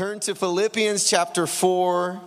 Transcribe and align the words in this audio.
Turn 0.00 0.18
to 0.20 0.34
Philippians 0.34 1.10
chapter 1.10 1.46
4. 1.46 2.22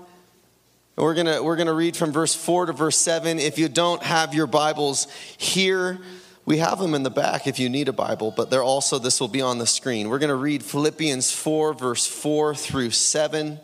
We're 0.96 1.14
going 1.16 1.26
to 1.26 1.42
we're 1.42 1.56
going 1.56 1.66
to 1.66 1.74
read 1.74 1.98
from 1.98 2.12
verse 2.12 2.36
4 2.36 2.68
to 2.68 2.74
verse 2.74 2.98
7. 2.98 3.40
If 3.40 3.58
you 3.58 3.68
don't 3.68 4.04
have 4.04 4.36
your 4.36 4.46
Bibles 4.46 5.08
here, 5.40 5.98
we 6.46 6.60
have 6.60 6.78
them 6.78 6.94
in 6.94 7.02
the 7.02 7.10
back 7.10 7.48
if 7.48 7.58
you 7.58 7.70
need 7.70 7.88
a 7.88 7.92
Bible, 7.92 8.30
but 8.30 8.52
they're 8.52 8.62
also 8.62 9.00
this 9.00 9.20
will 9.20 9.28
be 9.28 9.42
on 9.42 9.58
the 9.58 9.66
screen. 9.66 10.10
We're 10.10 10.20
going 10.20 10.30
to 10.30 10.36
read 10.36 10.62
Philippians 10.62 11.32
4 11.32 11.74
verse 11.74 12.06
4 12.06 12.54
through 12.54 12.92
7. 12.92 13.60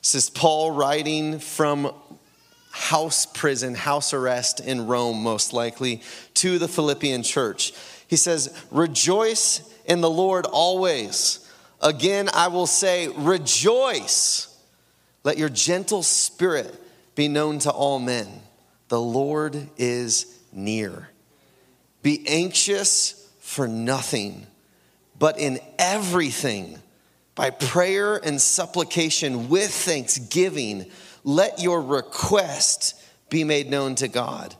This 0.00 0.16
is 0.16 0.30
Paul 0.30 0.72
writing 0.72 1.38
from 1.38 1.94
house 2.72 3.24
prison, 3.24 3.76
house 3.76 4.12
arrest 4.12 4.58
in 4.58 4.88
Rome 4.88 5.22
most 5.22 5.52
likely 5.52 6.02
to 6.34 6.58
the 6.58 6.66
Philippian 6.66 7.22
church. 7.22 7.72
He 8.08 8.16
says, 8.16 8.52
"Rejoice 8.72 9.60
in 9.84 10.00
the 10.00 10.10
Lord 10.10 10.44
always." 10.44 11.43
Again, 11.80 12.28
I 12.32 12.48
will 12.48 12.66
say, 12.66 13.08
rejoice. 13.08 14.56
Let 15.22 15.38
your 15.38 15.48
gentle 15.48 16.02
spirit 16.02 16.74
be 17.14 17.28
known 17.28 17.58
to 17.60 17.70
all 17.70 17.98
men. 17.98 18.28
The 18.88 19.00
Lord 19.00 19.68
is 19.76 20.38
near. 20.52 21.08
Be 22.02 22.24
anxious 22.28 23.30
for 23.40 23.66
nothing, 23.66 24.46
but 25.18 25.38
in 25.38 25.58
everything, 25.78 26.78
by 27.34 27.50
prayer 27.50 28.16
and 28.16 28.40
supplication 28.40 29.48
with 29.48 29.70
thanksgiving, 29.72 30.86
let 31.24 31.60
your 31.60 31.80
request 31.80 32.94
be 33.30 33.44
made 33.44 33.70
known 33.70 33.94
to 33.96 34.08
God. 34.08 34.54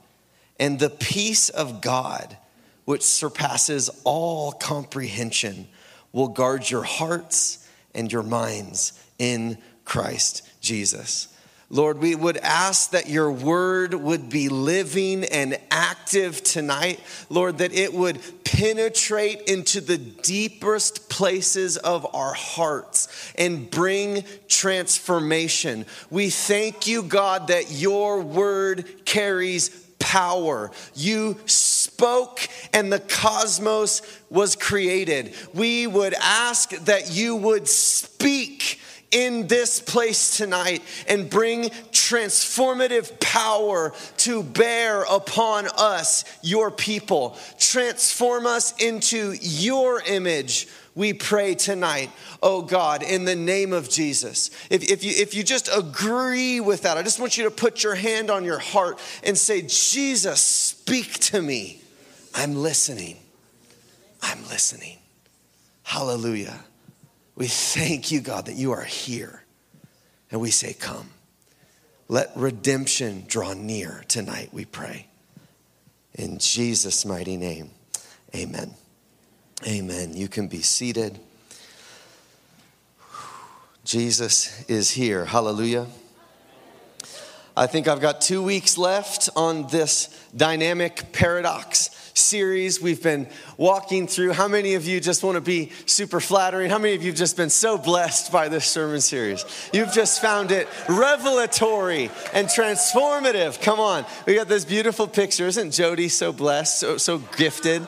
And 0.59 0.79
the 0.79 0.91
peace 0.91 1.49
of 1.49 1.81
God, 1.81 2.37
which 2.85 3.03
surpasses 3.03 3.91
all 4.05 4.53
comprehension, 4.53 5.69
will 6.15 6.29
guard 6.29 6.71
your 6.71 6.85
hearts 6.85 7.69
and 7.95 8.11
your 8.11 8.23
minds 8.23 8.99
in 9.19 9.59
Christ 9.85 10.49
Jesus. 10.63 11.29
Lord, 11.71 11.99
we 11.99 12.15
would 12.15 12.37
ask 12.37 12.91
that 12.91 13.09
your 13.09 13.33
word 13.33 13.95
would 13.95 14.31
be 14.31 14.49
living 14.49 15.25
and 15.25 15.59
active 15.71 16.45
tonight. 16.45 17.01
Lord, 17.29 17.59
that 17.59 17.73
it 17.75 17.93
would 17.93 18.21
penetrate 18.45 19.43
into 19.43 19.81
the 19.81 19.99
deepest 19.99 21.09
places 21.09 21.77
of 21.77 22.07
our 22.15 22.35
hearts 22.35 23.33
and 23.37 23.69
bring 23.69 24.23
transformation. 24.47 25.85
We 26.11 26.31
thank 26.31 26.87
you, 26.87 27.03
God, 27.03 27.49
that 27.49 27.73
your 27.73 28.21
word 28.21 29.05
carries 29.05 29.84
power. 30.05 30.71
You 30.95 31.39
spoke 31.47 32.47
and 32.75 32.93
the 32.93 33.01
cosmos 33.01 34.03
was 34.29 34.55
created. 34.55 35.35
We 35.55 35.87
would 35.87 36.13
ask 36.21 36.71
that 36.85 37.11
you 37.11 37.37
would 37.37 37.67
speak 37.67 38.81
in 39.11 39.47
this 39.47 39.81
place 39.81 40.37
tonight 40.37 40.83
and 41.09 41.31
bring 41.31 41.71
transformative 41.91 43.19
power 43.19 43.95
to 44.19 44.43
bear 44.43 45.05
upon 45.05 45.69
us, 45.79 46.25
your 46.43 46.71
people. 46.71 47.39
Transform 47.59 48.47
us 48.47 48.75
into 48.83 49.35
your 49.41 50.03
image 50.03 50.69
we 50.95 51.13
pray 51.13 51.55
tonight, 51.55 52.11
oh 52.43 52.63
God, 52.63 53.03
in 53.03 53.25
the 53.25 53.35
name 53.35 53.73
of 53.73 53.89
Jesus. 53.89 54.51
If, 54.71 54.85
if, 54.85 55.03
you, 55.03 55.13
if 55.17 55.35
you 55.35 55.43
just 55.43 55.69
agree 55.75 56.61
with 56.61 56.83
that, 56.83 56.97
I 56.97 57.03
just 57.03 57.19
want 57.19 57.37
you 57.37 57.45
to 57.45 57.51
put 57.51 57.83
your 57.83 57.97
hand 57.97 58.31
on 58.31 58.45
your 58.45 58.61
heart 58.61 59.01
and 59.25 59.37
say, 59.37 59.63
Jesus, 59.63 60.41
speak 60.41 61.15
to 61.21 61.43
me. 61.43 61.83
I'm 62.35 62.55
listening. 62.55 63.17
I'm 64.23 64.43
listening. 64.49 64.99
Hallelujah. 65.83 66.65
We 67.35 67.49
thank 67.49 68.13
you, 68.13 68.21
God, 68.21 68.47
that 68.47 68.55
you 68.55 68.73
are 68.73 68.85
here. 68.85 69.45
And 70.31 70.41
we 70.41 70.51
say, 70.51 70.73
Come. 70.73 71.11
Let 72.07 72.31
redemption 72.37 73.25
draw 73.27 73.55
near 73.55 74.05
tonight, 74.09 74.51
we 74.53 74.67
pray. 74.67 75.07
In 76.15 76.39
Jesus' 76.39 77.05
mighty 77.05 77.37
name, 77.37 77.71
amen. 78.35 78.75
Amen. 79.67 80.15
You 80.15 80.29
can 80.29 80.49
be 80.49 80.63
seated. 80.63 81.19
Jesus 83.85 84.65
is 84.69 84.91
here. 84.91 85.25
Hallelujah. 85.25 85.87
I 87.57 87.67
think 87.69 87.87
I've 87.87 88.01
got 88.01 88.21
two 88.21 88.43
weeks 88.43 88.77
left 88.77 89.31
on 89.37 89.69
this 89.69 90.09
dynamic 90.37 91.13
paradox 91.13 91.91
series 92.15 92.81
we've 92.81 93.03
been 93.03 93.29
walking 93.57 94.07
through. 94.09 94.33
How 94.33 94.49
many 94.49 94.75
of 94.75 94.87
you 94.87 95.01
just 95.01 95.23
want 95.23 95.37
to 95.37 95.41
be 95.41 95.71
super 95.87 96.21
flattering? 96.21 96.69
How 96.69 96.79
many 96.79 96.95
of 96.95 97.03
you 97.03 97.11
have 97.11 97.19
just 97.19 97.37
been 97.37 97.51
so 97.51 97.79
blessed 97.79 98.33
by 98.33 98.49
this 98.49 98.67
sermon 98.67 99.01
series? 99.01 99.45
You've 99.73 99.93
just 99.93 100.21
found 100.21 100.51
it 100.51 100.67
revelatory 100.89 102.11
and 102.33 102.49
transformative. 102.49 103.63
Come 103.63 103.79
on. 103.79 104.05
We 104.27 104.35
got 104.35 104.49
this 104.49 104.65
beautiful 104.65 105.07
picture. 105.07 105.47
Isn't 105.47 105.71
Jody 105.71 106.09
so 106.09 106.33
blessed, 106.33 106.81
so, 106.81 106.97
so 106.97 107.19
gifted? 107.37 107.87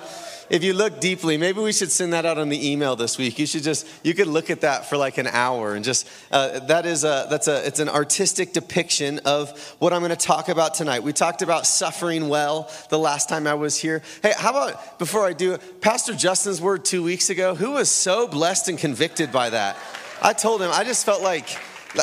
If 0.49 0.63
you 0.63 0.73
look 0.73 1.01
deeply, 1.01 1.37
maybe 1.37 1.61
we 1.61 1.73
should 1.73 1.91
send 1.91 2.13
that 2.13 2.25
out 2.25 2.39
on 2.39 2.49
the 2.49 2.71
email 2.71 2.97
this 2.97 3.19
week. 3.19 3.39
You 3.39 3.47
should 3.47 3.63
just, 3.63 3.87
you 4.05 4.15
could 4.15 4.27
look 4.27 4.51
at 4.51 4.61
that 4.61 4.89
for 4.89 4.97
like 4.97 5.19
an 5.19 5.27
hour 5.27 5.75
and 5.75 5.85
just, 5.85 6.09
uh, 6.31 6.61
that 6.67 6.87
is 6.87 7.05
a, 7.05 7.27
that's 7.29 7.49
a, 7.49 7.67
it's 7.67 7.81
an 7.81 7.89
artistic 7.89 8.53
depiction 8.53 9.21
of 9.25 9.59
what 9.79 9.93
I'm 9.93 10.01
going 10.01 10.11
to 10.11 10.17
talk 10.17 10.49
about 10.49 10.75
tonight. 10.75 11.03
We 11.03 11.13
talked 11.13 11.43
about 11.43 11.67
suffering 11.67 12.29
well 12.29 12.71
the 12.91 12.99
last 12.99 13.29
time 13.29 13.47
I 13.47 13.55
was 13.55 13.77
here. 13.77 14.03
Hey, 14.23 14.33
how 14.37 14.51
about, 14.51 14.99
before 14.99 15.27
I 15.27 15.33
do 15.33 15.59
Pastor 15.81 16.15
Justin's 16.15 16.61
word 16.61 16.85
two 16.85 17.03
weeks 17.03 17.31
ago, 17.31 17.55
who 17.55 17.73
was 17.73 17.91
so 17.91 18.29
blessed 18.29 18.69
and 18.69 18.79
convicted 18.79 19.33
by 19.33 19.51
that? 19.51 19.77
I 20.23 20.33
told 20.33 20.63
him, 20.63 20.71
I 20.73 20.85
just 20.85 21.05
felt 21.05 21.23
like, 21.23 21.49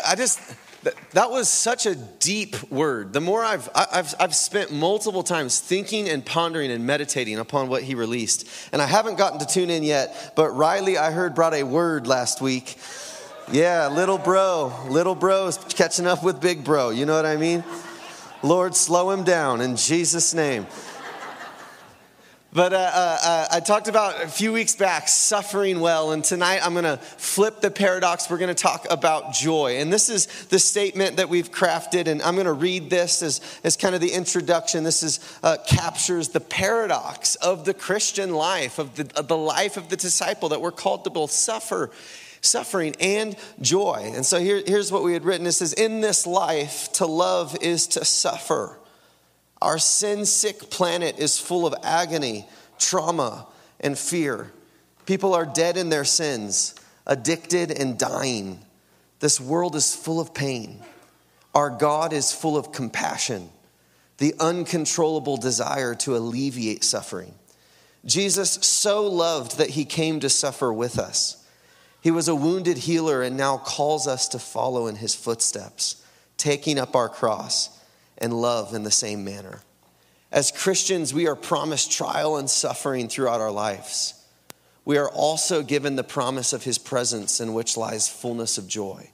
I 0.08 0.16
just, 0.16 0.40
that 1.12 1.32
was 1.32 1.50
such 1.50 1.86
a 1.86 1.96
deep 1.96 2.72
word. 2.72 3.14
The 3.14 3.22
more 3.22 3.44
I've, 3.44 3.70
I've, 3.76 4.14
I've 4.20 4.36
spent 4.36 4.72
multiple 4.72 5.24
times 5.24 5.60
thinking 5.60 6.10
and 6.10 6.26
pondering 6.26 6.72
and 6.72 6.86
meditating 6.86 7.40
upon 7.40 7.70
what 7.70 7.84
he 7.84 7.96
released. 7.96 8.48
And 8.72 8.82
I 8.82 8.86
haven't 8.86 9.18
gotten 9.18 9.40
to 9.40 9.46
tune 9.46 9.70
in 9.70 9.84
yet, 9.84 10.34
but 10.36 10.50
Riley, 10.52 10.98
I 10.98 11.12
heard, 11.12 11.36
brought 11.36 11.54
a 11.54 11.64
word 11.64 12.08
last 12.08 12.42
week. 12.42 12.78
Yeah, 13.52 13.90
little 13.90 14.18
bro. 14.18 14.74
Little 14.90 15.16
bro 15.16 15.48
is 15.48 15.58
catching 15.58 16.08
up 16.08 16.24
with 16.24 16.40
big 16.40 16.64
bro. 16.64 16.90
You 16.90 17.06
know 17.06 17.16
what 17.16 17.26
I 17.26 17.36
mean? 17.36 17.64
Lord, 18.42 18.76
slow 18.76 19.12
him 19.12 19.24
down 19.24 19.62
in 19.62 19.76
Jesus' 19.76 20.34
name. 20.34 20.68
But 22.53 22.72
uh, 22.72 22.78
uh, 22.78 23.18
uh, 23.24 23.47
I 23.53 23.59
talked 23.62 23.88
about 23.88 24.22
a 24.22 24.28
few 24.28 24.53
weeks 24.53 24.75
back 24.75 25.08
suffering 25.08 25.80
well, 25.80 26.12
and 26.12 26.24
tonight 26.24 26.59
I'm 26.64 26.74
going 26.74 26.84
to 26.84 26.97
flip 26.97 27.62
the 27.62 27.72
paradox. 27.72 28.30
We're 28.30 28.38
going 28.38 28.53
to 28.53 28.62
talk 28.62 28.86
about 28.91 29.34
joy. 29.34 29.78
And 29.78 29.91
this 29.91 30.08
is 30.08 30.28
the 30.50 30.59
statement 30.59 31.18
that 31.18 31.30
we've 31.30 31.52
crafted, 31.52 32.08
and 32.08 32.22
I'm 32.22 32.36
going 32.36 32.46
to 32.46 32.53
read 32.53 32.92
this 32.92 33.24
as, 33.24 33.42
as 33.63 33.75
kind 33.75 33.96
of 33.96 34.02
the 34.02 34.12
introduction. 34.12 34.84
This 34.84 35.02
is, 35.02 35.19
uh, 35.42 35.58
captures 35.66 36.30
the 36.30 36.42
paradox 36.42 37.34
of 37.38 37.66
the 37.66 37.74
Christian 37.74 38.36
life, 38.36 38.78
of 38.78 38.96
the, 38.97 39.12
of 39.16 39.28
the 39.28 39.38
life 39.38 39.75
of 39.75 39.90
the 39.90 39.97
disciple, 39.97 40.50
that 40.50 40.62
we're 40.62 40.72
called 40.72 41.06
to 41.06 41.09
both 41.09 41.31
suffer 41.31 41.90
suffering 42.42 42.94
and 43.00 43.36
joy. 43.62 44.12
And 44.13 44.24
so 44.24 44.40
here, 44.40 44.62
here's 44.63 44.92
what 44.92 45.02
we 45.02 45.13
had 45.13 45.25
written 45.25 45.47
it 45.47 45.53
says, 45.53 45.74
In 45.74 46.02
this 46.02 46.28
life, 46.28 46.94
to 46.94 47.08
love 47.08 47.58
is 47.62 47.88
to 47.88 48.06
suffer. 48.06 48.78
Our 49.63 49.79
sin 49.79 50.25
sick 50.25 50.69
planet 50.69 51.19
is 51.19 51.40
full 51.40 51.66
of 51.66 51.74
agony, 51.84 52.50
trauma, 52.78 53.47
and 53.79 53.97
fear. 53.97 54.51
People 55.06 55.34
are 55.34 55.46
dead 55.46 55.78
in 55.78 55.88
their 55.88 56.03
sins, 56.03 56.75
addicted 57.07 57.72
and 57.72 57.97
dying. 57.97 58.59
This 59.22 59.40
world 59.40 59.78
is 59.78 59.96
full 59.96 60.19
of 60.19 60.34
pain. 60.34 60.81
Our 61.56 61.69
God 61.69 62.12
is 62.12 62.34
full 62.34 62.57
of 62.57 62.74
compassion, 62.74 63.50
the 64.18 64.35
uncontrollable 64.38 65.38
desire 65.38 65.95
to 65.95 66.18
alleviate 66.18 66.84
suffering. 66.84 67.34
Jesus 68.03 68.56
so 68.56 69.07
loved 69.07 69.59
that 69.59 69.69
he 69.69 69.85
came 69.85 70.19
to 70.19 70.30
suffer 70.30 70.74
with 70.74 71.00
us. 71.00 71.41
He 72.01 72.12
was 72.12 72.28
a 72.28 72.35
wounded 72.35 72.80
healer 72.80 73.22
and 73.22 73.38
now 73.38 73.59
calls 73.59 74.09
us 74.09 74.27
to 74.30 74.39
follow 74.39 74.88
in 74.88 74.98
his 74.98 75.16
footsteps, 75.16 76.04
taking 76.36 76.77
up 76.77 76.98
our 76.98 77.07
cross 77.07 77.80
and 78.24 78.34
love 78.34 78.74
in 78.74 78.84
the 78.84 78.92
same 78.92 79.24
manner. 79.24 79.62
As 80.31 80.52
Christians, 80.52 81.14
we 81.14 81.28
are 81.28 81.36
promised 81.36 81.92
trial 81.92 82.38
and 82.38 82.50
suffering 82.50 83.08
throughout 83.08 83.42
our 83.42 83.52
lives. 83.52 84.16
We 84.86 84.98
are 84.98 85.10
also 85.10 85.62
given 85.62 85.96
the 85.96 86.04
promise 86.04 86.54
of 86.54 86.64
his 86.64 86.78
presence 86.78 87.40
in 87.40 87.54
which 87.54 87.78
lies 87.78 88.10
fullness 88.10 88.58
of 88.58 88.68
joy. 88.68 89.10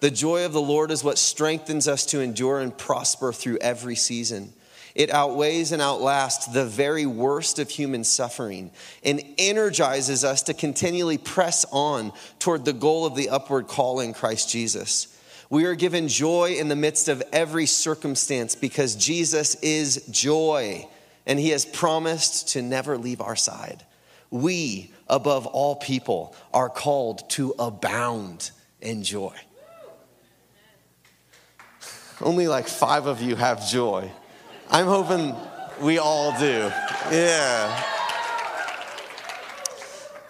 The 0.00 0.10
joy 0.10 0.44
of 0.44 0.52
the 0.52 0.60
Lord 0.60 0.90
is 0.90 1.04
what 1.04 1.18
strengthens 1.18 1.86
us 1.86 2.04
to 2.06 2.20
endure 2.20 2.60
and 2.60 2.76
prosper 2.76 3.32
through 3.32 3.58
every 3.60 3.96
season. 3.96 4.52
It 4.94 5.10
outweighs 5.10 5.72
and 5.72 5.80
outlasts 5.80 6.48
the 6.48 6.66
very 6.66 7.06
worst 7.06 7.58
of 7.58 7.70
human 7.70 8.04
suffering 8.04 8.72
and 9.04 9.22
energizes 9.38 10.24
us 10.24 10.42
to 10.42 10.54
continually 10.54 11.16
press 11.16 11.64
on 11.70 12.12
toward 12.40 12.64
the 12.64 12.72
goal 12.72 13.06
of 13.06 13.14
the 13.14 13.30
upward 13.30 13.68
call 13.68 14.00
in 14.00 14.12
Christ 14.12 14.50
Jesus. 14.50 15.11
We 15.52 15.66
are 15.66 15.74
given 15.74 16.08
joy 16.08 16.54
in 16.58 16.68
the 16.68 16.76
midst 16.76 17.08
of 17.08 17.22
every 17.30 17.66
circumstance 17.66 18.54
because 18.54 18.94
Jesus 18.94 19.54
is 19.56 20.02
joy 20.10 20.88
and 21.26 21.38
he 21.38 21.50
has 21.50 21.66
promised 21.66 22.48
to 22.54 22.62
never 22.62 22.96
leave 22.96 23.20
our 23.20 23.36
side. 23.36 23.84
We, 24.30 24.94
above 25.08 25.46
all 25.46 25.76
people, 25.76 26.34
are 26.54 26.70
called 26.70 27.28
to 27.32 27.54
abound 27.58 28.50
in 28.80 29.02
joy. 29.02 29.34
Only 32.22 32.48
like 32.48 32.66
five 32.66 33.04
of 33.04 33.20
you 33.20 33.36
have 33.36 33.68
joy. 33.68 34.10
I'm 34.70 34.86
hoping 34.86 35.36
we 35.82 35.98
all 35.98 36.32
do. 36.38 36.72
Yeah. 37.10 38.01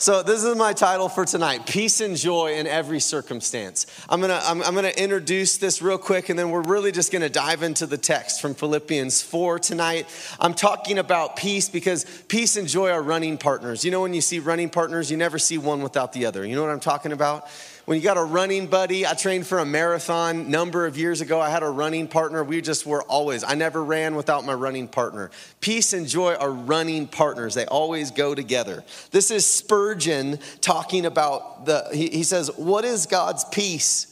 So 0.02 0.20
this 0.20 0.42
is 0.42 0.56
my 0.56 0.72
title 0.72 1.08
for 1.08 1.24
tonight, 1.24 1.64
Peace 1.64 2.00
and 2.00 2.16
Joy 2.16 2.54
in 2.54 2.66
Every 2.66 2.98
Circumstance. 2.98 3.86
I'm 4.08 4.20
gonna, 4.20 4.40
I'm, 4.42 4.60
I'm 4.64 4.74
gonna 4.74 4.88
introduce 4.88 5.58
this 5.58 5.80
real 5.80 5.96
quick 5.96 6.28
and 6.28 6.36
then 6.36 6.50
we're 6.50 6.62
really 6.62 6.90
just 6.90 7.12
gonna 7.12 7.28
dive 7.28 7.62
into 7.62 7.86
the 7.86 7.96
text 7.96 8.40
from 8.40 8.54
Philippians 8.54 9.22
4 9.22 9.60
tonight. 9.60 10.08
I'm 10.40 10.54
talking 10.54 10.98
about 10.98 11.36
peace 11.36 11.68
because 11.68 12.04
peace 12.26 12.56
and 12.56 12.66
joy 12.66 12.90
are 12.90 13.00
running 13.00 13.38
partners. 13.38 13.84
You 13.84 13.92
know 13.92 14.00
when 14.00 14.12
you 14.12 14.22
see 14.22 14.40
running 14.40 14.70
partners, 14.70 15.08
you 15.08 15.16
never 15.16 15.38
see 15.38 15.56
one 15.56 15.82
without 15.84 16.12
the 16.12 16.26
other. 16.26 16.44
You 16.44 16.56
know 16.56 16.62
what 16.62 16.72
I'm 16.72 16.80
talking 16.80 17.12
about? 17.12 17.46
When 17.84 17.96
you 17.96 18.02
got 18.02 18.16
a 18.16 18.22
running 18.22 18.68
buddy, 18.68 19.04
I 19.06 19.14
trained 19.14 19.46
for 19.46 19.58
a 19.58 19.64
marathon 19.64 20.50
number 20.50 20.86
of 20.86 20.96
years 20.96 21.20
ago. 21.20 21.40
I 21.40 21.50
had 21.50 21.64
a 21.64 21.68
running 21.68 22.06
partner. 22.06 22.44
We 22.44 22.60
just 22.60 22.86
were 22.86 23.02
always, 23.02 23.42
I 23.42 23.54
never 23.54 23.82
ran 23.82 24.14
without 24.14 24.44
my 24.44 24.54
running 24.54 24.86
partner. 24.86 25.30
Peace 25.60 25.92
and 25.92 26.06
joy 26.06 26.34
are 26.34 26.50
running 26.50 27.08
partners, 27.08 27.54
they 27.54 27.66
always 27.66 28.12
go 28.12 28.34
together. 28.34 28.84
This 29.10 29.30
is 29.32 29.44
Spurgeon 29.44 30.38
talking 30.60 31.06
about 31.06 31.66
the, 31.66 31.88
he, 31.92 32.08
he 32.08 32.22
says, 32.22 32.50
What 32.56 32.84
is 32.84 33.06
God's 33.06 33.44
peace? 33.46 34.08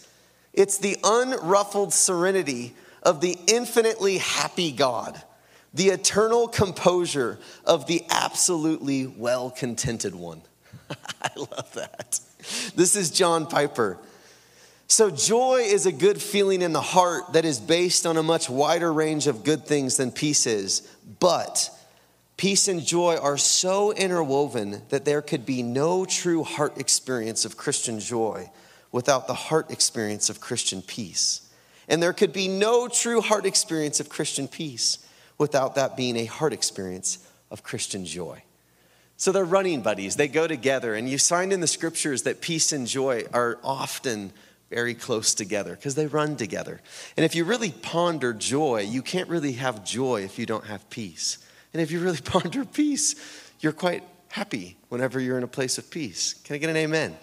It's 0.52 0.78
the 0.78 0.96
unruffled 1.04 1.92
serenity 1.92 2.74
of 3.04 3.20
the 3.20 3.36
infinitely 3.46 4.18
happy 4.18 4.72
God, 4.72 5.22
the 5.72 5.90
eternal 5.90 6.48
composure 6.48 7.38
of 7.64 7.86
the 7.86 8.04
absolutely 8.10 9.06
well 9.06 9.48
contented 9.50 10.14
one. 10.16 10.42
I 11.22 11.30
love 11.36 11.72
that. 11.74 12.20
This 12.74 12.96
is 12.96 13.10
John 13.10 13.46
Piper. 13.46 13.98
So, 14.86 15.08
joy 15.08 15.60
is 15.66 15.86
a 15.86 15.92
good 15.92 16.20
feeling 16.20 16.62
in 16.62 16.72
the 16.72 16.80
heart 16.80 17.34
that 17.34 17.44
is 17.44 17.60
based 17.60 18.06
on 18.06 18.16
a 18.16 18.24
much 18.24 18.50
wider 18.50 18.92
range 18.92 19.28
of 19.28 19.44
good 19.44 19.64
things 19.64 19.98
than 19.98 20.10
peace 20.10 20.46
is. 20.46 20.80
But 21.20 21.70
peace 22.36 22.66
and 22.66 22.84
joy 22.84 23.16
are 23.16 23.36
so 23.36 23.92
interwoven 23.92 24.82
that 24.88 25.04
there 25.04 25.22
could 25.22 25.46
be 25.46 25.62
no 25.62 26.04
true 26.04 26.42
heart 26.42 26.76
experience 26.78 27.44
of 27.44 27.56
Christian 27.56 28.00
joy 28.00 28.50
without 28.90 29.28
the 29.28 29.34
heart 29.34 29.70
experience 29.70 30.28
of 30.28 30.40
Christian 30.40 30.82
peace. 30.82 31.48
And 31.86 32.02
there 32.02 32.12
could 32.12 32.32
be 32.32 32.48
no 32.48 32.88
true 32.88 33.20
heart 33.20 33.46
experience 33.46 34.00
of 34.00 34.08
Christian 34.08 34.48
peace 34.48 34.98
without 35.38 35.76
that 35.76 35.96
being 35.96 36.16
a 36.16 36.24
heart 36.24 36.52
experience 36.52 37.18
of 37.50 37.62
Christian 37.62 38.04
joy. 38.04 38.42
So 39.20 39.32
they're 39.32 39.44
running 39.44 39.82
buddies, 39.82 40.16
they 40.16 40.28
go 40.28 40.46
together. 40.46 40.94
And 40.94 41.06
you 41.06 41.18
find 41.18 41.52
in 41.52 41.60
the 41.60 41.66
scriptures 41.66 42.22
that 42.22 42.40
peace 42.40 42.72
and 42.72 42.86
joy 42.86 43.24
are 43.34 43.58
often 43.62 44.32
very 44.70 44.94
close 44.94 45.34
together 45.34 45.76
because 45.76 45.94
they 45.94 46.06
run 46.06 46.36
together. 46.36 46.80
And 47.18 47.26
if 47.26 47.34
you 47.34 47.44
really 47.44 47.70
ponder 47.70 48.32
joy, 48.32 48.80
you 48.80 49.02
can't 49.02 49.28
really 49.28 49.52
have 49.52 49.84
joy 49.84 50.22
if 50.22 50.38
you 50.38 50.46
don't 50.46 50.64
have 50.64 50.88
peace. 50.88 51.36
And 51.74 51.82
if 51.82 51.90
you 51.90 52.00
really 52.00 52.20
ponder 52.24 52.64
peace, 52.64 53.14
you're 53.60 53.72
quite 53.72 54.04
happy 54.28 54.78
whenever 54.88 55.20
you're 55.20 55.36
in 55.36 55.44
a 55.44 55.48
place 55.48 55.76
of 55.76 55.90
peace. 55.90 56.32
Can 56.44 56.54
I 56.54 56.58
get 56.58 56.70
an 56.70 56.78
amen? 56.78 57.14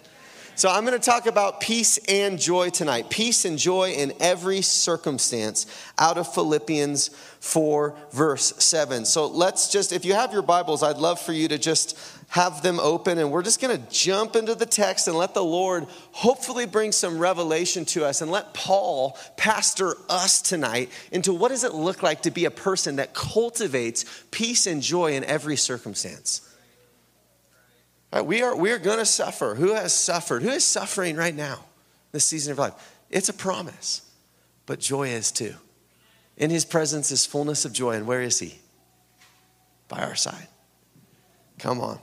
So, 0.54 0.68
I'm 0.68 0.84
going 0.84 0.98
to 0.98 1.04
talk 1.04 1.26
about 1.26 1.60
peace 1.60 1.98
and 2.08 2.38
joy 2.38 2.70
tonight. 2.70 3.10
Peace 3.10 3.44
and 3.44 3.58
joy 3.58 3.90
in 3.90 4.12
every 4.20 4.62
circumstance 4.62 5.66
out 5.98 6.16
of 6.16 6.32
Philippians 6.32 7.10
4, 7.40 7.94
verse 8.12 8.54
7. 8.58 9.04
So, 9.04 9.26
let's 9.26 9.70
just, 9.70 9.92
if 9.92 10.04
you 10.04 10.14
have 10.14 10.32
your 10.32 10.42
Bibles, 10.42 10.82
I'd 10.82 10.98
love 10.98 11.20
for 11.20 11.32
you 11.32 11.48
to 11.48 11.58
just 11.58 11.98
have 12.28 12.62
them 12.62 12.78
open 12.78 13.18
and 13.18 13.32
we're 13.32 13.42
just 13.42 13.60
going 13.60 13.74
to 13.74 13.90
jump 13.90 14.36
into 14.36 14.54
the 14.54 14.66
text 14.66 15.08
and 15.08 15.16
let 15.16 15.32
the 15.32 15.42
Lord 15.42 15.86
hopefully 16.12 16.66
bring 16.66 16.92
some 16.92 17.18
revelation 17.18 17.86
to 17.86 18.04
us 18.04 18.20
and 18.20 18.30
let 18.30 18.52
Paul 18.52 19.16
pastor 19.38 19.96
us 20.10 20.42
tonight 20.42 20.90
into 21.10 21.32
what 21.32 21.48
does 21.48 21.64
it 21.64 21.72
look 21.74 22.02
like 22.02 22.22
to 22.22 22.30
be 22.30 22.44
a 22.44 22.50
person 22.50 22.96
that 22.96 23.14
cultivates 23.14 24.04
peace 24.30 24.66
and 24.66 24.82
joy 24.82 25.12
in 25.12 25.24
every 25.24 25.56
circumstance. 25.56 26.42
Right, 28.12 28.24
we 28.24 28.42
are, 28.42 28.54
we 28.54 28.72
are 28.72 28.78
going 28.78 28.98
to 28.98 29.06
suffer. 29.06 29.54
Who 29.54 29.72
has 29.72 29.94
suffered? 29.94 30.42
Who 30.42 30.50
is 30.50 30.64
suffering 30.64 31.16
right 31.16 31.34
now, 31.34 31.64
this 32.12 32.26
season 32.26 32.52
of 32.52 32.58
life? 32.58 32.74
It's 33.10 33.30
a 33.30 33.34
promise, 33.34 34.02
but 34.66 34.80
joy 34.80 35.08
is 35.08 35.32
too. 35.32 35.54
In 36.38 36.50
his 36.50 36.64
presence 36.64 37.10
is 37.10 37.26
fullness 37.26 37.64
of 37.64 37.72
joy. 37.72 37.96
And 37.96 38.06
where 38.06 38.22
is 38.22 38.38
he? 38.38 38.58
By 39.88 39.98
our 39.98 40.14
side. 40.14 40.46
Come 41.58 41.80
on. 41.80 41.98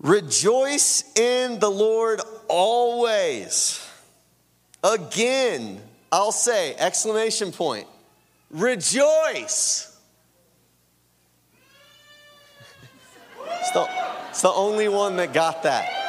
Rejoice 0.00 1.04
in 1.16 1.60
the 1.60 1.70
Lord 1.70 2.20
always. 2.48 3.86
Again, 4.82 5.80
I'll 6.10 6.32
say, 6.32 6.74
exclamation 6.76 7.52
point, 7.52 7.86
rejoice. 8.50 9.96
It's 13.60 13.70
the, 13.70 13.88
it's 14.30 14.42
the 14.42 14.50
only 14.50 14.88
one 14.88 15.16
that 15.16 15.32
got 15.32 15.62
that. 15.62 16.01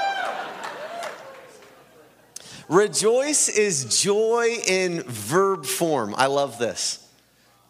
Rejoice 2.73 3.49
is 3.49 4.01
joy 4.01 4.57
in 4.65 5.03
verb 5.03 5.63
form. 5.63 6.15
I 6.17 6.25
love 6.25 6.57
this. 6.57 7.07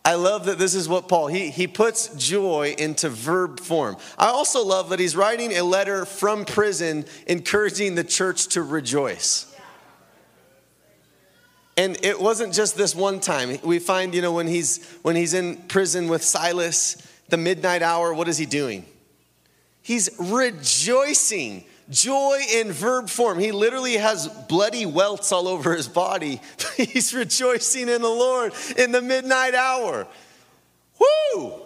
I 0.06 0.16
love 0.16 0.46
that 0.46 0.58
this 0.58 0.74
is 0.74 0.88
what 0.88 1.10
Paul, 1.10 1.28
he, 1.28 1.50
he 1.50 1.68
puts 1.68 2.08
joy 2.16 2.74
into 2.78 3.10
verb 3.10 3.60
form. 3.60 3.98
I 4.18 4.28
also 4.28 4.64
love 4.64 4.90
that 4.90 5.00
he's 5.00 5.14
writing 5.14 5.58
a 5.58 5.62
letter 5.62 6.06
from 6.06 6.46
prison 6.46 7.04
encouraging 7.28 7.96
the 7.96 8.06
church 8.06 8.48
to 8.50 8.64
rejoice. 8.64 9.54
And 11.76 11.98
it 12.06 12.22
wasn't 12.22 12.54
just 12.54 12.78
this 12.78 12.96
one 12.96 13.20
time. 13.20 13.60
We 13.62 13.80
find, 13.80 14.16
you 14.16 14.22
know, 14.22 14.32
when 14.32 14.48
he's 14.48 14.88
when 15.02 15.18
he's 15.18 15.34
in 15.34 15.58
prison 15.68 16.08
with 16.08 16.24
Silas, 16.24 16.96
the 17.28 17.38
midnight 17.38 17.82
hour, 17.82 18.14
what 18.14 18.30
is 18.30 18.38
he 18.38 18.46
doing? 18.46 18.86
He's 19.82 20.10
rejoicing. 20.18 21.66
Joy 21.90 22.40
in 22.54 22.72
verb 22.72 23.10
form. 23.10 23.40
He 23.40 23.52
literally 23.52 23.98
has 23.98 24.28
bloody 24.28 24.86
welts 24.86 25.32
all 25.32 25.48
over 25.48 25.76
his 25.76 25.88
body. 25.88 26.42
He's 26.78 27.14
rejoicing 27.14 27.90
in 27.90 28.02
the 28.02 28.10
Lord 28.10 28.54
in 28.78 28.92
the 28.92 29.02
midnight 29.02 29.54
hour. 29.54 30.08
Woo! 31.00 31.62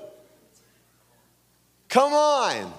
Come 1.89 2.13
on. 2.13 2.73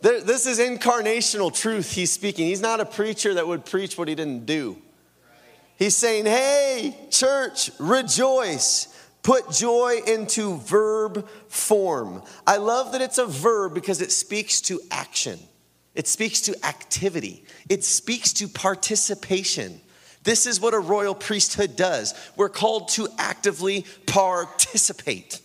This 0.00 0.46
is 0.46 0.58
incarnational 0.58 1.54
truth 1.54 1.92
he's 1.92 2.12
speaking. 2.12 2.46
He's 2.46 2.60
not 2.60 2.78
a 2.78 2.84
preacher 2.84 3.34
that 3.34 3.46
would 3.46 3.64
preach 3.64 3.96
what 3.96 4.06
he 4.06 4.14
didn't 4.14 4.44
do. 4.44 4.76
He's 5.76 5.96
saying, 5.96 6.26
hey, 6.26 6.94
church, 7.10 7.70
rejoice. 7.78 8.88
Put 9.22 9.50
joy 9.50 10.00
into 10.06 10.58
verb 10.58 11.26
form. 11.48 12.22
I 12.46 12.58
love 12.58 12.92
that 12.92 13.00
it's 13.00 13.16
a 13.16 13.24
verb 13.24 13.72
because 13.72 14.02
it 14.02 14.12
speaks 14.12 14.60
to 14.62 14.78
action, 14.90 15.38
it 15.94 16.08
speaks 16.08 16.40
to 16.42 16.66
activity, 16.66 17.44
it 17.68 17.84
speaks 17.84 18.32
to 18.34 18.48
participation. 18.48 19.80
This 20.24 20.46
is 20.46 20.58
what 20.58 20.72
a 20.72 20.78
royal 20.78 21.14
priesthood 21.14 21.76
does. 21.76 22.14
We're 22.34 22.48
called 22.48 22.88
to 22.90 23.08
actively 23.18 23.84
participate. 24.06 25.40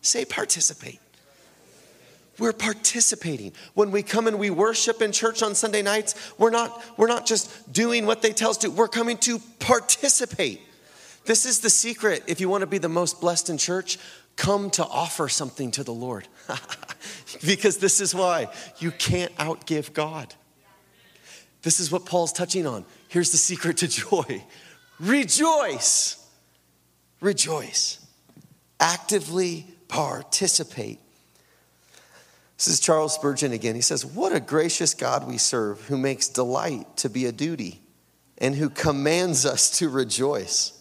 Say 0.00 0.24
participate. 0.24 1.00
We're 2.38 2.54
participating. 2.54 3.52
When 3.74 3.90
we 3.90 4.02
come 4.02 4.26
and 4.26 4.38
we 4.38 4.48
worship 4.48 5.02
in 5.02 5.12
church 5.12 5.42
on 5.42 5.54
Sunday 5.54 5.82
nights, 5.82 6.14
we're 6.38 6.50
not, 6.50 6.82
we're 6.96 7.08
not 7.08 7.26
just 7.26 7.72
doing 7.72 8.06
what 8.06 8.22
they 8.22 8.32
tell 8.32 8.50
us 8.50 8.56
to, 8.58 8.70
we're 8.70 8.88
coming 8.88 9.18
to 9.18 9.38
participate. 9.58 10.62
This 11.26 11.46
is 11.46 11.60
the 11.60 11.70
secret. 11.70 12.24
If 12.26 12.40
you 12.40 12.48
want 12.48 12.62
to 12.62 12.66
be 12.66 12.78
the 12.78 12.88
most 12.88 13.20
blessed 13.20 13.50
in 13.50 13.58
church, 13.58 13.98
come 14.36 14.70
to 14.70 14.84
offer 14.84 15.28
something 15.28 15.70
to 15.72 15.84
the 15.84 15.92
Lord. 15.92 16.26
because 17.46 17.78
this 17.78 18.00
is 18.00 18.14
why 18.14 18.48
you 18.78 18.90
can't 18.90 19.34
outgive 19.36 19.92
God. 19.92 20.34
This 21.62 21.80
is 21.80 21.90
what 21.92 22.04
Paul's 22.04 22.32
touching 22.32 22.66
on. 22.66 22.84
Here's 23.08 23.30
the 23.30 23.38
secret 23.38 23.78
to 23.78 23.88
joy 23.88 24.44
rejoice. 25.00 26.18
Rejoice. 27.20 28.04
Actively 28.80 29.66
participate. 29.86 30.98
This 32.56 32.66
is 32.66 32.80
Charles 32.80 33.14
Spurgeon 33.14 33.52
again. 33.52 33.74
He 33.74 33.80
says, 33.80 34.04
What 34.04 34.34
a 34.34 34.40
gracious 34.40 34.94
God 34.94 35.26
we 35.26 35.38
serve 35.38 35.80
who 35.86 35.96
makes 35.96 36.28
delight 36.28 36.96
to 36.98 37.08
be 37.08 37.26
a 37.26 37.32
duty 37.32 37.80
and 38.38 38.54
who 38.54 38.70
commands 38.70 39.46
us 39.46 39.78
to 39.78 39.88
rejoice. 39.88 40.80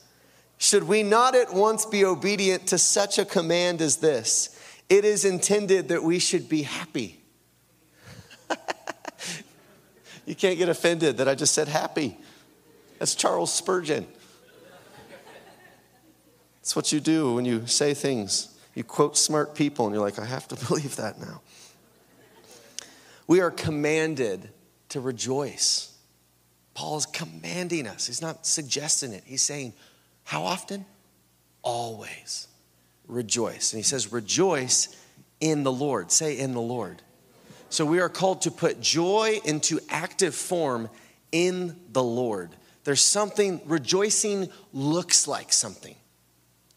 Should 0.58 0.84
we 0.84 1.02
not 1.02 1.36
at 1.36 1.54
once 1.54 1.88
be 1.88 2.06
obedient 2.06 2.68
to 2.68 2.78
such 2.78 3.18
a 3.18 3.26
command 3.26 3.82
as 3.82 3.98
this? 3.98 4.56
It 4.92 5.06
is 5.06 5.24
intended 5.24 5.88
that 5.88 6.04
we 6.04 6.20
should 6.20 6.50
be 6.50 6.64
happy. 6.64 7.18
you 10.26 10.36
can't 10.36 10.58
get 10.58 10.68
offended 10.68 11.16
that 11.20 11.30
I 11.30 11.36
just 11.36 11.54
said 11.54 11.70
happy. 11.70 12.18
That's 13.00 13.16
Charles 13.16 13.54
Spurgeon. 13.54 14.06
That's 16.60 16.76
what 16.76 16.92
you 16.92 17.00
do 17.00 17.36
when 17.36 17.46
you 17.46 17.68
say 17.68 17.94
things. 17.94 18.54
You 18.76 18.84
quote 18.84 19.16
smart 19.18 19.56
people, 19.56 19.86
and 19.86 19.96
you're 19.96 20.04
like, 20.04 20.20
I 20.20 20.26
have 20.26 20.50
to 20.50 20.56
believe 20.68 20.98
that 20.98 21.22
now. 21.22 21.40
We 23.28 23.40
are 23.40 23.50
commanded 23.50 24.50
to 24.90 25.00
rejoice. 25.00 25.98
Paul 26.74 26.98
is 26.98 27.06
commanding 27.06 27.88
us. 27.88 28.08
He's 28.08 28.22
not 28.22 28.46
suggesting 28.46 29.14
it. 29.14 29.24
He's 29.26 29.42
saying, 29.42 29.72
How 30.26 30.44
often? 30.44 30.86
Always. 31.62 32.50
Rejoice. 33.12 33.74
And 33.74 33.78
he 33.80 33.84
says, 33.84 34.12
Rejoice 34.12 34.96
in 35.40 35.64
the 35.64 35.72
Lord. 35.72 36.12
Say, 36.12 36.40
In 36.40 36.54
the 36.54 36.62
Lord. 36.62 37.02
So 37.70 37.86
we 37.86 38.00
are 38.00 38.10
called 38.10 38.42
to 38.44 38.52
put 38.52 38.82
joy 38.82 39.40
into 39.46 39.80
active 39.90 40.34
form 40.34 40.90
in 41.32 41.80
the 41.92 42.04
Lord. 42.04 42.50
There's 42.84 43.02
something, 43.02 43.62
rejoicing 43.66 44.50
looks 44.74 45.28
like 45.28 45.54
something. 45.54 45.96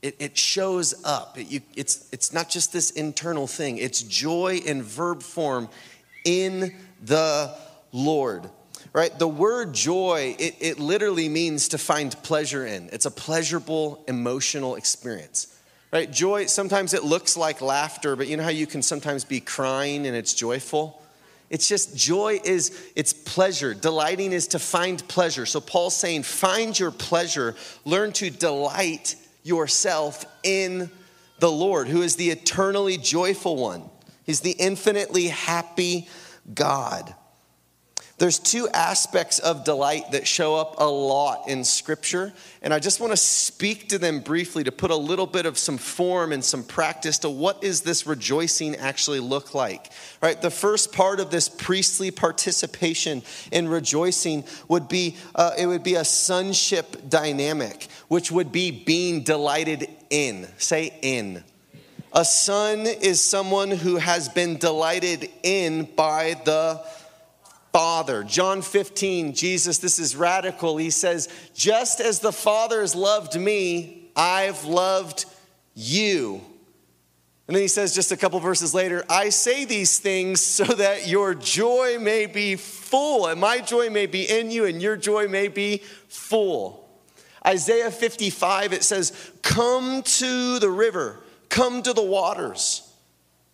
It, 0.03 0.17
it 0.19 0.39
shows 0.39 0.95
up. 1.05 1.39
It, 1.39 1.51
you, 1.51 1.61
it's, 1.75 2.09
it's 2.13 2.33
not 2.33 2.51
just 2.51 2.73
this 2.73 2.91
internal 2.91 3.47
thing, 3.47 3.79
it's 3.79 4.03
joy 4.03 4.61
in 4.65 4.83
verb 4.83 5.23
form 5.23 5.69
in 6.25 6.75
the 7.03 7.57
Lord. 7.91 8.51
Right? 8.93 9.17
The 9.19 9.27
word 9.27 9.73
joy, 9.73 10.37
it, 10.39 10.57
it 10.61 10.79
literally 10.79 11.29
means 11.29 11.69
to 11.69 11.79
find 11.79 12.13
pleasure 12.23 12.67
in. 12.67 12.91
It's 12.93 13.07
a 13.07 13.11
pleasurable 13.11 14.05
emotional 14.07 14.77
experience. 14.77 15.54
Right? 15.95 16.11
Joy, 16.11 16.47
sometimes 16.47 16.93
it 16.93 17.05
looks 17.05 17.37
like 17.37 17.61
laughter, 17.61 18.17
but 18.17 18.27
you 18.27 18.37
know 18.37 18.43
how 18.43 18.49
you 18.49 18.67
can 18.67 18.83
sometimes 18.83 19.25
be 19.25 19.39
crying 19.39 20.09
and 20.09 20.17
it's 20.17 20.35
joyful? 20.35 21.01
It's 21.51 21.69
just 21.69 21.97
joy 21.97 22.41
is 22.43 22.77
it's 22.97 23.13
pleasure. 23.13 23.75
Delighting 23.75 24.33
is 24.33 24.49
to 24.49 24.59
find 24.59 25.07
pleasure. 25.07 25.47
So 25.47 25.61
Paul's 25.61 25.97
saying, 25.97 26.25
find 26.25 26.77
your 26.77 26.91
pleasure, 26.91 27.55
learn 27.85 28.11
to 28.15 28.29
delight 28.29 29.15
yourself 29.45 30.25
in 30.43 30.91
the 31.39 31.53
Lord, 31.53 31.87
who 31.87 32.03
is 32.03 32.17
the 32.17 32.31
eternally 32.31 32.97
joyful 32.97 33.55
one. 33.55 33.89
He's 34.25 34.41
the 34.41 34.51
infinitely 34.51 35.29
happy 35.29 36.09
God. 36.53 37.15
There's 38.17 38.39
two 38.39 38.69
aspects 38.69 39.41
of 39.41 39.65
delight 39.65 40.13
that 40.13 40.25
show 40.25 40.55
up 40.55 40.77
a 40.79 40.85
lot 40.85 41.49
in 41.49 41.65
Scripture, 41.65 42.33
and 42.63 42.73
I 42.73 42.79
just 42.79 43.01
want 43.01 43.13
to 43.13 43.17
speak 43.17 43.89
to 43.89 43.99
them 43.99 44.21
briefly 44.21 44.63
to 44.63 44.71
put 44.71 44.93
a 44.93 44.97
little 44.97 45.27
bit 45.27 45.47
of 45.47 45.59
some 45.59 45.79
form 45.79 46.31
and 46.31 46.45
some 46.45 46.63
practice 46.63 47.19
to 47.19 47.31
what 47.31 47.65
is 47.65 47.81
this 47.81 48.07
rejoicing 48.07 48.77
actually 48.77 49.19
look 49.19 49.53
like. 49.53 49.91
Right? 50.23 50.41
The 50.41 50.53
first 50.53 50.93
part 50.93 51.19
of 51.19 51.33
this 51.33 51.49
priestly 51.49 52.13
participation 52.13 53.23
in 53.51 53.67
rejoicing 53.67 54.45
would 54.69 54.89
be 54.89 55.17
uh, 55.35 55.51
it 55.59 55.67
would 55.67 55.83
be 55.83 55.97
a 55.97 56.05
sonship 56.05 57.09
dynamic, 57.09 57.89
which 58.07 58.31
would 58.31 58.53
be 58.53 58.71
being 58.71 59.25
delighted 59.25 59.89
in. 60.09 60.47
Say 60.59 60.93
in. 61.03 61.43
A 62.13 62.25
son 62.25 62.87
is 62.87 63.21
someone 63.21 63.73
who 63.73 63.97
has 63.97 64.29
been 64.29 64.57
delighted 64.57 65.29
in 65.43 65.83
by 65.97 66.41
the 66.45 66.81
Father. 67.75 68.23
John 68.23 68.63
15, 68.63 69.35
Jesus, 69.35 69.79
this 69.79 69.99
is 69.99 70.15
radical. 70.15 70.77
He 70.77 70.91
says, 70.91 71.29
Just 71.57 72.01
as 72.01 72.21
the 72.21 72.31
Father 72.31 72.83
has 72.83 72.95
loved 72.95 73.37
me, 73.37 74.13
I've 74.15 74.65
loved 74.65 75.25
you. 75.75 76.41
And 77.49 77.57
then 77.57 77.63
he 77.63 77.67
says, 77.67 77.93
just 77.93 78.13
a 78.13 78.17
couple 78.17 78.39
verses 78.39 78.75
later, 78.75 79.05
I 79.11 79.31
say 79.31 79.65
these 79.65 79.99
things 79.99 80.41
so 80.41 80.63
that 80.63 81.09
your 81.09 81.35
joy 81.35 81.99
may 82.01 82.27
be 82.27 82.55
full, 82.55 83.27
and 83.27 83.41
my 83.41 83.59
joy 83.59 83.91
may 83.91 84.07
be 84.07 84.23
in 84.23 84.53
you, 84.53 84.67
and 84.67 84.81
your 84.81 84.97
joy 84.97 85.27
may 85.27 85.49
be 85.49 85.79
full. 86.07 86.89
Isaiah 87.45 87.91
55, 87.91 88.73
it 88.73 88.85
says, 88.85 89.33
Come 89.43 90.05
to 90.05 90.61
the 90.61 90.71
river, 90.71 91.19
come 91.49 91.83
to 91.83 91.93
the 91.93 92.05
waters. 92.05 92.84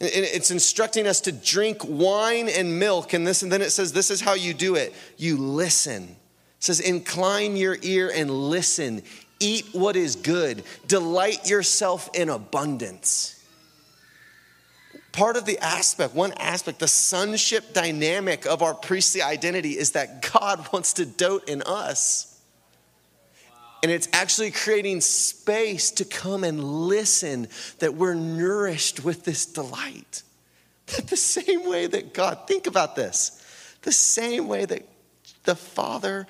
It's 0.01 0.51
instructing 0.51 1.07
us 1.07 1.21
to 1.23 1.33
drink 1.33 1.83
wine 1.85 2.49
and 2.49 2.79
milk, 2.79 3.13
and 3.13 3.27
this, 3.27 3.43
and 3.43 3.53
then 3.53 3.61
it 3.61 3.71
says, 3.71 3.93
This 3.93 4.11
is 4.11 4.23
how 4.23 4.33
you 4.33 4.55
do 4.55 4.75
it. 4.75 4.95
You 5.19 5.37
listen. 5.37 6.05
It 6.05 6.65
says, 6.65 6.81
Incline 6.81 7.57
your 7.57 7.77
ear 7.83 8.11
and 8.15 8.31
listen. 8.31 9.03
Eat 9.41 9.69
what 9.73 9.97
is 9.97 10.17
good. 10.17 10.63
Delight 10.87 11.49
yourself 11.49 12.09
in 12.15 12.31
abundance. 12.31 13.37
Part 15.13 15.37
of 15.37 15.45
the 15.45 15.59
aspect, 15.59 16.15
one 16.15 16.33
aspect, 16.35 16.79
the 16.79 16.89
sonship 16.89 17.75
dynamic 17.75 18.47
of 18.47 18.63
our 18.63 18.75
priestly 18.75 19.23
identity 19.23 19.77
is 19.77 19.93
that 19.93 20.31
God 20.33 20.67
wants 20.73 20.95
to 20.95 21.05
dote 21.05 21.49
in 21.49 21.63
us. 21.63 22.30
And 23.83 23.91
it's 23.91 24.09
actually 24.13 24.51
creating 24.51 25.01
space 25.01 25.91
to 25.93 26.05
come 26.05 26.45
and 26.45 26.63
listen 26.63 27.49
that 27.79 27.95
we're 27.95 28.15
nourished 28.15 29.05
with 29.05 29.25
this 29.25 29.47
delight. 29.47 30.23
That 30.97 31.07
the 31.09 31.17
same 31.17 31.69
way 31.69 31.87
that 31.87 32.13
God, 32.13 32.47
think 32.47 32.67
about 32.67 32.97
this, 32.97 33.43
the 33.83 33.93
same 33.93 34.49
way 34.49 34.65
that 34.65 34.87
the 35.45 35.55
Father 35.55 36.27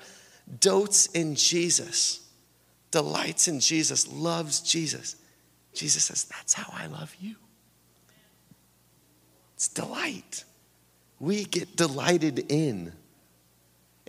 dotes 0.59 1.07
in 1.07 1.35
Jesus, 1.35 2.25
delights 2.91 3.47
in 3.47 3.59
Jesus, 3.59 4.07
loves 4.07 4.61
Jesus, 4.61 5.15
Jesus 5.73 6.05
says, 6.05 6.25
That's 6.25 6.53
how 6.53 6.71
I 6.73 6.87
love 6.87 7.15
you. 7.19 7.35
It's 9.55 9.67
delight. 9.67 10.43
We 11.19 11.45
get 11.45 11.75
delighted 11.75 12.51
in. 12.51 12.93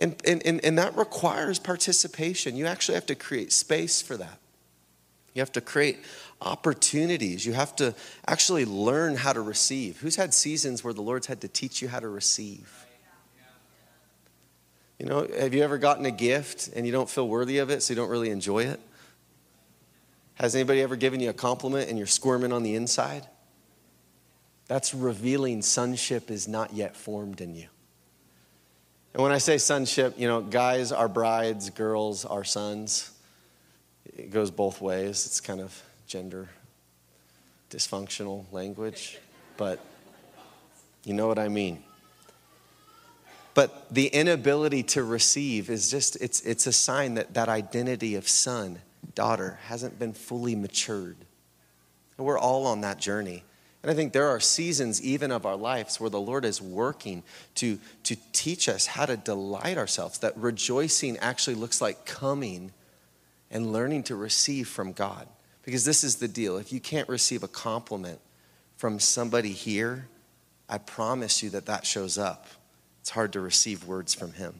And, 0.03 0.17
and, 0.25 0.45
and, 0.45 0.65
and 0.65 0.77
that 0.79 0.97
requires 0.97 1.59
participation. 1.59 2.57
You 2.57 2.65
actually 2.65 2.95
have 2.95 3.05
to 3.05 3.15
create 3.15 3.53
space 3.53 4.01
for 4.01 4.17
that. 4.17 4.37
You 5.33 5.39
have 5.39 5.53
to 5.53 5.61
create 5.61 5.99
opportunities. 6.41 7.45
You 7.45 7.53
have 7.53 7.73
to 7.77 7.95
actually 8.27 8.65
learn 8.65 9.15
how 9.15 9.31
to 9.31 9.39
receive. 9.39 10.01
Who's 10.01 10.17
had 10.17 10.33
seasons 10.33 10.83
where 10.83 10.93
the 10.93 11.01
Lord's 11.01 11.27
had 11.27 11.39
to 11.39 11.47
teach 11.47 11.81
you 11.81 11.87
how 11.87 12.01
to 12.01 12.09
receive? 12.09 12.69
You 14.99 15.05
know, 15.05 15.25
have 15.39 15.53
you 15.53 15.63
ever 15.63 15.77
gotten 15.77 16.05
a 16.05 16.11
gift 16.11 16.69
and 16.75 16.85
you 16.85 16.91
don't 16.91 17.09
feel 17.09 17.29
worthy 17.29 17.59
of 17.59 17.69
it, 17.69 17.81
so 17.81 17.93
you 17.93 17.95
don't 17.95 18.09
really 18.09 18.29
enjoy 18.29 18.65
it? 18.65 18.81
Has 20.33 20.53
anybody 20.53 20.81
ever 20.81 20.97
given 20.97 21.21
you 21.21 21.29
a 21.29 21.33
compliment 21.33 21.87
and 21.87 21.97
you're 21.97 22.07
squirming 22.07 22.51
on 22.51 22.63
the 22.63 22.75
inside? 22.75 23.25
That's 24.67 24.93
revealing 24.93 25.61
sonship 25.61 26.29
is 26.29 26.45
not 26.45 26.73
yet 26.73 26.97
formed 26.97 27.39
in 27.39 27.55
you. 27.55 27.67
And 29.13 29.21
when 29.21 29.31
I 29.31 29.37
say 29.37 29.57
sonship, 29.57 30.15
you 30.17 30.27
know, 30.27 30.41
guys 30.41 30.91
are 30.91 31.07
brides, 31.07 31.69
girls 31.69 32.25
are 32.25 32.43
sons. 32.43 33.11
It 34.05 34.31
goes 34.31 34.49
both 34.49 34.81
ways. 34.81 35.25
It's 35.25 35.39
kind 35.39 35.61
of 35.61 35.81
gender 36.07 36.49
dysfunctional 37.73 38.45
language, 38.51 39.17
but 39.57 39.83
you 41.03 41.13
know 41.13 41.27
what 41.27 41.39
I 41.39 41.47
mean. 41.47 41.83
But 43.55 43.93
the 43.93 44.07
inability 44.07 44.83
to 44.83 45.03
receive 45.03 45.69
is 45.69 45.89
just, 45.89 46.15
it's, 46.17 46.41
it's 46.41 46.67
a 46.67 46.73
sign 46.73 47.15
that 47.15 47.33
that 47.33 47.49
identity 47.49 48.15
of 48.15 48.27
son, 48.27 48.79
daughter, 49.15 49.59
hasn't 49.65 49.99
been 49.99 50.13
fully 50.13 50.55
matured. 50.55 51.17
And 52.17 52.25
we're 52.25 52.39
all 52.39 52.67
on 52.67 52.81
that 52.81 52.99
journey. 52.99 53.43
And 53.83 53.91
I 53.91 53.95
think 53.95 54.13
there 54.13 54.29
are 54.29 54.39
seasons, 54.39 55.03
even 55.03 55.29
of 55.29 55.45
our 55.45 55.57
lives, 55.57 55.99
where 55.99 56.09
the 56.09 56.19
Lord 56.19 56.45
is 56.45 56.61
working 56.61 57.21
to, 57.55 57.77
to 58.03 58.15
teach 58.31 58.69
us 58.69 58.87
how 58.87 59.05
to 59.05 59.17
delight 59.17 59.77
ourselves, 59.77 60.19
that 60.19 60.37
rejoicing 60.37 61.17
actually 61.17 61.55
looks 61.55 61.81
like 61.81 62.05
coming 62.05 62.71
and 63.51 63.73
learning 63.73 64.03
to 64.03 64.15
receive 64.15 64.69
from 64.69 64.93
God. 64.93 65.27
Because 65.63 65.83
this 65.83 66.03
is 66.03 66.15
the 66.15 66.29
deal 66.29 66.57
if 66.57 66.71
you 66.71 66.79
can't 66.79 67.09
receive 67.09 67.43
a 67.43 67.47
compliment 67.47 68.19
from 68.77 68.99
somebody 68.99 69.51
here, 69.51 70.07
I 70.69 70.77
promise 70.77 71.43
you 71.43 71.49
that 71.51 71.65
that 71.65 71.85
shows 71.85 72.17
up. 72.17 72.47
It's 73.01 73.09
hard 73.09 73.33
to 73.33 73.41
receive 73.41 73.85
words 73.85 74.13
from 74.13 74.31
Him. 74.31 74.55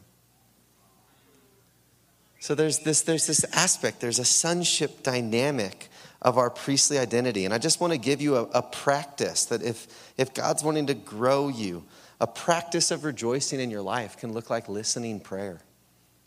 So 2.40 2.54
there's 2.54 2.80
this, 2.80 3.00
there's 3.00 3.26
this 3.26 3.42
aspect, 3.54 4.00
there's 4.00 4.18
a 4.18 4.24
sonship 4.24 5.02
dynamic 5.02 5.88
of 6.24 6.38
our 6.38 6.48
priestly 6.48 6.98
identity. 6.98 7.44
And 7.44 7.52
I 7.52 7.58
just 7.58 7.80
want 7.80 7.92
to 7.92 7.98
give 7.98 8.22
you 8.22 8.36
a, 8.36 8.42
a, 8.44 8.62
practice 8.62 9.44
that 9.46 9.62
if, 9.62 9.86
if 10.16 10.32
God's 10.32 10.64
wanting 10.64 10.86
to 10.86 10.94
grow 10.94 11.48
you, 11.48 11.84
a 12.18 12.26
practice 12.26 12.90
of 12.90 13.04
rejoicing 13.04 13.60
in 13.60 13.70
your 13.70 13.82
life 13.82 14.16
can 14.16 14.32
look 14.32 14.48
like 14.48 14.68
listening 14.68 15.20
prayer. 15.20 15.60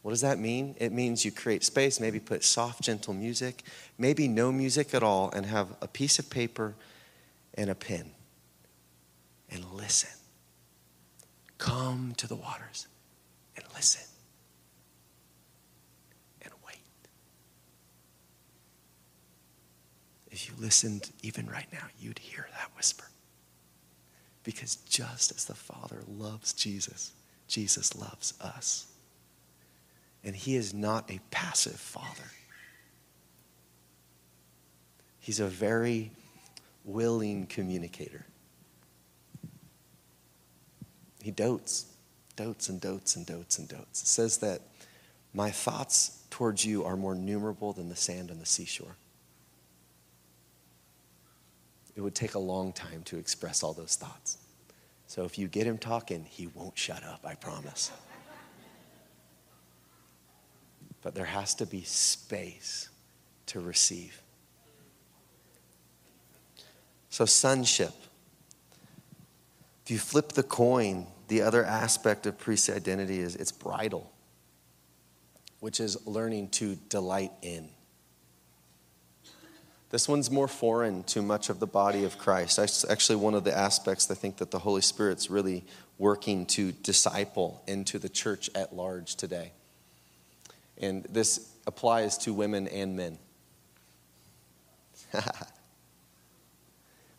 What 0.03 0.11
does 0.11 0.21
that 0.21 0.37
mean? 0.37 0.75
It 0.79 0.93
means 0.93 1.25
you 1.25 1.31
create 1.31 1.63
space, 1.63 1.99
maybe 1.99 2.19
put 2.19 2.43
soft, 2.43 2.83
gentle 2.83 3.15
music, 3.15 3.63
maybe 3.97 4.27
no 4.27 4.51
music 4.51 4.93
at 4.93 5.01
all, 5.01 5.31
and 5.31 5.47
have 5.47 5.67
a 5.81 5.87
piece 5.87 6.19
of 6.19 6.29
paper 6.29 6.75
and 7.55 7.71
a 7.71 7.75
pen 7.75 8.11
and 9.49 9.65
listen. 9.73 10.11
Come 11.57 12.13
to 12.17 12.27
the 12.27 12.35
waters 12.35 12.87
and 13.55 13.65
listen. 13.73 14.07
If 20.37 20.47
you 20.47 20.53
listened 20.59 21.09
even 21.23 21.47
right 21.47 21.65
now, 21.73 21.87
you'd 21.99 22.19
hear 22.19 22.45
that 22.51 22.69
whisper. 22.75 23.05
Because 24.43 24.75
just 24.87 25.31
as 25.31 25.45
the 25.45 25.55
Father 25.55 26.03
loves 26.07 26.53
Jesus, 26.53 27.11
Jesus 27.47 27.95
loves 27.95 28.35
us. 28.39 28.85
And 30.23 30.35
He 30.35 30.55
is 30.55 30.75
not 30.75 31.09
a 31.09 31.19
passive 31.31 31.79
Father, 31.79 32.29
He's 35.19 35.39
a 35.39 35.47
very 35.47 36.11
willing 36.85 37.47
communicator. 37.47 38.23
He 41.23 41.31
dotes, 41.31 41.87
dotes 42.35 42.69
and 42.69 42.79
dotes 42.79 43.15
and 43.15 43.25
dotes 43.25 43.57
and 43.57 43.67
dotes. 43.67 44.03
It 44.03 44.07
says 44.07 44.37
that 44.37 44.61
My 45.33 45.49
thoughts 45.49 46.21
towards 46.29 46.63
you 46.63 46.85
are 46.85 46.95
more 46.95 47.15
numerable 47.15 47.73
than 47.73 47.89
the 47.89 47.95
sand 47.95 48.29
on 48.29 48.37
the 48.37 48.45
seashore. 48.45 48.97
It 51.97 52.01
would 52.01 52.13
take 52.13 52.35
a 52.35 52.39
long 52.39 52.73
time 52.73 53.01
to 53.05 53.17
express 53.17 53.63
all 53.63 53.73
those 53.73 53.95
thoughts. 53.95 54.37
So 55.07 55.23
if 55.23 55.39
you 55.39 55.47
get 55.47 55.65
him 55.65 55.79
talking, 55.79 56.25
he 56.29 56.45
won't 56.45 56.77
shut 56.77 57.03
up, 57.03 57.21
I 57.25 57.33
promise. 57.33 57.91
But 61.01 61.15
there 61.15 61.25
has 61.25 61.55
to 61.55 61.65
be 61.65 61.81
space 61.81 62.89
to 63.47 63.59
receive. 63.59 64.21
So, 67.09 67.25
sonship. 67.25 67.93
If 69.83 69.89
you 69.89 69.97
flip 69.97 70.33
the 70.33 70.43
coin, 70.43 71.07
the 71.29 71.41
other 71.41 71.65
aspect 71.65 72.27
of 72.27 72.37
priest 72.37 72.69
identity 72.69 73.19
is 73.19 73.35
it's 73.35 73.51
bridal, 73.51 74.11
which 75.61 75.79
is 75.79 76.05
learning 76.05 76.49
to 76.49 76.75
delight 76.89 77.31
in. 77.41 77.69
This 79.89 80.09
one's 80.09 80.29
more 80.29 80.49
foreign 80.49 81.03
to 81.03 81.21
much 81.21 81.49
of 81.49 81.59
the 81.59 81.67
body 81.67 82.03
of 82.03 82.17
Christ. 82.17 82.59
It's 82.59 82.83
actually 82.89 83.15
one 83.17 83.33
of 83.33 83.45
the 83.45 83.57
aspects 83.57 84.11
I 84.11 84.15
think 84.15 84.37
that 84.37 84.51
the 84.51 84.59
Holy 84.59 84.81
Spirit's 84.81 85.29
really 85.29 85.63
working 85.97 86.45
to 86.47 86.73
disciple 86.73 87.63
into 87.67 87.97
the 87.97 88.09
church 88.09 88.49
at 88.53 88.75
large 88.75 89.15
today. 89.15 89.53
And 90.77 91.05
this 91.05 91.51
applies 91.65 92.17
to 92.19 92.33
women 92.33 92.67
and 92.67 92.95
men. 92.97 93.17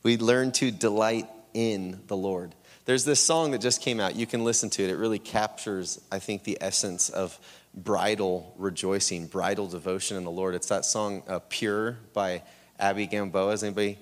we 0.02 0.18
learn 0.18 0.52
to 0.52 0.70
delight 0.70 1.26
in 1.54 2.00
the 2.06 2.16
Lord. 2.16 2.54
There's 2.84 3.04
this 3.04 3.20
song 3.20 3.50
that 3.50 3.60
just 3.60 3.82
came 3.82 3.98
out. 3.98 4.14
You 4.14 4.26
can 4.26 4.44
listen 4.44 4.70
to 4.70 4.82
it. 4.82 4.90
It 4.90 4.96
really 4.96 5.18
captures, 5.18 6.00
I 6.12 6.18
think, 6.18 6.44
the 6.44 6.58
essence 6.60 7.08
of 7.08 7.38
bridal 7.74 8.54
rejoicing, 8.56 9.26
bridal 9.26 9.66
devotion 9.66 10.16
in 10.16 10.24
the 10.24 10.30
Lord. 10.30 10.54
It's 10.54 10.68
that 10.68 10.84
song, 10.84 11.22
uh, 11.28 11.40
Pure, 11.48 11.98
by 12.12 12.42
Abby 12.78 13.06
Gamboa. 13.06 13.52
Is 13.52 13.62
anybody? 13.62 13.98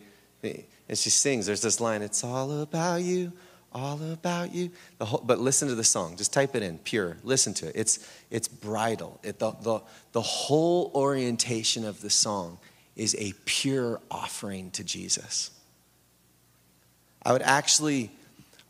And 0.88 0.96
she 0.96 1.10
sings, 1.10 1.46
there's 1.46 1.62
this 1.62 1.80
line, 1.80 2.02
it's 2.02 2.22
all 2.22 2.60
about 2.60 3.02
you, 3.02 3.32
all 3.72 4.00
about 4.12 4.54
you. 4.54 4.70
Whole, 5.00 5.22
but 5.24 5.40
listen 5.40 5.68
to 5.68 5.74
the 5.74 5.84
song. 5.84 6.16
Just 6.16 6.32
type 6.32 6.54
it 6.54 6.62
in, 6.62 6.78
pure. 6.78 7.16
Listen 7.24 7.52
to 7.54 7.68
it. 7.68 7.72
It's, 7.74 8.08
it's 8.30 8.48
bridal. 8.48 9.18
It, 9.22 9.38
the, 9.38 9.52
the, 9.62 9.80
the 10.12 10.20
whole 10.20 10.92
orientation 10.94 11.84
of 11.84 12.00
the 12.00 12.10
song 12.10 12.58
is 12.94 13.16
a 13.18 13.32
pure 13.44 14.00
offering 14.10 14.70
to 14.72 14.84
Jesus. 14.84 15.50
I 17.24 17.32
would 17.32 17.42
actually, 17.42 18.10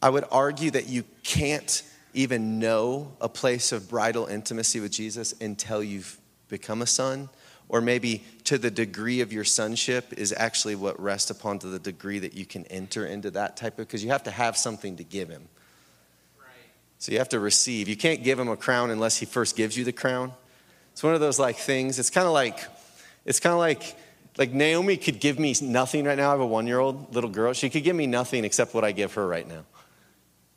I 0.03 0.09
would 0.09 0.25
argue 0.31 0.71
that 0.71 0.89
you 0.89 1.05
can't 1.23 1.83
even 2.15 2.59
know 2.59 3.13
a 3.21 3.29
place 3.29 3.73
of 3.73 3.91
bridal 3.91 4.27
intimacy 4.27 4.81
with 4.81 4.91
Jesus 4.91 5.35
until 5.41 5.83
you've 5.83 6.19
become 6.49 6.81
a 6.81 6.87
son 6.87 7.29
or 7.69 7.81
maybe 7.81 8.25
to 8.45 8.59
the 8.59 8.71
degree 8.71 9.21
of 9.21 9.33
your 9.33 9.45
sonship 9.45 10.13
is 10.17 10.35
actually 10.37 10.77
what 10.77 11.01
rests 11.01 11.31
upon 11.31 11.59
to 11.61 11.67
the 11.67 11.79
degree 11.79 12.19
that 12.21 12.35
you 12.35 12.47
can 12.47 12.65
enter 12.67 13.07
into 13.07 13.31
that 13.33 13.57
type 13.57 13.79
of 13.79 13.87
because 13.87 14.05
you 14.05 14.11
have 14.11 14.23
to 14.25 14.31
have 14.31 14.57
something 14.57 14.97
to 14.97 15.05
give 15.05 15.29
him. 15.29 15.49
Right. 16.39 16.49
so 16.99 17.13
you 17.13 17.19
have 17.19 17.29
to 17.31 17.41
receive. 17.41 17.89
You 17.89 17.97
can't 17.97 18.23
give 18.23 18.39
him 18.39 18.49
a 18.49 18.57
crown 18.57 18.91
unless 18.91 19.17
he 19.17 19.27
first 19.27 19.57
gives 19.57 19.77
you 19.77 19.85
the 19.85 19.93
crown. 19.93 20.33
It's 20.93 21.03
one 21.03 21.15
of 21.15 21.21
those 21.21 21.39
like 21.39 21.57
things 21.57 21.99
it's 21.99 22.11
kind 22.11 22.27
of 22.27 22.33
like 22.33 22.61
it's 23.25 23.41
kind 23.41 23.53
of 23.53 23.59
like 23.59 23.97
like 24.39 24.53
naomi 24.53 24.97
could 24.97 25.19
give 25.19 25.39
me 25.39 25.55
nothing 25.61 26.05
right 26.05 26.17
now. 26.17 26.29
I 26.29 26.31
have 26.33 26.41
a 26.41 26.47
one 26.47 26.67
year 26.67 26.79
old 26.79 27.15
little 27.15 27.31
girl. 27.31 27.53
She 27.53 27.69
could 27.69 27.85
give 27.85 27.97
me 27.97 28.07
nothing 28.07 28.45
except 28.45 28.75
what 28.75 28.85
i 28.85 28.93
give 28.93 29.15
her 29.15 29.27
right 29.27 29.47
now 29.47 29.65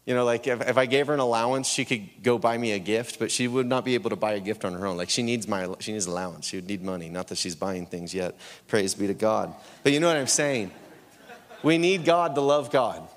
you 0.09 0.15
know, 0.15 0.25
like 0.25 0.47
if, 0.47 0.67
if 0.67 0.75
I 0.75 0.87
gave 0.87 1.05
her 1.05 1.13
an 1.13 1.19
allowance, 1.19 1.67
she 1.67 1.85
could 1.85 2.23
go 2.23 2.39
buy 2.39 2.57
me 2.57 2.71
a 2.71 2.79
gift, 2.79 3.19
but 3.19 3.29
she 3.29 3.47
would 3.47 3.67
not 3.67 3.85
be 3.85 3.93
able 3.93 4.09
to 4.09 4.15
buy 4.15 4.31
a 4.31 4.39
gift 4.39 4.65
on 4.65 4.73
her 4.73 4.87
own. 4.87 4.97
Like 4.97 5.11
she 5.11 5.21
needs 5.21 5.47
my 5.47 5.69
she 5.77 5.91
needs 5.91 6.07
allowance. 6.07 6.47
She 6.47 6.57
would 6.57 6.67
need 6.67 6.81
money. 6.81 7.09
Not 7.09 7.27
that 7.27 7.37
she's 7.37 7.53
buying 7.53 7.85
things 7.85 8.11
yet. 8.11 8.35
Praise 8.67 8.95
be 8.95 9.05
to 9.05 9.13
God. 9.13 9.53
But 9.83 9.93
you 9.93 9.99
know 9.99 10.07
what 10.07 10.17
I'm 10.17 10.25
saying? 10.25 10.71
We 11.61 11.77
need 11.77 12.05
God 12.05 12.33
to 12.33 12.41
love 12.41 12.71
God. 12.71 13.07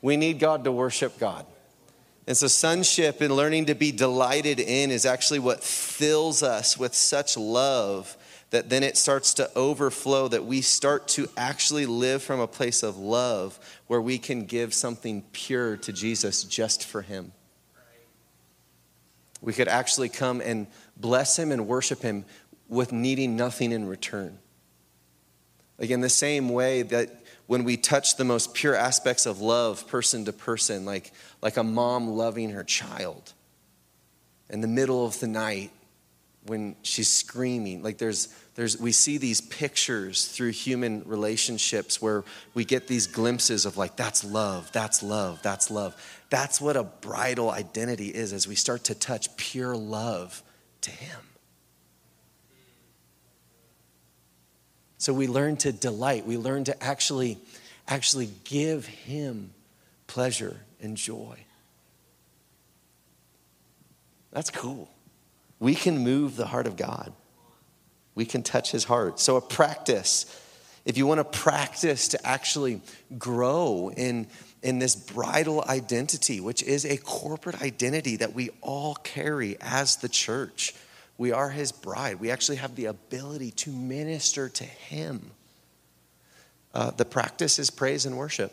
We 0.00 0.16
need 0.16 0.40
God 0.40 0.64
to 0.64 0.72
worship 0.72 1.16
God. 1.20 1.46
And 2.26 2.36
so, 2.36 2.48
sonship 2.48 3.20
and 3.20 3.36
learning 3.36 3.66
to 3.66 3.76
be 3.76 3.92
delighted 3.92 4.58
in 4.58 4.90
is 4.90 5.06
actually 5.06 5.38
what 5.38 5.62
fills 5.62 6.42
us 6.42 6.76
with 6.76 6.92
such 6.92 7.36
love 7.36 8.16
that 8.52 8.68
then 8.68 8.82
it 8.82 8.98
starts 8.98 9.32
to 9.34 9.50
overflow, 9.56 10.28
that 10.28 10.44
we 10.44 10.60
start 10.60 11.08
to 11.08 11.26
actually 11.38 11.86
live 11.86 12.22
from 12.22 12.38
a 12.38 12.46
place 12.46 12.82
of 12.82 12.98
love 12.98 13.58
where 13.86 14.00
we 14.00 14.18
can 14.18 14.44
give 14.44 14.74
something 14.74 15.24
pure 15.32 15.78
to 15.78 15.92
Jesus 15.92 16.44
just 16.44 16.84
for 16.84 17.00
Him. 17.00 17.32
We 19.40 19.54
could 19.54 19.68
actually 19.68 20.10
come 20.10 20.42
and 20.42 20.66
bless 20.98 21.38
Him 21.38 21.50
and 21.50 21.66
worship 21.66 22.02
Him 22.02 22.26
with 22.68 22.92
needing 22.92 23.36
nothing 23.36 23.72
in 23.72 23.88
return. 23.88 24.38
Like, 25.78 25.88
in 25.88 26.02
the 26.02 26.10
same 26.10 26.50
way 26.50 26.82
that 26.82 27.22
when 27.46 27.64
we 27.64 27.78
touch 27.78 28.16
the 28.16 28.24
most 28.24 28.52
pure 28.52 28.74
aspects 28.74 29.24
of 29.24 29.40
love, 29.40 29.88
person 29.88 30.26
to 30.26 30.32
person, 30.32 30.84
like, 30.84 31.10
like 31.40 31.56
a 31.56 31.64
mom 31.64 32.06
loving 32.06 32.50
her 32.50 32.64
child 32.64 33.32
in 34.50 34.60
the 34.60 34.68
middle 34.68 35.06
of 35.06 35.18
the 35.20 35.26
night 35.26 35.70
when 36.44 36.76
she's 36.82 37.08
screaming, 37.08 37.82
like 37.82 37.98
there's 37.98 38.28
there's, 38.54 38.78
we 38.78 38.92
see 38.92 39.16
these 39.16 39.40
pictures 39.40 40.26
through 40.26 40.50
human 40.50 41.02
relationships 41.06 42.02
where 42.02 42.22
we 42.52 42.64
get 42.66 42.86
these 42.86 43.06
glimpses 43.06 43.64
of 43.64 43.78
like 43.78 43.96
that's 43.96 44.24
love 44.24 44.70
that's 44.72 45.02
love 45.02 45.40
that's 45.42 45.70
love. 45.70 45.94
That's 46.28 46.60
what 46.60 46.76
a 46.76 46.82
bridal 46.82 47.50
identity 47.50 48.08
is 48.08 48.32
as 48.32 48.46
we 48.46 48.54
start 48.54 48.84
to 48.84 48.94
touch 48.94 49.34
pure 49.36 49.74
love 49.74 50.42
to 50.82 50.90
him. 50.90 51.20
So 54.98 55.14
we 55.14 55.26
learn 55.26 55.56
to 55.58 55.72
delight 55.72 56.26
we 56.26 56.36
learn 56.36 56.64
to 56.64 56.82
actually 56.82 57.38
actually 57.88 58.28
give 58.44 58.84
him 58.84 59.54
pleasure 60.06 60.60
and 60.78 60.94
joy. 60.94 61.38
That's 64.30 64.50
cool. 64.50 64.90
We 65.58 65.74
can 65.74 65.98
move 65.98 66.36
the 66.36 66.46
heart 66.46 66.66
of 66.66 66.76
god 66.76 67.14
we 68.14 68.24
can 68.24 68.42
touch 68.42 68.70
his 68.70 68.84
heart. 68.84 69.18
So, 69.20 69.36
a 69.36 69.40
practice, 69.40 70.26
if 70.84 70.96
you 70.96 71.06
want 71.06 71.18
to 71.18 71.38
practice 71.38 72.08
to 72.08 72.26
actually 72.26 72.80
grow 73.18 73.90
in, 73.96 74.26
in 74.62 74.78
this 74.78 74.94
bridal 74.94 75.64
identity, 75.68 76.40
which 76.40 76.62
is 76.62 76.84
a 76.84 76.96
corporate 76.98 77.62
identity 77.62 78.16
that 78.16 78.34
we 78.34 78.50
all 78.60 78.94
carry 78.96 79.56
as 79.60 79.96
the 79.96 80.08
church, 80.08 80.74
we 81.18 81.32
are 81.32 81.50
his 81.50 81.72
bride. 81.72 82.20
We 82.20 82.30
actually 82.30 82.56
have 82.56 82.74
the 82.74 82.86
ability 82.86 83.52
to 83.52 83.70
minister 83.70 84.48
to 84.48 84.64
him. 84.64 85.30
Uh, 86.74 86.90
the 86.90 87.04
practice 87.04 87.58
is 87.58 87.70
praise 87.70 88.06
and 88.06 88.16
worship. 88.16 88.52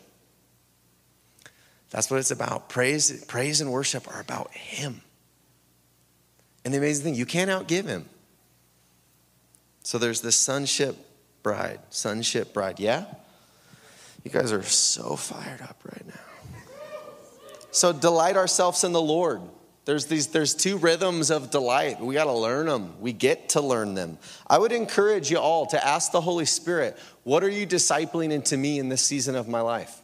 That's 1.90 2.10
what 2.10 2.20
it's 2.20 2.30
about. 2.30 2.68
Praise, 2.68 3.24
praise 3.24 3.60
and 3.60 3.72
worship 3.72 4.06
are 4.08 4.20
about 4.20 4.52
him. 4.52 5.00
And 6.64 6.72
the 6.72 6.78
amazing 6.78 7.04
thing, 7.04 7.14
you 7.14 7.26
can't 7.26 7.50
outgive 7.50 7.86
him. 7.86 8.08
So 9.82 9.98
there's 9.98 10.20
this 10.20 10.36
sonship 10.36 10.96
bride, 11.42 11.80
sonship 11.90 12.52
bride. 12.52 12.78
Yeah? 12.80 13.06
You 14.24 14.30
guys 14.30 14.52
are 14.52 14.62
so 14.62 15.16
fired 15.16 15.62
up 15.62 15.80
right 15.84 16.06
now. 16.06 16.14
So 17.70 17.92
delight 17.92 18.36
ourselves 18.36 18.84
in 18.84 18.92
the 18.92 19.00
Lord. 19.00 19.40
There's 19.86 20.06
these 20.06 20.26
there's 20.28 20.54
two 20.54 20.76
rhythms 20.76 21.30
of 21.30 21.50
delight. 21.50 22.00
We 22.00 22.14
got 22.14 22.24
to 22.24 22.32
learn 22.32 22.66
them. 22.66 23.00
We 23.00 23.12
get 23.12 23.50
to 23.50 23.60
learn 23.60 23.94
them. 23.94 24.18
I 24.46 24.58
would 24.58 24.72
encourage 24.72 25.30
you 25.30 25.38
all 25.38 25.66
to 25.66 25.84
ask 25.84 26.12
the 26.12 26.20
Holy 26.20 26.44
Spirit, 26.44 26.98
what 27.24 27.42
are 27.42 27.48
you 27.48 27.66
discipling 27.66 28.30
into 28.30 28.56
me 28.56 28.78
in 28.78 28.88
this 28.88 29.02
season 29.02 29.36
of 29.36 29.48
my 29.48 29.60
life? 29.60 29.99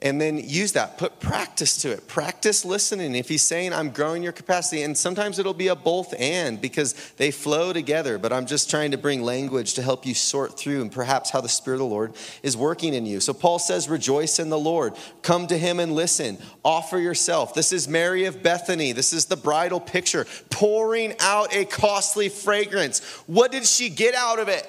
And 0.00 0.20
then 0.20 0.36
use 0.36 0.72
that. 0.72 0.98
Put 0.98 1.20
practice 1.20 1.78
to 1.78 1.90
it. 1.90 2.06
Practice 2.06 2.66
listening. 2.66 3.14
If 3.14 3.28
he's 3.28 3.42
saying 3.42 3.72
i'm 3.72 3.90
growing 3.90 4.22
your 4.22 4.32
capacity 4.32 4.82
and 4.82 4.96
sometimes 4.96 5.38
it'll 5.38 5.54
be 5.54 5.68
a 5.68 5.74
both 5.74 6.14
and 6.18 6.60
because 6.60 6.92
they 7.16 7.30
flow 7.30 7.72
together 7.72 8.18
but 8.18 8.32
i'm 8.32 8.46
just 8.46 8.68
trying 8.68 8.90
to 8.90 8.98
bring 8.98 9.22
language 9.22 9.74
to 9.74 9.82
help 9.82 10.04
you 10.04 10.14
sort 10.14 10.58
through 10.58 10.82
and 10.82 10.92
perhaps 10.92 11.30
how 11.30 11.40
the 11.40 11.48
spirit 11.48 11.76
of 11.76 11.80
the 11.80 11.86
lord 11.86 12.14
is 12.42 12.56
working 12.56 12.94
in 12.94 13.06
you. 13.06 13.20
So 13.20 13.32
paul 13.32 13.58
says 13.58 13.88
rejoice 13.88 14.38
in 14.38 14.50
the 14.50 14.58
lord. 14.58 14.94
Come 15.22 15.46
to 15.46 15.56
him 15.56 15.80
and 15.80 15.94
listen. 15.94 16.38
Offer 16.64 16.98
yourself. 16.98 17.54
This 17.54 17.72
is 17.72 17.88
mary 17.88 18.24
of 18.24 18.42
bethany. 18.42 18.92
This 18.92 19.12
is 19.12 19.26
the 19.26 19.36
bridal 19.36 19.80
picture 19.80 20.26
pouring 20.50 21.14
out 21.20 21.54
a 21.54 21.64
costly 21.64 22.28
fragrance. 22.28 23.00
What 23.26 23.52
did 23.52 23.64
she 23.64 23.88
get 23.88 24.14
out 24.14 24.38
of 24.38 24.48
it? 24.48 24.68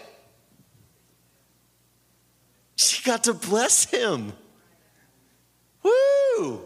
She 2.75 3.03
got 3.03 3.23
to 3.25 3.33
bless 3.33 3.85
him 3.85 4.33
Woo! 5.87 6.61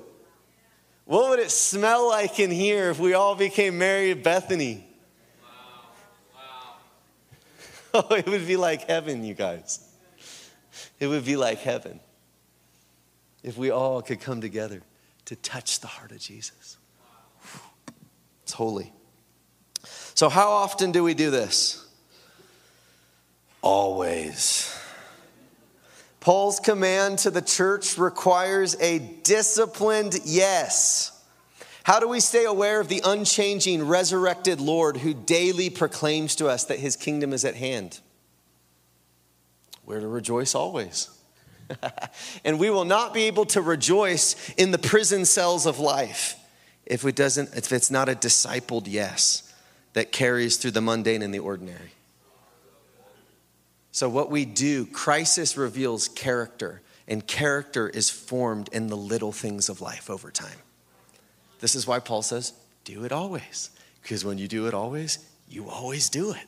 What 1.06 1.30
would 1.30 1.40
it 1.40 1.52
smell 1.52 2.08
like 2.08 2.40
in 2.40 2.52
here 2.52 2.90
if 2.90 3.00
we 3.00 3.14
all 3.14 3.36
became 3.36 3.78
Mary 3.78 4.12
of 4.12 4.24
Bethany? 4.24 4.86
Wow. 5.44 6.40
Wow. 7.94 8.06
Oh, 8.10 8.16
it 8.16 8.26
would 8.28 8.48
be 8.48 8.58
like 8.58 8.88
heaven, 8.88 9.24
you 9.24 9.34
guys. 9.34 9.88
It 11.00 11.08
would 11.08 11.26
be 11.26 11.36
like 11.36 11.60
heaven 11.60 12.00
if 13.44 13.58
we 13.58 13.72
all 13.72 14.02
could 14.02 14.22
come 14.22 14.40
together 14.40 14.82
to 15.26 15.36
touch 15.36 15.80
the 15.80 15.88
heart 15.88 16.12
of 16.12 16.20
Jesus. 16.20 16.78
It's 18.44 18.54
holy. 18.54 18.94
So, 20.14 20.30
how 20.30 20.50
often 20.50 20.92
do 20.92 21.04
we 21.04 21.14
do 21.14 21.32
this? 21.32 21.86
Always. 23.62 24.81
Paul's 26.22 26.60
command 26.60 27.18
to 27.20 27.32
the 27.32 27.42
church 27.42 27.98
requires 27.98 28.80
a 28.80 29.00
disciplined 29.00 30.20
yes. 30.24 31.20
How 31.84 32.00
do 32.00 32.08
we 32.08 32.20
stay 32.20 32.46
aware 32.46 32.80
of 32.80 32.88
the 32.88 33.02
unchanging, 33.04 33.88
resurrected 33.88 34.62
Lord 34.62 34.98
who 34.98 35.16
daily 35.16 35.72
proclaims 35.72 36.36
to 36.36 36.48
us 36.48 36.66
that 36.66 36.80
his 36.80 36.96
kingdom 36.96 37.34
is 37.34 37.44
at 37.44 37.56
hand? 37.56 38.00
We're 39.84 40.00
to 40.00 40.08
rejoice 40.08 40.54
always. 40.54 41.10
and 42.46 42.60
we 42.60 42.70
will 42.70 42.86
not 42.86 43.16
be 43.16 43.24
able 43.24 43.46
to 43.46 43.62
rejoice 43.62 44.54
in 44.58 44.70
the 44.70 44.78
prison 44.78 45.26
cells 45.26 45.66
of 45.66 45.80
life 45.80 46.36
if 46.86 47.04
it 47.04 47.16
doesn't 47.16 47.56
if 47.56 47.72
it's 47.72 47.90
not 47.90 48.10
a 48.10 48.14
discipled 48.14 48.84
yes 48.86 49.52
that 49.94 50.12
carries 50.12 50.58
through 50.58 50.72
the 50.72 50.82
mundane 50.82 51.24
and 51.24 51.34
the 51.34 51.40
ordinary. 51.40 51.94
So, 53.92 54.08
what 54.08 54.32
we 54.32 54.46
do, 54.46 54.86
crisis 54.86 55.58
reveals 55.58 56.08
character, 56.08 56.82
and 57.08 57.26
character 57.26 57.90
is 57.90 58.10
formed 58.10 58.70
in 58.72 58.88
the 58.88 58.98
little 58.98 59.32
things 59.32 59.68
of 59.68 59.82
life 59.82 60.10
over 60.10 60.32
time. 60.32 60.58
This 61.60 61.76
is 61.76 61.86
why 61.86 62.00
Paul 62.00 62.22
says, 62.22 62.54
do 62.86 63.04
it 63.04 63.12
always. 63.12 63.70
Because 64.02 64.26
when 64.26 64.38
you 64.38 64.48
do 64.48 64.68
it 64.68 64.74
always, 64.74 65.20
you 65.48 65.70
always 65.70 66.10
do 66.10 66.32
it. 66.32 66.46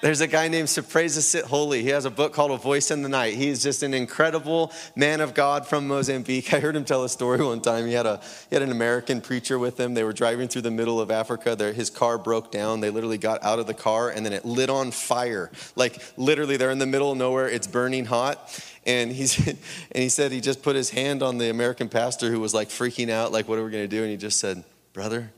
There's 0.00 0.22
a 0.22 0.26
guy 0.26 0.48
named 0.48 0.70
Surprise 0.70 1.18
Sithole. 1.18 1.78
He 1.78 1.88
has 1.88 2.06
a 2.06 2.10
book 2.10 2.32
called 2.32 2.52
A 2.52 2.56
Voice 2.56 2.90
in 2.90 3.02
the 3.02 3.08
Night. 3.10 3.34
He's 3.34 3.62
just 3.62 3.82
an 3.82 3.92
incredible 3.92 4.72
man 4.96 5.20
of 5.20 5.34
God 5.34 5.66
from 5.66 5.86
Mozambique. 5.86 6.54
I 6.54 6.60
heard 6.60 6.74
him 6.74 6.86
tell 6.86 7.04
a 7.04 7.08
story 7.08 7.44
one 7.44 7.60
time. 7.60 7.86
He 7.86 7.92
had, 7.92 8.06
a, 8.06 8.18
he 8.48 8.56
had 8.56 8.62
an 8.62 8.70
American 8.70 9.20
preacher 9.20 9.58
with 9.58 9.78
him. 9.78 9.92
They 9.92 10.02
were 10.02 10.14
driving 10.14 10.48
through 10.48 10.62
the 10.62 10.70
middle 10.70 11.02
of 11.02 11.10
Africa. 11.10 11.54
Their, 11.54 11.74
his 11.74 11.90
car 11.90 12.16
broke 12.16 12.50
down. 12.50 12.80
They 12.80 12.88
literally 12.88 13.18
got 13.18 13.44
out 13.44 13.58
of 13.58 13.66
the 13.66 13.74
car 13.74 14.08
and 14.08 14.24
then 14.24 14.32
it 14.32 14.46
lit 14.46 14.70
on 14.70 14.90
fire. 14.90 15.50
Like 15.76 16.02
literally, 16.16 16.56
they're 16.56 16.70
in 16.70 16.78
the 16.78 16.86
middle 16.86 17.12
of 17.12 17.18
nowhere. 17.18 17.50
It's 17.50 17.66
burning 17.66 18.06
hot. 18.06 18.58
And, 18.86 19.12
he's, 19.12 19.46
and 19.48 19.58
he 19.92 20.08
said 20.08 20.32
he 20.32 20.40
just 20.40 20.62
put 20.62 20.76
his 20.76 20.88
hand 20.88 21.22
on 21.22 21.36
the 21.36 21.50
American 21.50 21.90
pastor 21.90 22.30
who 22.30 22.40
was 22.40 22.54
like 22.54 22.70
freaking 22.70 23.10
out, 23.10 23.32
like, 23.32 23.48
what 23.48 23.58
are 23.58 23.64
we 23.64 23.70
going 23.70 23.84
to 23.84 23.96
do? 23.96 24.00
And 24.00 24.10
he 24.10 24.16
just 24.16 24.38
said, 24.38 24.64
Brother, 24.94 25.30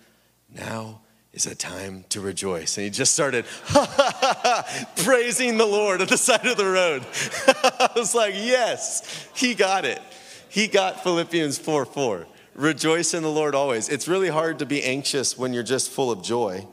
now 0.55 1.01
is 1.33 1.47
a 1.47 1.55
time 1.55 2.05
to 2.11 2.21
rejoice. 2.21 2.77
And 2.77 2.85
he 2.85 2.91
just 2.91 3.15
started 3.15 3.47
praising 4.97 5.57
the 5.57 5.67
Lord 5.67 6.03
at 6.03 6.09
the 6.09 6.19
side 6.19 6.47
of 6.47 6.57
the 6.57 6.67
road. 6.67 7.07
I 7.81 7.91
was 7.97 8.15
like, 8.15 8.35
yes, 8.35 9.27
he 9.35 9.55
got 9.55 9.85
it. 9.85 10.01
He 10.49 10.69
got 10.69 11.03
Philippians 11.03 11.59
4 11.59 11.87
4. 11.87 12.27
Rejoice 12.55 13.15
in 13.15 13.23
the 13.23 13.31
Lord 13.31 13.55
always. 13.55 13.89
It's 13.89 14.07
really 14.07 14.29
hard 14.29 14.59
to 14.59 14.67
be 14.67 14.85
anxious 14.85 15.39
when 15.39 15.55
you're 15.55 15.63
just 15.63 15.91
full 15.91 16.11
of 16.11 16.23
joy. 16.23 16.67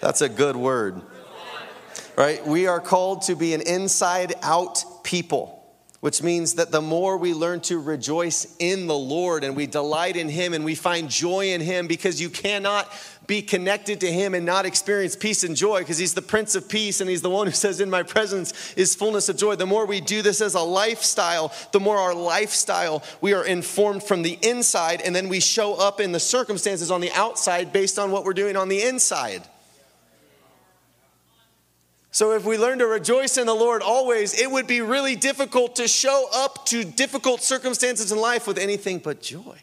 That's 0.00 0.22
a 0.22 0.28
good 0.28 0.56
word. 0.56 1.00
Right? 2.16 2.44
We 2.44 2.66
are 2.66 2.80
called 2.80 3.22
to 3.22 3.36
be 3.36 3.54
an 3.54 3.60
inside 3.60 4.34
out 4.42 4.84
people 5.04 5.64
which 6.04 6.22
means 6.22 6.56
that 6.56 6.70
the 6.70 6.82
more 6.82 7.16
we 7.16 7.32
learn 7.32 7.60
to 7.62 7.80
rejoice 7.80 8.54
in 8.58 8.86
the 8.86 8.94
Lord 8.94 9.42
and 9.42 9.56
we 9.56 9.66
delight 9.66 10.16
in 10.16 10.28
Him 10.28 10.52
and 10.52 10.62
we 10.62 10.74
find 10.74 11.08
joy 11.08 11.52
in 11.54 11.62
Him 11.62 11.86
because 11.86 12.20
you 12.20 12.28
cannot 12.28 12.92
be 13.26 13.42
connected 13.42 14.00
to 14.00 14.12
Him 14.12 14.34
and 14.34 14.44
not 14.44 14.66
experience 14.66 15.16
peace 15.16 15.44
and 15.44 15.56
joy 15.56 15.80
because 15.80 15.98
He's 15.98 16.14
the 16.14 16.22
Prince 16.22 16.54
of 16.54 16.68
Peace 16.68 17.00
and 17.00 17.08
He's 17.08 17.22
the 17.22 17.30
one 17.30 17.46
who 17.46 17.52
says, 17.64 17.80
In 17.80 17.90
my 17.90 18.02
presence 18.02 18.74
is 18.74 18.94
fullness 18.94 19.28
of 19.28 19.36
joy. 19.36 19.56
The 19.56 19.66
more 19.66 19.86
we 19.86 20.00
do 20.00 20.22
this 20.22 20.40
as 20.40 20.54
a 20.54 20.60
lifestyle, 20.60 21.52
the 21.72 21.80
more 21.80 21.98
our 21.98 22.14
lifestyle, 22.14 23.02
we 23.20 23.32
are 23.32 23.44
informed 23.44 24.02
from 24.02 24.22
the 24.22 24.38
inside 24.42 25.00
and 25.00 25.14
then 25.14 25.28
we 25.28 25.40
show 25.40 25.74
up 25.74 26.00
in 26.00 26.12
the 26.12 26.20
circumstances 26.20 26.90
on 26.90 27.00
the 27.00 27.12
outside 27.12 27.72
based 27.72 27.98
on 27.98 28.10
what 28.10 28.24
we're 28.24 28.34
doing 28.34 28.56
on 28.56 28.68
the 28.68 28.82
inside. 28.82 29.42
So, 32.14 32.30
if 32.30 32.44
we 32.44 32.56
learn 32.58 32.78
to 32.78 32.86
rejoice 32.86 33.38
in 33.38 33.46
the 33.48 33.54
Lord 33.54 33.82
always, 33.82 34.40
it 34.40 34.48
would 34.48 34.68
be 34.68 34.80
really 34.80 35.16
difficult 35.16 35.74
to 35.76 35.88
show 35.88 36.28
up 36.32 36.64
to 36.66 36.84
difficult 36.84 37.42
circumstances 37.42 38.12
in 38.12 38.18
life 38.18 38.46
with 38.46 38.56
anything 38.56 38.98
but 39.00 39.20
joy. 39.20 39.58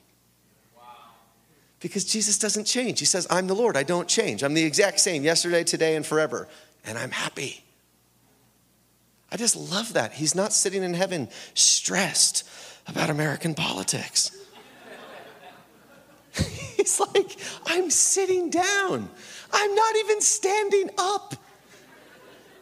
Because 1.82 2.06
Jesus 2.06 2.38
doesn't 2.38 2.66
change. 2.66 3.00
He 3.00 3.06
says, 3.06 3.28
I'm 3.30 3.48
the 3.48 3.56
Lord, 3.56 3.76
I 3.76 3.84
don't 3.84 4.08
change. 4.08 4.44
I'm 4.44 4.54
the 4.54 4.64
exact 4.64 5.00
same 5.00 5.24
yesterday, 5.24 5.64
today, 5.64 5.96
and 5.96 6.06
forever. 6.06 6.48
And 6.86 6.98
I'm 6.98 7.12
happy. 7.12 7.64
I 9.32 9.38
just 9.38 9.56
love 9.56 9.94
that. 9.94 10.14
He's 10.14 10.36
not 10.36 10.54
sitting 10.54 10.84
in 10.84 10.94
heaven 10.94 11.30
stressed 11.54 12.48
about 12.88 13.10
American 13.10 13.56
politics. 13.56 14.32
He's 16.34 17.00
like, 17.00 17.38
I'm 17.66 17.90
sitting 17.90 18.50
down, 18.50 19.10
I'm 19.52 19.76
not 19.76 19.96
even 19.98 20.22
standing 20.22 20.90
up. 20.98 21.36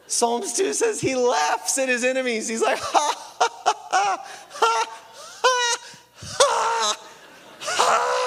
Psalms 0.07 0.53
2 0.53 0.73
says 0.73 0.99
he 0.99 1.15
laughs 1.15 1.77
at 1.77 1.87
his 1.87 2.03
enemies. 2.03 2.47
He's 2.47 2.61
like, 2.61 2.79
ha, 2.79 3.13
ha, 3.39 3.49
ha, 3.69 4.25
ha, 4.49 4.85
ha, 5.41 5.77
ha, 6.21 6.95
ha, 7.59 8.18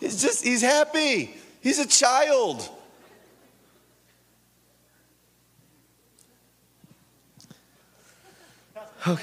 He's 0.00 0.20
just, 0.20 0.44
he's 0.44 0.62
happy. 0.62 1.34
He's 1.60 1.78
a 1.78 1.86
child. 1.86 2.68
Okay. 9.08 9.22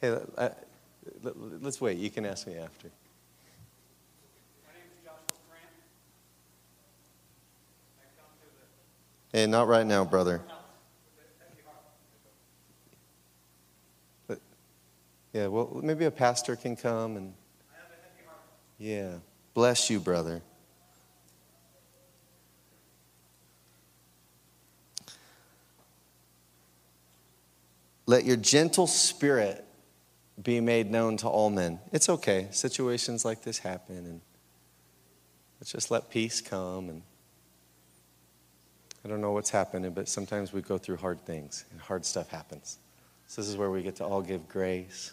Hey, 0.00 0.18
let's 1.60 1.80
wait. 1.80 1.96
You 1.96 2.10
can 2.10 2.26
ask 2.26 2.46
me 2.46 2.56
after. 2.56 2.90
Hey, 9.32 9.46
not 9.46 9.66
right 9.66 9.86
now, 9.86 10.04
brother. 10.04 10.42
Yeah, 15.32 15.46
well, 15.46 15.80
maybe 15.82 16.04
a 16.04 16.10
pastor 16.10 16.56
can 16.56 16.76
come 16.76 17.16
and. 17.16 17.34
Yeah. 18.78 19.14
Bless 19.54 19.90
you, 19.90 20.00
brother. 20.00 20.42
Let 28.06 28.24
your 28.24 28.36
gentle 28.36 28.86
spirit 28.86 29.64
be 30.42 30.60
made 30.60 30.90
known 30.90 31.16
to 31.18 31.28
all 31.28 31.48
men. 31.48 31.78
It's 31.92 32.08
okay. 32.08 32.48
Situations 32.50 33.24
like 33.24 33.42
this 33.42 33.58
happen, 33.58 33.98
and 33.98 34.20
let's 35.60 35.70
just 35.70 35.90
let 35.90 36.10
peace 36.10 36.40
come 36.40 36.88
and 36.88 37.02
I 39.04 39.08
don't 39.08 39.20
know 39.20 39.32
what's 39.32 39.50
happening, 39.50 39.90
but 39.92 40.08
sometimes 40.08 40.52
we 40.52 40.62
go 40.62 40.78
through 40.78 40.96
hard 40.96 41.24
things 41.24 41.64
and 41.72 41.80
hard 41.80 42.04
stuff 42.04 42.28
happens. 42.28 42.78
So 43.26 43.40
this 43.40 43.48
is 43.48 43.56
where 43.56 43.70
we 43.70 43.82
get 43.82 43.96
to 43.96 44.04
all 44.04 44.22
give 44.22 44.48
grace 44.48 45.12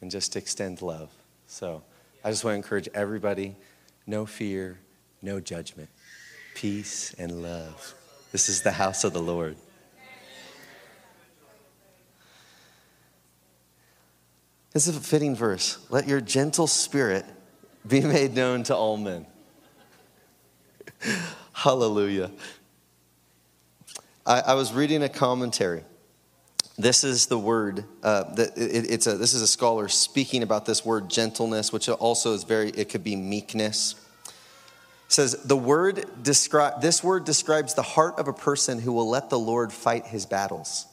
and 0.00 0.10
just 0.10 0.36
extend 0.36 0.82
love. 0.82 1.10
So 1.46 1.82
I 2.24 2.30
just 2.30 2.44
want 2.44 2.54
to 2.54 2.56
encourage 2.56 2.88
everybody 2.94 3.56
no 4.06 4.26
fear, 4.26 4.78
no 5.22 5.40
judgment, 5.40 5.88
peace 6.54 7.14
and 7.18 7.42
love. 7.42 7.94
This 8.32 8.48
is 8.48 8.62
the 8.62 8.72
house 8.72 9.04
of 9.04 9.12
the 9.12 9.22
Lord. 9.22 9.56
This 14.72 14.86
is 14.86 14.96
a 14.96 15.00
fitting 15.00 15.34
verse. 15.34 15.78
Let 15.90 16.06
your 16.06 16.20
gentle 16.20 16.66
spirit 16.66 17.24
be 17.86 18.00
made 18.00 18.34
known 18.34 18.62
to 18.64 18.76
all 18.76 18.96
men. 18.96 19.26
Hallelujah. 21.52 22.30
I, 24.24 24.40
I 24.40 24.54
was 24.54 24.72
reading 24.72 25.02
a 25.02 25.08
commentary. 25.08 25.82
This 26.80 27.04
is 27.04 27.26
the 27.26 27.38
word. 27.38 27.84
Uh, 28.02 28.24
it, 28.38 28.90
it's 28.90 29.06
a, 29.06 29.16
this 29.16 29.34
is 29.34 29.42
a 29.42 29.46
scholar 29.46 29.88
speaking 29.88 30.42
about 30.42 30.64
this 30.64 30.84
word 30.84 31.10
gentleness, 31.10 31.72
which 31.72 31.88
also 31.88 32.32
is 32.32 32.44
very. 32.44 32.70
It 32.70 32.88
could 32.88 33.04
be 33.04 33.16
meekness. 33.16 33.94
It 34.26 34.32
says 35.12 35.42
the 35.44 35.56
word 35.56 36.04
describe. 36.22 36.80
This 36.80 37.04
word 37.04 37.24
describes 37.24 37.74
the 37.74 37.82
heart 37.82 38.18
of 38.18 38.28
a 38.28 38.32
person 38.32 38.78
who 38.78 38.92
will 38.92 39.08
let 39.08 39.28
the 39.28 39.38
Lord 39.38 39.72
fight 39.72 40.06
his 40.06 40.24
battles. 40.24 40.86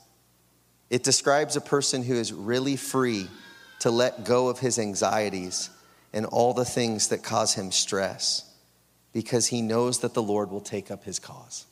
It 0.90 1.04
describes 1.04 1.56
a 1.56 1.62
person 1.62 2.04
who 2.04 2.16
is 2.16 2.34
really 2.34 2.76
free 2.76 3.28
to 3.80 3.92
let 3.92 4.26
go 4.26 4.50
of 4.50 4.60
his 4.60 4.80
anxieties 4.80 5.70
and 6.12 6.26
all 6.26 6.54
the 6.54 6.66
things 6.66 7.10
that 7.10 7.24
cause 7.24 7.54
him 7.54 7.72
stress 7.72 8.44
because 9.14 9.48
he 9.48 9.62
knows 9.62 10.00
that 10.00 10.14
the 10.14 10.24
Lord 10.24 10.52
will 10.52 10.62
take 10.62 10.92
up 10.92 11.04
his 11.04 11.20
cause. 11.20 11.66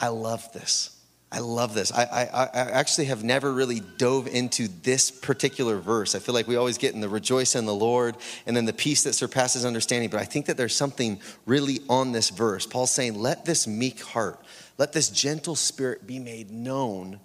I 0.00 0.08
love 0.08 0.52
this. 0.52 0.93
I 1.34 1.40
love 1.40 1.74
this. 1.74 1.90
I, 1.90 2.04
I, 2.04 2.44
I, 2.44 2.70
actually 2.70 3.06
have 3.06 3.24
never 3.24 3.52
really 3.52 3.80
dove 3.80 4.28
into 4.28 4.68
this 4.68 5.10
particular 5.10 5.78
verse. 5.78 6.14
I 6.14 6.20
feel 6.20 6.32
like 6.32 6.46
we 6.46 6.54
always 6.54 6.78
get 6.78 6.94
in 6.94 7.00
the 7.00 7.08
rejoice 7.08 7.56
in 7.56 7.66
the 7.66 7.74
Lord 7.74 8.16
and 8.46 8.56
then 8.56 8.66
the 8.66 8.72
peace 8.72 9.02
that 9.02 9.14
surpasses 9.14 9.64
understanding. 9.64 10.10
But 10.10 10.20
I 10.20 10.26
think 10.26 10.46
that 10.46 10.56
there's 10.56 10.76
something 10.76 11.20
really 11.44 11.80
on 11.88 12.12
this 12.12 12.30
verse. 12.30 12.66
Paul's 12.66 12.92
saying, 12.92 13.18
let 13.18 13.44
this 13.44 13.66
meek 13.66 14.00
heart, 14.00 14.38
let 14.78 14.92
this 14.92 15.08
gentle 15.08 15.56
spirit 15.56 16.06
be 16.06 16.20
made 16.20 16.52
known 16.52 17.18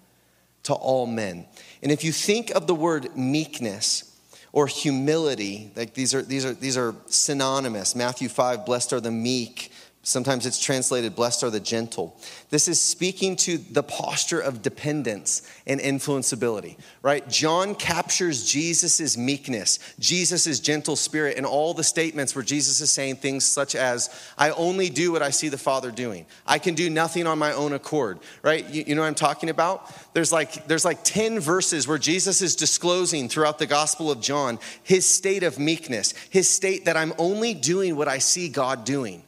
to 0.64 0.74
all 0.74 1.06
men. 1.06 1.46
And 1.80 1.92
if 1.92 2.02
you 2.02 2.10
think 2.10 2.50
of 2.50 2.66
the 2.66 2.74
word 2.74 3.16
meekness, 3.16 4.10
or 4.52 4.66
humility. 4.66 5.70
Like 5.76 5.94
these 5.94 6.14
are, 6.14 6.22
these 6.22 6.44
are, 6.44 6.52
these 6.52 6.76
are 6.76 6.94
synonymous. 7.06 7.94
Matthew 7.94 8.28
5, 8.28 8.66
blessed 8.66 8.92
are 8.92 9.00
the 9.00 9.10
meek. 9.10 9.70
Sometimes 10.02 10.46
it's 10.46 10.58
translated, 10.58 11.14
blessed 11.14 11.44
are 11.44 11.50
the 11.50 11.60
gentle. 11.60 12.18
This 12.48 12.68
is 12.68 12.80
speaking 12.80 13.36
to 13.36 13.58
the 13.58 13.82
posture 13.82 14.40
of 14.40 14.62
dependence 14.62 15.42
and 15.66 15.78
influenceability, 15.78 16.78
right? 17.02 17.28
John 17.28 17.74
captures 17.74 18.50
Jesus' 18.50 19.18
meekness, 19.18 19.78
Jesus' 19.98 20.58
gentle 20.58 20.96
spirit, 20.96 21.36
and 21.36 21.44
all 21.44 21.74
the 21.74 21.84
statements 21.84 22.34
where 22.34 22.42
Jesus 22.42 22.80
is 22.80 22.90
saying 22.90 23.16
things 23.16 23.44
such 23.44 23.74
as, 23.74 24.08
I 24.38 24.52
only 24.52 24.88
do 24.88 25.12
what 25.12 25.20
I 25.20 25.28
see 25.28 25.50
the 25.50 25.58
Father 25.58 25.90
doing. 25.90 26.24
I 26.46 26.58
can 26.58 26.74
do 26.74 26.88
nothing 26.88 27.26
on 27.26 27.38
my 27.38 27.52
own 27.52 27.74
accord, 27.74 28.20
right? 28.40 28.66
You, 28.70 28.84
you 28.86 28.94
know 28.94 29.02
what 29.02 29.08
I'm 29.08 29.14
talking 29.14 29.50
about? 29.50 29.94
There's 30.14 30.32
like, 30.32 30.66
there's 30.66 30.84
like 30.84 31.04
10 31.04 31.40
verses 31.40 31.86
where 31.86 31.98
Jesus 31.98 32.40
is 32.40 32.56
disclosing 32.56 33.28
throughout 33.28 33.58
the 33.58 33.66
Gospel 33.66 34.10
of 34.10 34.22
John 34.22 34.60
his 34.82 35.06
state 35.06 35.42
of 35.42 35.58
meekness, 35.58 36.14
his 36.30 36.48
state 36.48 36.86
that 36.86 36.96
I'm 36.96 37.12
only 37.18 37.52
doing 37.52 37.96
what 37.96 38.08
I 38.08 38.16
see 38.16 38.48
God 38.48 38.86
doing. 38.86 39.24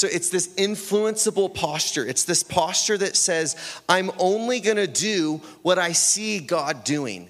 So 0.00 0.08
it's 0.10 0.30
this 0.30 0.48
influenceable 0.54 1.52
posture. 1.52 2.06
It's 2.06 2.24
this 2.24 2.42
posture 2.42 2.96
that 2.96 3.16
says, 3.16 3.54
I'm 3.86 4.10
only 4.16 4.60
gonna 4.60 4.86
do 4.86 5.42
what 5.60 5.78
I 5.78 5.92
see 5.92 6.38
God 6.38 6.84
doing. 6.84 7.28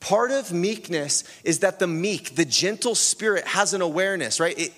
Part 0.00 0.30
of 0.30 0.52
meekness 0.52 1.24
is 1.44 1.60
that 1.60 1.78
the 1.78 1.86
meek, 1.86 2.34
the 2.34 2.44
gentle 2.44 2.94
spirit, 2.94 3.46
has 3.46 3.72
an 3.72 3.80
awareness, 3.80 4.38
right? 4.38 4.58
It, 4.58 4.72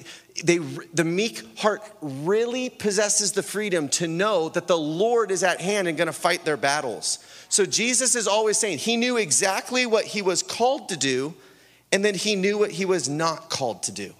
they, 0.44 0.58
the 0.58 1.02
meek 1.02 1.58
heart 1.58 1.82
really 2.00 2.70
possesses 2.70 3.32
the 3.32 3.42
freedom 3.42 3.88
to 3.88 4.06
know 4.06 4.48
that 4.50 4.68
the 4.68 4.78
Lord 4.78 5.32
is 5.32 5.42
at 5.42 5.60
hand 5.60 5.88
and 5.88 5.98
gonna 5.98 6.12
fight 6.12 6.44
their 6.44 6.56
battles. 6.56 7.18
So 7.48 7.66
Jesus 7.66 8.14
is 8.14 8.28
always 8.28 8.56
saying 8.56 8.78
he 8.78 8.96
knew 8.96 9.16
exactly 9.16 9.84
what 9.84 10.04
he 10.04 10.22
was 10.22 10.44
called 10.44 10.90
to 10.90 10.96
do, 10.96 11.34
and 11.90 12.04
then 12.04 12.14
he 12.14 12.36
knew 12.36 12.56
what 12.56 12.70
he 12.70 12.84
was 12.84 13.08
not 13.08 13.50
called 13.50 13.82
to 13.82 13.90
do. 13.90 14.14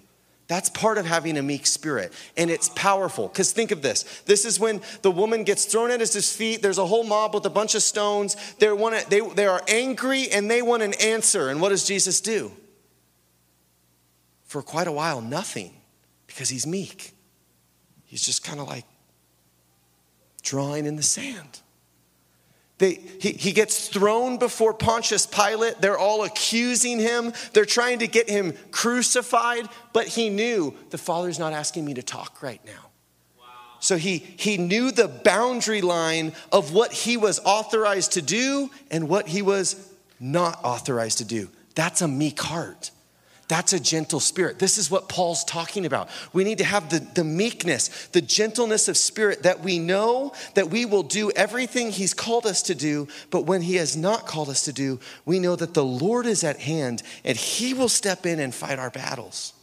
That's 0.53 0.69
part 0.69 0.99
of 0.99 1.07
having 1.07 1.35
a 1.37 1.41
meek 1.41 1.65
spirit. 1.65 2.13
And 2.37 2.51
it's 2.51 2.69
powerful. 2.69 3.27
Because 3.27 3.51
think 3.51 3.71
of 3.71 3.81
this 3.81 4.03
this 4.27 4.45
is 4.45 4.59
when 4.59 4.81
the 5.01 5.09
woman 5.09 5.45
gets 5.45 5.65
thrown 5.65 5.89
at 5.89 5.99
his 5.99 6.31
feet. 6.31 6.61
There's 6.61 6.77
a 6.77 6.85
whole 6.85 7.03
mob 7.03 7.33
with 7.33 7.43
a 7.47 7.49
bunch 7.49 7.73
of 7.73 7.81
stones. 7.81 8.37
They're 8.59 8.75
wanna, 8.75 9.01
they, 9.09 9.21
they 9.21 9.47
are 9.47 9.63
angry 9.67 10.29
and 10.29 10.51
they 10.51 10.61
want 10.61 10.83
an 10.83 10.93
answer. 11.01 11.49
And 11.49 11.59
what 11.59 11.69
does 11.69 11.87
Jesus 11.87 12.21
do? 12.21 12.51
For 14.43 14.61
quite 14.61 14.85
a 14.85 14.91
while, 14.91 15.21
nothing. 15.21 15.73
Because 16.27 16.49
he's 16.49 16.67
meek. 16.67 17.13
He's 18.03 18.23
just 18.23 18.43
kind 18.43 18.59
of 18.59 18.67
like 18.67 18.85
drawing 20.43 20.85
in 20.85 20.97
the 20.97 21.01
sand. 21.01 21.61
They, 22.83 22.99
he, 23.17 23.31
he 23.31 23.51
gets 23.53 23.87
thrown 23.87 24.35
before 24.35 24.73
Pontius 24.73 25.25
Pilate. 25.25 25.79
They're 25.79 25.97
all 25.97 26.25
accusing 26.25 26.99
him. 26.99 27.31
They're 27.53 27.63
trying 27.63 27.99
to 27.99 28.07
get 28.07 28.29
him 28.29 28.53
crucified, 28.71 29.69
but 29.93 30.05
he 30.05 30.29
knew 30.29 30.75
the 30.89 30.97
Father's 30.97 31.39
not 31.39 31.53
asking 31.53 31.85
me 31.85 31.93
to 31.93 32.03
talk 32.03 32.43
right 32.43 32.59
now. 32.65 32.91
So 33.79 33.95
he, 33.95 34.17
he 34.17 34.57
knew 34.57 34.91
the 34.91 35.07
boundary 35.07 35.79
line 35.79 36.33
of 36.51 36.73
what 36.73 36.91
he 36.91 37.15
was 37.15 37.39
authorized 37.45 38.11
to 38.13 38.21
do 38.21 38.69
and 38.91 39.07
what 39.07 39.29
he 39.29 39.41
was 39.41 39.89
not 40.19 40.59
authorized 40.61 41.19
to 41.19 41.25
do. 41.25 41.47
That's 41.75 42.01
a 42.01 42.07
meek 42.09 42.41
heart. 42.41 42.91
That's 43.53 43.71
a 43.71 43.79
gentle 43.79 44.19
spirit. 44.19 44.57
This 44.57 44.79
is 44.79 44.89
what 44.89 45.07
Paul's 45.07 45.43
talking 45.43 45.85
about. 45.85 46.09
We 46.33 46.43
need 46.43 46.57
to 46.57 46.63
have 46.63 46.89
the, 46.89 46.97
the 47.13 47.23
meekness, 47.23 48.07
the 48.07 48.19
gentleness 48.19 48.87
of 48.87 48.97
spirit 48.97 49.43
that 49.43 49.59
we 49.59 49.77
know 49.77 50.33
that 50.55 50.71
we 50.71 50.85
will 50.85 51.03
do 51.03 51.29
everything 51.29 51.91
he's 51.91 52.15
called 52.15 52.47
us 52.47 52.63
to 52.63 52.73
do, 52.73 53.07
but 53.29 53.45
when 53.45 53.61
he 53.61 53.75
has 53.75 53.95
not 53.95 54.25
called 54.25 54.49
us 54.49 54.63
to 54.63 54.73
do, 54.73 54.99
we 55.23 55.37
know 55.37 55.55
that 55.55 55.75
the 55.75 55.85
Lord 55.85 56.25
is 56.25 56.43
at 56.43 56.61
hand 56.61 57.03
and 57.23 57.37
he 57.37 57.75
will 57.75 57.89
step 57.89 58.25
in 58.25 58.39
and 58.39 58.55
fight 58.55 58.79
our 58.79 58.89
battles. 58.89 59.53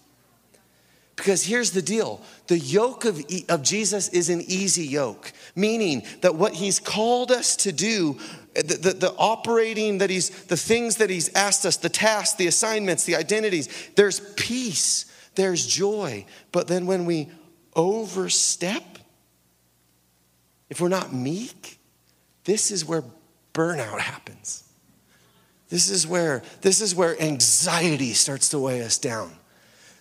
Because 1.16 1.42
here's 1.42 1.72
the 1.72 1.82
deal 1.82 2.22
the 2.46 2.60
yoke 2.60 3.04
of, 3.04 3.20
of 3.48 3.62
Jesus 3.64 4.08
is 4.10 4.30
an 4.30 4.40
easy 4.42 4.86
yoke, 4.86 5.32
meaning 5.56 6.04
that 6.20 6.36
what 6.36 6.54
he's 6.54 6.78
called 6.78 7.32
us 7.32 7.56
to 7.56 7.72
do, 7.72 8.18
Uh, 8.56 8.62
the, 8.62 8.74
the, 8.74 8.92
the, 8.94 9.14
operating 9.16 9.98
that 9.98 10.10
he's, 10.10 10.30
the 10.46 10.56
things 10.56 10.96
that 10.96 11.08
he's 11.08 11.32
asked 11.34 11.64
us, 11.64 11.76
the 11.76 11.88
tasks, 11.88 12.36
the 12.36 12.48
assignments, 12.48 13.04
the 13.04 13.14
identities, 13.14 13.68
there's 13.94 14.20
peace, 14.34 15.04
there's 15.36 15.66
joy. 15.66 16.24
But 16.50 16.66
then 16.66 16.86
when 16.86 17.06
we 17.06 17.28
overstep, 17.76 18.82
if 20.68 20.80
we're 20.80 20.88
not 20.88 21.12
meek, 21.12 21.78
this 22.44 22.70
is 22.70 22.84
where 22.84 23.04
burnout 23.54 24.00
happens. 24.00 24.64
This 25.68 25.88
is 25.88 26.06
where, 26.06 26.42
this 26.62 26.80
is 26.80 26.94
where 26.94 27.20
anxiety 27.22 28.12
starts 28.14 28.48
to 28.50 28.58
weigh 28.58 28.82
us 28.82 28.98
down. 28.98 29.32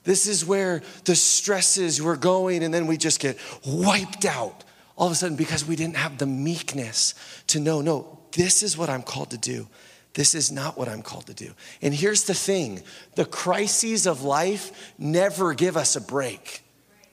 This 0.04 0.28
is 0.28 0.44
where 0.44 0.82
the 1.06 1.16
stresses 1.16 2.02
we're 2.02 2.16
going, 2.16 2.64
and 2.64 2.74
then 2.74 2.88
we 2.88 2.98
just 2.98 3.20
get 3.20 3.38
wiped 3.66 4.26
out 4.26 4.64
all 4.96 5.08
of 5.08 5.14
a 5.14 5.16
sudden 5.16 5.38
because 5.38 5.66
we 5.66 5.76
didn't 5.76 5.98
have 5.98 6.18
the 6.18 6.26
meekness 6.26 7.14
to 7.48 7.60
know, 7.60 7.82
no, 7.82 8.19
this 8.32 8.64
is 8.64 8.78
what 8.78 8.90
I'm 8.90 9.04
called 9.04 9.32
to 9.32 9.38
do. 9.38 9.68
This 10.14 10.34
is 10.34 10.52
not 10.52 10.78
what 10.78 10.90
I'm 10.90 11.02
called 11.02 11.28
to 11.28 11.34
do. 11.34 11.54
And 11.82 11.94
here's 11.94 12.24
the 12.24 12.34
thing 12.34 12.82
the 13.16 13.26
crises 13.26 14.08
of 14.08 14.24
life 14.24 14.94
never 14.98 15.54
give 15.54 15.78
us 15.78 15.96
a 15.96 16.02
break, 16.02 16.64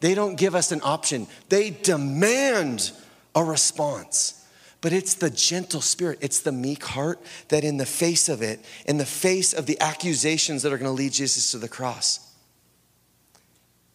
they 0.01 0.15
don't 0.15 0.37
give 0.37 0.55
us 0.55 0.73
an 0.73 0.81
option, 0.83 1.27
they 1.49 1.71
demand 1.71 2.93
a 3.35 3.45
response. 3.45 4.43
But 4.83 4.93
it's 4.93 5.15
the 5.15 5.31
gentle 5.31 5.81
spirit, 5.81 6.19
it's 6.21 6.41
the 6.41 6.53
meek 6.53 6.85
heart 6.85 7.21
that, 7.49 7.65
in 7.65 7.77
the 7.77 7.87
face 7.87 8.29
of 8.29 8.43
it, 8.43 8.61
in 8.85 8.99
the 8.99 9.07
face 9.07 9.53
of 9.53 9.67
the 9.67 9.81
accusations 9.81 10.63
that 10.63 10.73
are 10.73 10.79
going 10.79 10.91
to 10.91 10.95
lead 10.95 11.13
Jesus 11.13 11.51
to 11.53 11.59
the 11.59 11.69
cross, 11.69 12.21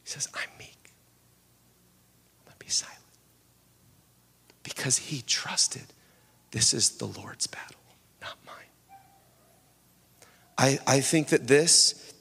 he 0.04 0.10
says, 0.10 0.28
I'm 0.34 0.50
meek. 0.58 0.92
I'm 2.40 2.46
going 2.46 2.58
to 2.60 2.66
be 2.66 2.70
silent. 2.70 2.98
Because 4.64 4.98
he 4.98 5.22
trusted 5.22 5.84
this 6.52 6.74
is 6.74 6.92
the 6.92 7.06
Lord's 7.06 7.48
battle, 7.48 7.80
not 8.22 8.38
mine. 8.46 8.98
I, 10.58 10.80
I 10.86 11.00
think 11.00 11.30
that 11.30 11.48
this, 11.48 12.14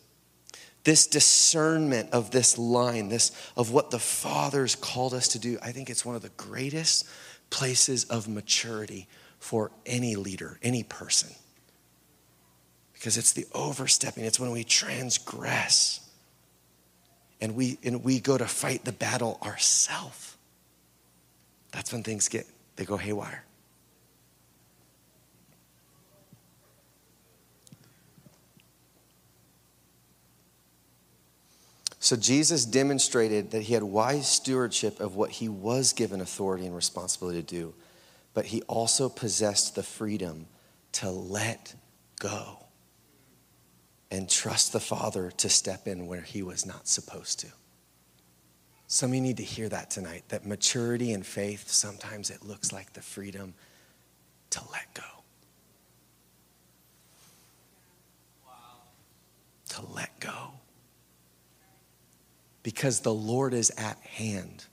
this 0.84 1.06
discernment 1.06 2.10
of 2.12 2.30
this 2.30 2.56
line, 2.56 3.08
this 3.08 3.32
of 3.56 3.72
what 3.72 3.90
the 3.90 3.98
Father's 3.98 4.76
called 4.76 5.14
us 5.14 5.28
to 5.28 5.38
do, 5.38 5.58
I 5.62 5.72
think 5.72 5.90
it's 5.90 6.04
one 6.04 6.14
of 6.14 6.22
the 6.22 6.30
greatest 6.30 7.08
places 7.50 8.04
of 8.04 8.28
maturity 8.28 9.08
for 9.40 9.72
any 9.84 10.14
leader, 10.14 10.58
any 10.62 10.84
person. 10.84 11.30
Because 12.92 13.16
it's 13.16 13.32
the 13.32 13.46
overstepping, 13.52 14.24
it's 14.24 14.38
when 14.38 14.52
we 14.52 14.62
transgress 14.62 16.00
and 17.40 17.56
we, 17.56 17.78
and 17.82 18.04
we 18.04 18.20
go 18.20 18.38
to 18.38 18.46
fight 18.46 18.84
the 18.84 18.92
battle 18.92 19.38
ourselves, 19.42 20.36
that's 21.72 21.92
when 21.92 22.02
things 22.02 22.28
get, 22.28 22.46
they 22.76 22.84
go 22.84 22.96
haywire. 22.96 23.44
So 32.02 32.16
Jesus 32.16 32.64
demonstrated 32.64 33.50
that 33.50 33.62
he 33.62 33.74
had 33.74 33.82
wise 33.82 34.26
stewardship 34.26 35.00
of 35.00 35.16
what 35.16 35.30
he 35.30 35.50
was 35.50 35.92
given 35.92 36.22
authority 36.22 36.64
and 36.64 36.74
responsibility 36.74 37.42
to 37.42 37.46
do, 37.46 37.74
but 38.32 38.46
he 38.46 38.62
also 38.62 39.10
possessed 39.10 39.74
the 39.74 39.82
freedom 39.82 40.46
to 40.92 41.10
let 41.10 41.74
go 42.18 42.64
and 44.10 44.30
trust 44.30 44.72
the 44.72 44.80
Father 44.80 45.30
to 45.30 45.50
step 45.50 45.86
in 45.86 46.06
where 46.06 46.22
he 46.22 46.42
was 46.42 46.64
not 46.64 46.88
supposed 46.88 47.38
to. 47.40 47.48
Some 48.86 49.10
of 49.10 49.14
you 49.14 49.20
need 49.20 49.36
to 49.36 49.44
hear 49.44 49.68
that 49.68 49.90
tonight 49.90 50.24
that 50.28 50.46
maturity 50.46 51.12
and 51.12 51.24
faith, 51.24 51.68
sometimes 51.68 52.30
it 52.30 52.42
looks 52.42 52.72
like 52.72 52.94
the 52.94 53.02
freedom 53.02 53.52
to 54.48 54.60
let 54.72 54.94
go. 54.94 55.02
To 59.68 59.82
let 59.94 60.18
go. 60.18 60.59
Because 62.62 63.00
the 63.00 63.14
Lord 63.14 63.54
is 63.54 63.70
at 63.76 63.98
hand. 63.98 64.64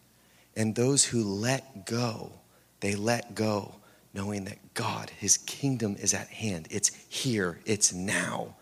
And 0.55 0.75
those 0.75 1.05
who 1.05 1.23
let 1.23 1.85
go, 1.85 2.31
they 2.79 2.95
let 2.95 3.35
go 3.35 3.75
knowing 4.13 4.45
that 4.45 4.73
God, 4.73 5.11
his 5.11 5.37
kingdom 5.37 5.95
is 5.99 6.13
at 6.13 6.27
hand. 6.27 6.67
It's 6.71 6.89
here, 7.07 7.59
it's 7.65 7.93
now. 7.93 8.55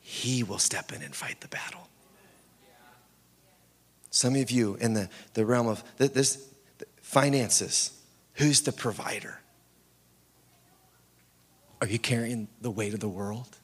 He 0.00 0.42
will 0.42 0.58
step 0.58 0.92
in 0.92 1.02
and 1.02 1.14
fight 1.14 1.40
the 1.40 1.48
battle. 1.48 1.88
Some 4.10 4.36
of 4.36 4.50
you 4.50 4.76
in 4.76 4.94
the, 4.94 5.08
the 5.34 5.46
realm 5.46 5.66
of 5.66 5.82
this 5.96 6.48
finances, 7.00 7.92
who's 8.34 8.62
the 8.62 8.72
provider? 8.72 9.38
Are 11.80 11.86
you 11.86 11.98
carrying 11.98 12.48
the 12.60 12.70
weight 12.70 12.94
of 12.94 13.00
the 13.00 13.08
world? 13.08 13.56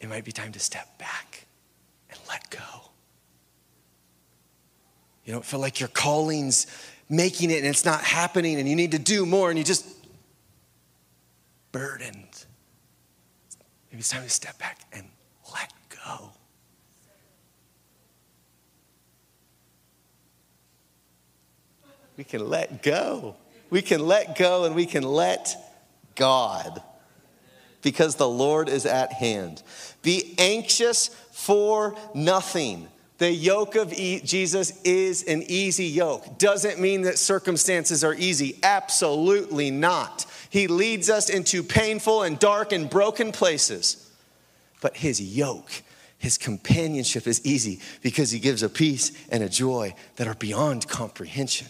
It 0.00 0.08
might 0.08 0.24
be 0.24 0.32
time 0.32 0.52
to 0.52 0.60
step 0.60 0.98
back 0.98 1.46
let 2.30 2.48
go. 2.50 2.58
You 5.24 5.32
don't 5.32 5.44
feel 5.44 5.60
like 5.60 5.80
your 5.80 5.88
calling's 5.88 6.66
making 7.08 7.50
it 7.50 7.58
and 7.58 7.66
it's 7.66 7.84
not 7.84 8.02
happening 8.02 8.58
and 8.58 8.68
you 8.68 8.76
need 8.76 8.92
to 8.92 8.98
do 8.98 9.26
more 9.26 9.50
and 9.50 9.58
you 9.58 9.64
just 9.64 9.86
burdened 11.72 12.46
Maybe 13.90 14.00
it's 14.00 14.10
time 14.10 14.22
to 14.22 14.28
step 14.28 14.58
back 14.58 14.78
and 14.92 15.04
let 15.52 15.72
go. 15.88 16.30
We 22.16 22.24
can 22.24 22.48
let 22.48 22.82
go. 22.82 23.36
We 23.70 23.82
can 23.82 24.06
let 24.06 24.36
go 24.36 24.64
and 24.64 24.74
we 24.74 24.86
can 24.86 25.02
let 25.02 25.56
God 26.14 26.82
because 27.82 28.16
the 28.16 28.28
Lord 28.28 28.68
is 28.68 28.86
at 28.86 29.12
hand. 29.12 29.62
Be 30.02 30.34
anxious 30.38 31.08
for 31.40 31.94
nothing. 32.14 32.86
The 33.16 33.32
yoke 33.32 33.74
of 33.74 33.92
Jesus 33.92 34.80
is 34.82 35.24
an 35.24 35.42
easy 35.48 35.86
yoke. 35.86 36.38
Doesn't 36.38 36.78
mean 36.78 37.02
that 37.02 37.18
circumstances 37.18 38.04
are 38.04 38.14
easy. 38.14 38.58
Absolutely 38.62 39.70
not. 39.70 40.26
He 40.50 40.66
leads 40.66 41.08
us 41.10 41.28
into 41.28 41.62
painful 41.62 42.22
and 42.22 42.38
dark 42.38 42.72
and 42.72 42.88
broken 42.88 43.32
places. 43.32 44.10
But 44.80 44.96
his 44.96 45.20
yoke, 45.20 45.70
his 46.18 46.38
companionship 46.38 47.26
is 47.26 47.44
easy 47.44 47.80
because 48.02 48.30
he 48.30 48.38
gives 48.38 48.62
a 48.62 48.68
peace 48.68 49.12
and 49.30 49.42
a 49.42 49.48
joy 49.48 49.94
that 50.16 50.28
are 50.28 50.34
beyond 50.34 50.88
comprehension. 50.88 51.68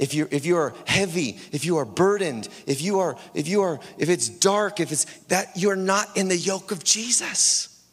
If 0.00 0.14
you're, 0.14 0.28
if 0.30 0.46
you 0.46 0.56
are 0.56 0.72
heavy, 0.86 1.38
if 1.52 1.66
you 1.66 1.76
are 1.76 1.84
burdened, 1.84 2.48
if 2.66 2.80
you 2.80 3.00
are, 3.00 3.18
if 3.34 3.46
you 3.46 3.60
are, 3.60 3.78
if 3.98 4.08
it's 4.08 4.30
dark, 4.30 4.80
if 4.80 4.90
it's 4.92 5.04
that 5.24 5.50
you're 5.56 5.76
not 5.76 6.16
in 6.16 6.28
the 6.28 6.36
yoke 6.36 6.72
of 6.72 6.82
Jesus. 6.82 7.84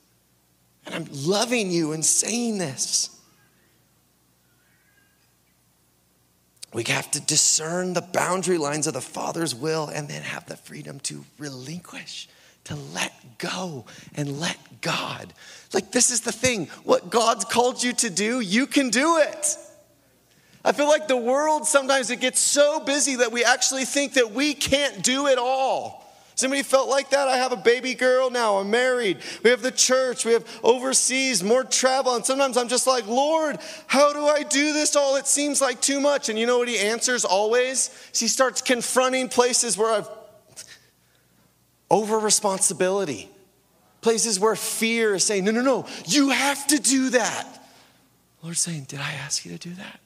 And 0.86 0.96
I'm 0.96 1.08
loving 1.12 1.70
you 1.70 1.91
and 1.91 2.06
saying 2.06 2.60
this. 2.60 3.10
We 6.74 6.86
have 6.86 7.12
to 7.12 7.20
discern 7.20 7.91
the 7.91 8.02
boundary 8.02 8.58
lines 8.58 8.88
of 8.88 8.93
the 8.93 9.02
Father's 9.02 9.54
will 9.54 9.89
and 9.89 10.08
then 10.08 10.22
have 10.22 10.46
the 10.46 10.56
freedom 10.56 11.02
to 11.02 11.26
relinquish, 11.38 12.30
to 12.65 12.76
let 12.93 13.38
go 13.38 13.84
and 14.15 14.39
let 14.39 14.58
God. 14.80 15.34
Like, 15.74 15.91
this 15.91 16.10
is 16.10 16.22
the 16.22 16.32
thing 16.32 16.67
what 16.86 17.10
God's 17.10 17.43
called 17.43 17.84
you 17.84 17.91
to 17.93 18.10
do, 18.10 18.39
you 18.39 18.65
can 18.65 18.91
do 18.91 19.17
it. 19.17 19.58
I 20.67 20.73
feel 20.73 20.89
like 20.89 21.08
the 21.08 21.15
world 21.15 21.65
sometimes 21.65 22.12
it 22.12 22.19
gets 22.19 22.41
so 22.41 22.82
busy 22.82 23.15
that 23.15 23.32
we 23.32 23.41
actually 23.45 23.86
think 23.86 24.15
that 24.15 24.34
we 24.34 24.53
can't 24.53 25.01
do 25.01 25.27
it 25.27 25.38
all. 25.38 26.03
Somebody 26.36 26.62
felt 26.62 26.89
like 26.89 27.12
that? 27.12 27.30
I 27.30 27.38
have 27.38 27.53
a 27.53 27.56
baby 27.56 27.93
girl 27.93 28.30
now. 28.30 28.58
I'm 28.58 28.69
married. 28.69 29.19
We 29.45 29.49
have 29.49 29.62
the 29.62 29.71
church. 29.71 30.25
We 30.25 30.34
have 30.34 30.45
overseas, 30.63 31.41
more 31.41 31.63
travel. 31.63 32.15
And 32.15 32.25
sometimes 32.25 32.58
I'm 32.58 32.67
just 32.67 32.86
like, 32.86 33.08
Lord, 33.08 33.60
how 33.88 34.12
do 34.12 34.25
I 34.25 34.43
do 34.43 34.73
this 34.73 34.97
all? 34.97 35.15
It 35.15 35.25
seems 35.25 35.62
like 35.62 35.80
too 35.80 36.01
much. 36.01 36.27
And 36.27 36.38
you 36.38 36.45
know 36.45 36.58
what 36.58 36.67
he 36.67 36.77
answers 36.77 37.23
always? 37.23 37.89
He 38.13 38.27
starts 38.27 38.62
confronting 38.62 39.30
places 39.30 39.77
where 39.77 39.93
I've 39.93 40.10
over 41.89 42.19
responsibility, 42.19 43.30
places 44.01 44.38
where 44.38 44.58
fear 44.58 45.15
is 45.15 45.23
saying, 45.23 45.45
no, 45.45 45.51
no, 45.51 45.62
no, 45.62 45.86
you 46.08 46.32
have 46.32 46.67
to 46.67 46.77
do 46.77 47.12
that. 47.12 47.47
Lord's 48.43 48.60
saying, 48.60 48.84
Did 48.89 48.99
I 48.99 49.13
ask 49.13 49.45
you 49.45 49.58
to 49.58 49.69
do 49.69 49.73
that? 49.75 50.01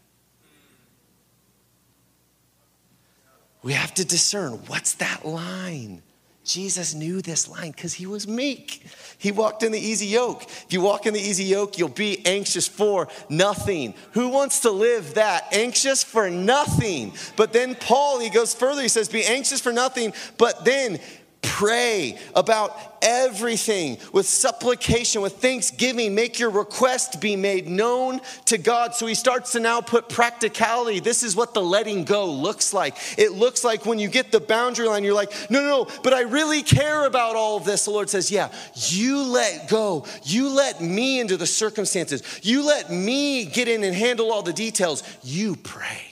We 3.63 3.73
have 3.73 3.93
to 3.95 4.05
discern 4.05 4.53
what's 4.67 4.93
that 4.95 5.25
line? 5.25 6.01
Jesus 6.43 6.95
knew 6.95 7.21
this 7.21 7.47
line 7.47 7.69
because 7.69 7.93
he 7.93 8.07
was 8.07 8.27
meek. 8.27 8.83
He 9.19 9.31
walked 9.31 9.61
in 9.61 9.71
the 9.71 9.79
easy 9.79 10.07
yoke. 10.07 10.43
If 10.43 10.67
you 10.69 10.81
walk 10.81 11.05
in 11.05 11.13
the 11.13 11.19
easy 11.19 11.43
yoke, 11.43 11.77
you'll 11.77 11.89
be 11.89 12.25
anxious 12.25 12.67
for 12.67 13.09
nothing. 13.29 13.93
Who 14.13 14.29
wants 14.29 14.61
to 14.61 14.71
live 14.71 15.13
that? 15.13 15.53
Anxious 15.53 16.03
for 16.03 16.31
nothing. 16.31 17.13
But 17.35 17.53
then 17.53 17.75
Paul, 17.75 18.19
he 18.19 18.31
goes 18.31 18.55
further. 18.55 18.81
He 18.81 18.87
says, 18.87 19.07
Be 19.07 19.23
anxious 19.23 19.61
for 19.61 19.71
nothing, 19.71 20.13
but 20.39 20.65
then 20.65 20.99
Pray 21.41 22.19
about 22.35 22.77
everything 23.01 23.97
with 24.13 24.27
supplication, 24.27 25.21
with 25.21 25.37
thanksgiving. 25.37 26.13
Make 26.13 26.39
your 26.39 26.51
request 26.51 27.19
be 27.19 27.35
made 27.35 27.67
known 27.67 28.21
to 28.45 28.59
God. 28.59 28.93
So 28.93 29.07
he 29.07 29.15
starts 29.15 29.53
to 29.53 29.59
now 29.59 29.81
put 29.81 30.07
practicality. 30.07 30.99
This 30.99 31.23
is 31.23 31.35
what 31.35 31.55
the 31.55 31.61
letting 31.61 32.03
go 32.03 32.31
looks 32.31 32.73
like. 32.73 32.95
It 33.17 33.31
looks 33.31 33.63
like 33.63 33.87
when 33.87 33.97
you 33.97 34.07
get 34.07 34.31
the 34.31 34.39
boundary 34.39 34.87
line, 34.87 35.03
you're 35.03 35.15
like, 35.15 35.31
no, 35.49 35.61
no, 35.61 35.67
no, 35.67 35.87
but 36.03 36.13
I 36.13 36.21
really 36.21 36.61
care 36.61 37.05
about 37.05 37.35
all 37.35 37.57
of 37.57 37.65
this. 37.65 37.85
The 37.85 37.91
Lord 37.91 38.09
says, 38.09 38.29
yeah, 38.29 38.51
you 38.75 39.23
let 39.23 39.67
go. 39.67 40.05
You 40.23 40.49
let 40.49 40.79
me 40.79 41.19
into 41.19 41.37
the 41.37 41.47
circumstances. 41.47 42.23
You 42.43 42.65
let 42.65 42.91
me 42.91 43.45
get 43.45 43.67
in 43.67 43.83
and 43.83 43.95
handle 43.95 44.31
all 44.31 44.43
the 44.43 44.53
details. 44.53 45.03
You 45.23 45.55
pray 45.55 46.10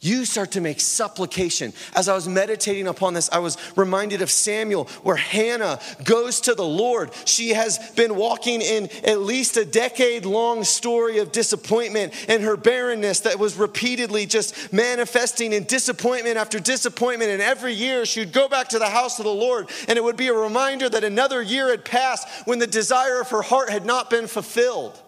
you 0.00 0.24
start 0.24 0.52
to 0.52 0.60
make 0.60 0.80
supplication. 0.80 1.72
As 1.94 2.08
I 2.08 2.14
was 2.14 2.26
meditating 2.26 2.88
upon 2.88 3.12
this, 3.12 3.28
I 3.30 3.38
was 3.38 3.58
reminded 3.76 4.22
of 4.22 4.30
Samuel, 4.30 4.84
where 5.02 5.16
Hannah 5.16 5.78
goes 6.04 6.40
to 6.42 6.54
the 6.54 6.64
Lord. 6.64 7.10
She 7.26 7.50
has 7.50 7.78
been 7.92 8.16
walking 8.16 8.62
in 8.62 8.88
at 9.04 9.20
least 9.20 9.56
a 9.58 9.64
decade 9.64 10.24
long 10.24 10.64
story 10.64 11.18
of 11.18 11.32
disappointment 11.32 12.14
and 12.28 12.42
her 12.42 12.56
barrenness 12.56 13.20
that 13.20 13.38
was 13.38 13.56
repeatedly 13.56 14.24
just 14.24 14.72
manifesting 14.72 15.52
in 15.52 15.64
disappointment 15.64 16.38
after 16.38 16.58
disappointment. 16.58 17.30
And 17.30 17.42
every 17.42 17.74
year 17.74 18.06
she 18.06 18.20
would 18.20 18.32
go 18.32 18.48
back 18.48 18.68
to 18.70 18.78
the 18.78 18.88
house 18.88 19.18
of 19.18 19.26
the 19.26 19.34
Lord, 19.34 19.68
and 19.86 19.98
it 19.98 20.04
would 20.04 20.16
be 20.16 20.28
a 20.28 20.34
reminder 20.34 20.88
that 20.88 21.04
another 21.04 21.42
year 21.42 21.68
had 21.68 21.84
passed 21.84 22.26
when 22.46 22.58
the 22.58 22.66
desire 22.66 23.20
of 23.20 23.28
her 23.30 23.42
heart 23.42 23.68
had 23.68 23.84
not 23.84 24.08
been 24.08 24.26
fulfilled. 24.26 24.98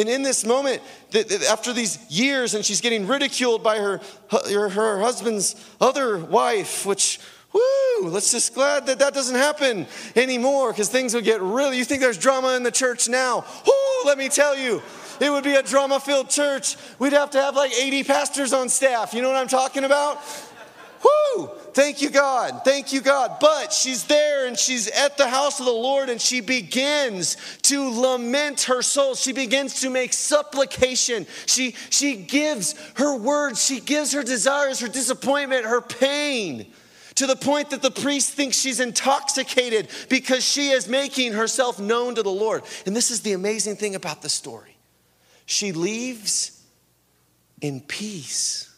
And 0.00 0.08
in 0.08 0.22
this 0.22 0.46
moment, 0.46 0.80
after 1.50 1.74
these 1.74 1.98
years, 2.10 2.54
and 2.54 2.64
she's 2.64 2.80
getting 2.80 3.06
ridiculed 3.06 3.62
by 3.62 3.76
her, 3.76 4.00
her, 4.30 4.70
her 4.70 4.98
husband's 4.98 5.54
other 5.78 6.16
wife, 6.16 6.86
which, 6.86 7.20
woo, 7.52 8.08
let's 8.08 8.30
just 8.30 8.54
glad 8.54 8.86
that 8.86 8.98
that 9.00 9.12
doesn't 9.12 9.36
happen 9.36 9.86
anymore 10.16 10.72
because 10.72 10.88
things 10.88 11.12
would 11.12 11.24
get 11.24 11.42
really, 11.42 11.76
you 11.76 11.84
think 11.84 12.00
there's 12.00 12.16
drama 12.16 12.56
in 12.56 12.62
the 12.62 12.70
church 12.70 13.10
now? 13.10 13.44
Woo, 13.66 14.06
let 14.06 14.16
me 14.16 14.30
tell 14.30 14.56
you, 14.56 14.80
it 15.20 15.30
would 15.30 15.44
be 15.44 15.56
a 15.56 15.62
drama 15.62 16.00
filled 16.00 16.30
church. 16.30 16.76
We'd 16.98 17.12
have 17.12 17.28
to 17.32 17.42
have 17.42 17.54
like 17.54 17.72
80 17.78 18.04
pastors 18.04 18.54
on 18.54 18.70
staff. 18.70 19.12
You 19.12 19.20
know 19.20 19.28
what 19.28 19.36
I'm 19.36 19.48
talking 19.48 19.84
about? 19.84 20.24
Woo! 21.02 21.50
Thank 21.72 22.02
you, 22.02 22.10
God. 22.10 22.62
Thank 22.64 22.92
you, 22.92 23.00
God. 23.00 23.36
But 23.40 23.72
she's 23.72 24.04
there 24.04 24.46
and 24.46 24.58
she's 24.58 24.88
at 24.88 25.16
the 25.16 25.28
house 25.28 25.60
of 25.60 25.66
the 25.66 25.72
Lord 25.72 26.08
and 26.08 26.20
she 26.20 26.40
begins 26.40 27.36
to 27.62 27.88
lament 27.90 28.62
her 28.62 28.82
soul. 28.82 29.14
She 29.14 29.32
begins 29.32 29.80
to 29.80 29.90
make 29.90 30.12
supplication. 30.12 31.26
She, 31.46 31.74
she 31.90 32.16
gives 32.16 32.74
her 32.94 33.16
words, 33.16 33.64
she 33.64 33.80
gives 33.80 34.12
her 34.12 34.22
desires, 34.22 34.80
her 34.80 34.88
disappointment, 34.88 35.64
her 35.64 35.80
pain 35.80 36.72
to 37.16 37.26
the 37.26 37.36
point 37.36 37.68
that 37.70 37.82
the 37.82 37.90
priest 37.90 38.32
thinks 38.32 38.58
she's 38.58 38.80
intoxicated 38.80 39.88
because 40.08 40.42
she 40.42 40.70
is 40.70 40.88
making 40.88 41.34
herself 41.34 41.78
known 41.78 42.14
to 42.14 42.22
the 42.22 42.30
Lord. 42.30 42.62
And 42.86 42.96
this 42.96 43.10
is 43.10 43.20
the 43.20 43.32
amazing 43.32 43.76
thing 43.76 43.94
about 43.94 44.22
the 44.22 44.30
story. 44.30 44.76
She 45.44 45.72
leaves 45.72 46.64
in 47.60 47.80
peace, 47.80 48.69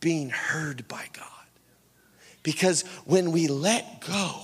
being 0.00 0.30
heard 0.30 0.88
by 0.88 1.06
God. 1.12 1.26
Because 2.42 2.82
when 3.04 3.32
we 3.32 3.48
let 3.48 4.00
go 4.00 4.42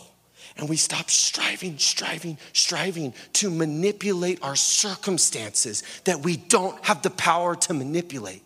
and 0.57 0.69
we 0.69 0.77
stop 0.77 1.11
striving, 1.11 1.79
striving, 1.79 2.39
striving 2.53 3.15
to 3.35 3.51
manipulate 3.51 4.43
our 4.43 4.57
circumstances 4.57 5.83
that 6.05 6.21
we 6.21 6.37
don't 6.37 6.83
have 6.85 7.03
the 7.03 7.11
power 7.11 7.55
to 7.57 7.75
manipulate, 7.75 8.43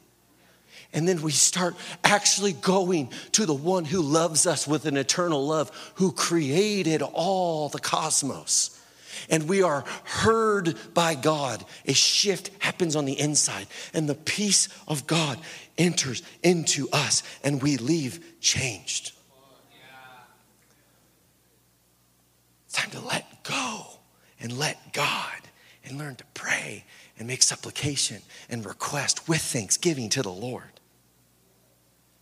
and 0.92 1.06
then 1.06 1.22
we 1.22 1.30
start 1.30 1.76
actually 2.02 2.52
going 2.52 3.10
to 3.32 3.46
the 3.46 3.54
one 3.54 3.84
who 3.84 4.02
loves 4.02 4.46
us 4.46 4.66
with 4.66 4.86
an 4.86 4.96
eternal 4.96 5.46
love, 5.46 5.70
who 5.96 6.10
created 6.10 7.00
all 7.00 7.68
the 7.68 7.78
cosmos. 7.78 8.76
And 9.28 9.48
we 9.48 9.62
are 9.62 9.84
heard 10.04 10.76
by 10.94 11.14
God. 11.14 11.64
A 11.86 11.92
shift 11.92 12.50
happens 12.58 12.96
on 12.96 13.04
the 13.04 13.18
inside, 13.18 13.66
and 13.94 14.08
the 14.08 14.14
peace 14.14 14.68
of 14.88 15.06
God 15.06 15.38
enters 15.80 16.22
into 16.44 16.88
us, 16.92 17.24
and 17.42 17.60
we 17.60 17.76
leave 17.76 18.40
changed. 18.40 19.12
It's 22.66 22.76
time 22.76 22.90
to 22.90 23.00
let 23.00 23.42
go 23.42 23.86
and 24.40 24.56
let 24.56 24.92
God 24.92 25.40
and 25.84 25.98
learn 25.98 26.14
to 26.16 26.24
pray 26.34 26.84
and 27.18 27.26
make 27.26 27.42
supplication 27.42 28.22
and 28.48 28.64
request 28.64 29.28
with 29.28 29.40
thanksgiving 29.40 30.08
to 30.10 30.22
the 30.22 30.30
Lord. 30.30 30.70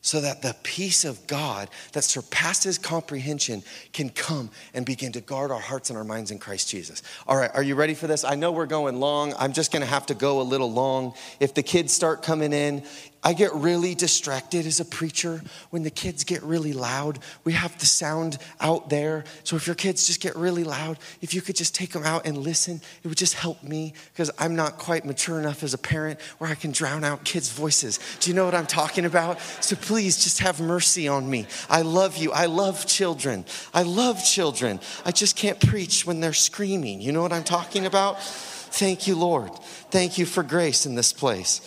So 0.00 0.20
that 0.22 0.42
the 0.42 0.56
peace 0.62 1.04
of 1.04 1.26
God 1.26 1.68
that 1.92 2.04
surpasses 2.04 2.78
comprehension 2.78 3.62
can 3.92 4.09
come 4.09 4.50
and 4.72 4.86
begin 4.86 5.12
to 5.12 5.20
guard 5.20 5.50
our 5.50 5.61
hearts 5.61 5.90
and 5.90 5.98
our 5.98 6.04
minds 6.04 6.30
in 6.30 6.38
Christ 6.38 6.70
Jesus. 6.70 7.02
All 7.26 7.36
right, 7.36 7.50
are 7.52 7.62
you 7.62 7.74
ready 7.74 7.94
for 7.94 8.06
this? 8.06 8.24
I 8.24 8.36
know 8.36 8.52
we're 8.52 8.66
going 8.66 9.00
long. 9.00 9.34
I'm 9.38 9.52
just 9.52 9.70
gonna 9.70 9.86
have 9.86 10.06
to 10.06 10.14
go 10.14 10.40
a 10.40 10.42
little 10.42 10.72
long. 10.72 11.14
If 11.40 11.52
the 11.52 11.64
kids 11.64 11.92
start 11.92 12.22
coming 12.22 12.52
in, 12.52 12.84
I 13.23 13.33
get 13.33 13.53
really 13.53 13.97
distracted 13.97 14.64
as 14.64 14.79
a 14.79 14.85
preacher 14.85 15.43
when 15.71 15.83
the 15.83 15.91
kids 15.91 16.23
get 16.23 16.41
really 16.45 16.73
loud. 16.73 17.19
We 17.43 17.53
have 17.53 17.77
the 17.79 17.87
sound 17.87 18.39
out 18.61 18.91
there. 18.91 19.25
So 19.43 19.57
if 19.57 19.66
your 19.66 19.75
kids 19.75 20.07
just 20.07 20.21
get 20.21 20.37
really 20.37 20.62
loud, 20.62 20.99
if 21.21 21.35
you 21.35 21.43
could 21.43 21.57
just 21.57 21.75
take 21.75 21.91
them 21.91 22.05
out 22.05 22.27
and 22.27 22.39
listen, 22.39 22.81
it 23.03 23.09
would 23.09 23.19
just 23.19 23.35
help 23.35 23.62
me 23.64 23.93
because 24.12 24.31
I'm 24.39 24.55
not 24.55 24.79
quite 24.79 25.05
mature 25.05 25.41
enough 25.41 25.64
as 25.64 25.75
a 25.75 25.79
parent 25.79 26.21
where 26.39 26.49
I 26.49 26.55
can 26.55 26.71
drown 26.71 27.03
out 27.03 27.25
kids' 27.25 27.51
voices. 27.51 27.99
Do 28.21 28.31
you 28.31 28.37
know 28.37 28.45
what 28.45 28.55
I'm 28.55 28.66
talking 28.66 29.05
about? 29.05 29.41
So 29.61 29.75
please 29.75 30.23
just 30.23 30.39
have 30.39 30.61
mercy 30.61 31.09
on 31.09 31.29
me. 31.29 31.47
I 31.69 31.83
love 31.83 32.16
you. 32.19 32.31
I 32.31 32.47
love 32.47 32.87
children. 32.87 33.45
I 33.75 33.83
love 33.83 34.25
children. 34.25 34.79
I 35.05 35.11
just 35.11 35.35
can't 35.35 35.59
preach 35.59 36.07
when 36.07 36.21
they're 36.21 36.33
screaming. 36.33 37.01
You 37.01 37.11
know 37.11 37.23
what 37.23 37.33
I'm 37.33 37.45
talking 37.45 37.85
about? 37.85 38.23
Thank 38.23 39.09
you, 39.09 39.16
Lord. 39.16 39.53
Thank 39.91 40.19
you 40.19 40.27
for 40.27 40.45
grace 40.45 40.87
in 40.87 40.95
this 40.95 41.12
place 41.12 41.61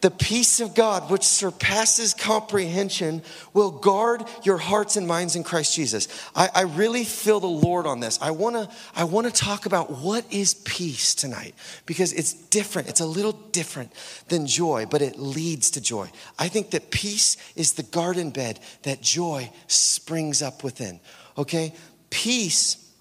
the 0.00 0.10
peace 0.10 0.60
of 0.60 0.74
God, 0.74 1.10
which 1.10 1.24
surpasses 1.24 2.14
comprehension, 2.14 3.22
will 3.52 3.72
guard 3.72 4.22
your 4.44 4.56
hearts 4.56 4.96
and 4.96 5.08
minds 5.08 5.34
in 5.34 5.42
Christ 5.42 5.74
Jesus. 5.74 6.06
I, 6.36 6.48
I 6.54 6.62
really 6.62 7.04
feel 7.04 7.40
the 7.40 7.48
Lord 7.48 7.86
on 7.86 7.98
this. 7.98 8.18
I 8.22 8.30
wanna, 8.30 8.68
I 8.94 9.04
wanna 9.04 9.32
talk 9.32 9.66
about 9.66 9.90
what 9.90 10.24
is 10.32 10.54
peace 10.54 11.14
tonight 11.16 11.54
because 11.84 12.12
it's 12.12 12.32
different. 12.32 12.88
It's 12.88 13.00
a 13.00 13.06
little 13.06 13.32
different 13.32 13.92
than 14.28 14.46
joy, 14.46 14.86
but 14.88 15.02
it 15.02 15.18
leads 15.18 15.72
to 15.72 15.80
joy. 15.80 16.10
I 16.38 16.48
think 16.48 16.70
that 16.70 16.90
peace 16.90 17.36
is 17.56 17.72
the 17.72 17.82
garden 17.82 18.30
bed 18.30 18.60
that 18.82 19.00
joy 19.00 19.50
springs 19.66 20.42
up 20.42 20.62
within. 20.62 21.00
Okay? 21.36 21.74
Peace, 22.10 22.92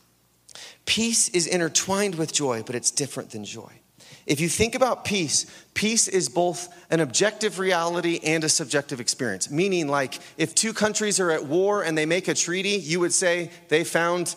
peace 0.85 1.29
is 1.29 1.45
intertwined 1.45 2.15
with 2.15 2.33
joy, 2.33 2.63
but 2.63 2.73
it's 2.73 2.89
different 2.89 3.29
than 3.29 3.45
joy. 3.45 3.71
If 4.27 4.41
you 4.41 4.49
think 4.49 4.75
about 4.75 5.05
peace, 5.05 5.45
peace 5.73 6.09
is 6.09 6.27
both 6.27 6.67
an 6.91 6.99
objective 6.99 7.59
reality 7.59 8.19
and 8.23 8.43
a 8.43 8.49
subjective 8.49 8.99
experience. 8.99 9.49
Meaning, 9.49 9.87
like, 9.87 10.19
if 10.37 10.53
two 10.53 10.73
countries 10.73 11.21
are 11.21 11.31
at 11.31 11.45
war 11.45 11.81
and 11.81 11.97
they 11.97 12.05
make 12.05 12.27
a 12.27 12.33
treaty, 12.33 12.71
you 12.71 12.99
would 12.99 13.13
say 13.13 13.49
they 13.69 13.85
found 13.85 14.35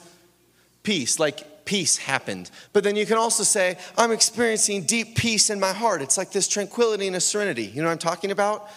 peace, 0.85 1.19
like 1.19 1.65
peace 1.65 1.97
happened. 1.97 2.53
But 2.73 2.85
then 2.85 2.95
you 2.95 3.05
can 3.05 3.19
also 3.19 3.43
say, 3.43 3.79
I'm 3.99 4.13
experiencing 4.13 4.85
deep 4.85 5.17
peace 5.17 5.51
in 5.51 5.59
my 5.59 5.73
heart. 5.73 6.03
It's 6.03 6.17
like 6.17 6.31
this 6.31 6.47
tranquility 6.47 7.09
and 7.09 7.17
a 7.17 7.21
serenity. 7.21 7.65
You 7.65 7.83
know 7.83 7.89
what 7.89 7.93
I'm 7.93 7.99
talking 7.99 8.31
about? 8.31 8.69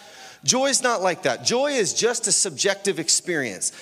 Joy 0.42 0.66
is 0.66 0.82
not 0.82 1.00
like 1.00 1.22
that. 1.22 1.44
Joy 1.44 1.72
is 1.72 1.94
just 1.94 2.26
a 2.26 2.32
subjective 2.32 2.98
experience. 2.98 3.72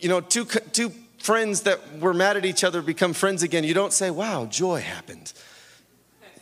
You 0.00 0.08
know, 0.08 0.22
two, 0.22 0.46
two 0.46 0.92
friends 1.18 1.60
that 1.62 2.00
were 2.00 2.14
mad 2.14 2.38
at 2.38 2.46
each 2.46 2.64
other 2.64 2.80
become 2.80 3.12
friends 3.12 3.42
again. 3.42 3.64
You 3.64 3.74
don't 3.74 3.92
say, 3.92 4.10
wow, 4.10 4.46
joy 4.46 4.80
happened 4.80 5.34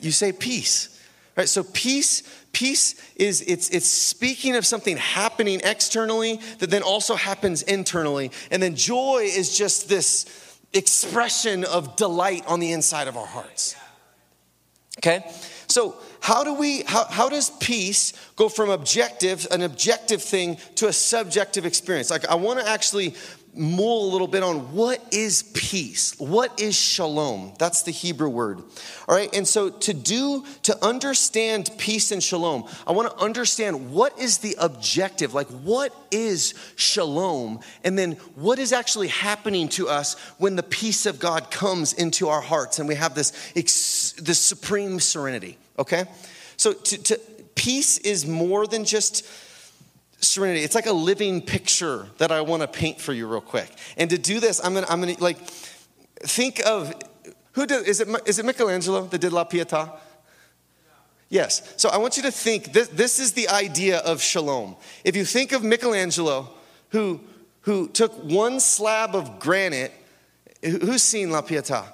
you 0.01 0.11
say 0.11 0.33
peace. 0.33 0.95
Right? 1.37 1.49
So 1.49 1.63
peace, 1.63 2.23
peace 2.53 3.01
is 3.15 3.43
it's 3.43 3.69
it's 3.71 3.87
speaking 3.87 4.57
of 4.57 4.67
something 4.67 4.97
happening 4.97 5.61
externally 5.63 6.41
that 6.59 6.71
then 6.71 6.83
also 6.83 7.15
happens 7.15 7.63
internally. 7.63 8.33
And 8.51 8.63
then 8.63 8.75
joy 8.75 9.23
is 9.23 9.57
just 9.57 9.89
this 9.89 10.59
expression 10.73 11.65
of 11.65 11.97
delight 11.97 12.45
on 12.47 12.61
the 12.61 12.73
inside 12.73 13.09
of 13.09 13.17
our 13.17 13.27
hearts. 13.27 13.77
Okay? 14.99 15.25
So 15.69 15.97
how 16.21 16.45
do 16.45 16.55
we 16.55 16.83
how, 16.83 17.05
how 17.05 17.29
does 17.29 17.51
peace 17.51 18.13
go 18.37 18.49
from 18.49 18.71
objective 18.71 19.47
an 19.51 19.63
objective 19.63 20.23
thing 20.23 20.57
to 20.75 20.89
a 20.89 20.93
subjective 20.93 21.65
experience 21.65 22.11
like 22.11 22.29
i 22.29 22.35
want 22.35 22.59
to 22.59 22.69
actually 22.69 23.15
mull 23.59 24.09
a 24.09 24.13
little 24.13 24.29
bit 24.29 24.43
on 24.43 24.73
what 24.73 25.03
is 25.13 25.43
peace? 25.43 26.19
What 26.19 26.61
is 26.61 26.77
shalom? 26.77 27.53
That's 27.59 27.83
the 27.83 27.91
Hebrew 27.91 28.29
word. 28.29 28.59
All 29.09 29.15
right, 29.15 29.35
and 29.35 29.47
so 29.47 29.69
to 29.71 29.93
do, 29.93 30.45
to 30.63 30.85
understand 30.85 31.71
peace 31.79 32.13
and 32.13 32.23
shalom, 32.23 32.69
I 32.87 32.93
want 32.93 33.11
to 33.11 33.23
understand 33.23 33.93
what 33.93 34.19
is 34.19 34.39
the 34.39 34.57
objective, 34.59 35.35
like 35.35 35.49
what 35.49 35.95
is 36.11 36.55
shalom, 36.77 37.61
and 37.85 37.99
then 37.99 38.13
what 38.35 38.59
is 38.59 38.73
actually 38.73 39.09
happening 39.09 39.69
to 39.71 39.89
us 39.89 40.15
when 40.39 40.57
the 40.57 40.63
peace 40.63 41.07
of 41.07 41.19
God 41.19 41.51
comes 41.51 41.93
into 41.93 42.29
our 42.29 42.41
hearts 42.41 42.79
and 42.79 42.89
we 42.89 42.95
have 42.95 43.15
this, 43.15 43.53
this 43.55 44.39
supreme 44.39 45.01
serenity, 45.01 45.59
okay? 45.79 46.05
So 46.57 46.73
to, 46.73 47.03
to 47.05 47.21
peace 47.55 47.99
is 47.99 48.27
more 48.27 48.67
than 48.67 48.85
just 48.85 49.27
serenity. 50.21 50.65
It's 50.65 50.75
like 50.75 50.87
a 50.87 50.93
living 50.93 51.41
picture 51.41 52.07
that 52.19 52.33
I 52.33 52.41
want 52.41 52.63
to 52.63 52.69
paint 52.69 53.01
for 53.01 53.13
you 53.13 53.27
real 53.27 53.41
quick. 53.41 53.71
And 53.97 54.11
to 54.11 54.19
do 54.19 54.41
this, 54.41 54.61
I'm 54.63 54.75
gonna, 54.75 54.87
I'm 54.89 55.01
gonna 55.01 55.17
like 55.19 55.39
think 56.21 56.61
of 56.67 56.95
who 57.53 57.67
did 57.67 57.87
is 57.87 58.01
it 58.01 58.09
is 58.27 58.39
it 58.39 58.45
Michelangelo 58.45 59.03
that 59.07 59.21
did 59.21 59.33
La 59.33 59.45
Pietà? 59.45 59.99
Yes. 61.29 61.75
So 61.77 61.91
I 61.91 61.99
want 61.99 62.17
you 62.17 62.23
to 62.25 62.31
think 62.31 62.73
this, 62.73 62.89
this 62.89 63.19
is 63.19 63.33
the 63.33 63.49
idea 63.49 63.99
of 63.99 64.23
shalom. 64.23 64.77
If 65.05 65.15
you 65.15 65.25
think 65.25 65.53
of 65.53 65.63
Michelangelo, 65.63 66.49
who 66.91 67.21
who 67.63 67.89
took 67.89 68.13
one 68.25 68.61
slab 68.61 69.15
of 69.15 69.39
granite, 69.39 69.93
who's 70.63 71.03
seen 71.03 71.31
La 71.31 71.43
Pietà? 71.43 71.85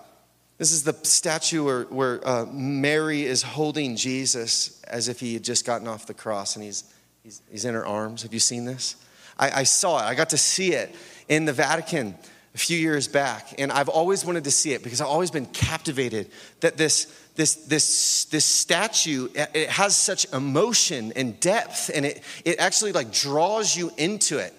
This 0.57 0.71
is 0.71 0.85
the 0.85 0.95
statue 1.03 1.65
where, 1.65 1.83
where 1.85 2.27
uh, 2.27 2.47
Mary 2.47 3.25
is 3.25 3.43
holding 3.43 3.97
Jesus 3.97 4.81
as 4.85 5.09
if 5.09 5.19
he 5.19 5.35
had 5.35 5.43
just 5.43 5.67
gotten 5.67 5.89
off 5.89 6.07
the 6.07 6.15
cross 6.15 6.55
and 6.55 6.65
he's 6.65 6.85
He's, 7.25 7.41
he's 7.51 7.65
in 7.65 7.73
her 7.73 7.87
arms. 7.87 8.23
Have 8.23 8.35
you 8.35 8.39
seen 8.39 8.67
this? 8.67 8.97
I, 9.39 9.61
I 9.61 9.63
saw 9.63 9.99
it. 9.99 10.03
I 10.03 10.15
got 10.15 10.31
to 10.31 10.37
see 10.37 10.75
it 10.75 10.95
in 11.27 11.47
the 11.47 11.55
Vatican 11.55 12.15
a 12.55 12.59
few 12.59 12.77
years 12.77 13.09
back, 13.09 13.55
and 13.59 13.73
I've 13.73 13.89
always 13.89 14.27
wanted 14.27 14.45
to 14.45 14.51
see 14.51 14.75
it 14.75 14.83
because 14.85 15.01
I've 15.01 15.09
always 15.09 15.31
been 15.31 15.47
captivated 15.47 16.31
that 16.61 16.77
this 16.77 17.07
this 17.35 17.55
this 17.55 18.27
this 18.27 18.45
statue 18.45 19.29
it 19.35 19.71
has 19.71 19.97
such 19.97 20.31
emotion 20.35 21.15
and 21.17 21.41
depth, 21.41 21.91
and 21.93 22.05
it 22.05 22.23
it 22.45 22.61
actually 22.61 22.93
like 22.93 23.11
draws 23.11 23.75
you 23.75 23.91
into 23.97 24.37
it. 24.37 24.53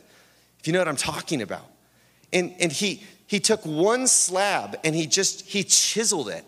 If 0.59 0.65
you 0.65 0.73
know 0.73 0.79
what 0.79 0.87
I'm 0.87 0.95
talking 0.95 1.43
about, 1.43 1.67
and 2.33 2.51
and 2.59 2.71
he 2.71 3.03
he 3.27 3.39
took 3.39 3.63
one 3.63 4.07
slab 4.07 4.79
and 4.83 4.95
he 4.95 5.05
just 5.05 5.45
he 5.45 5.63
chiseled 5.63 6.29
it 6.29 6.43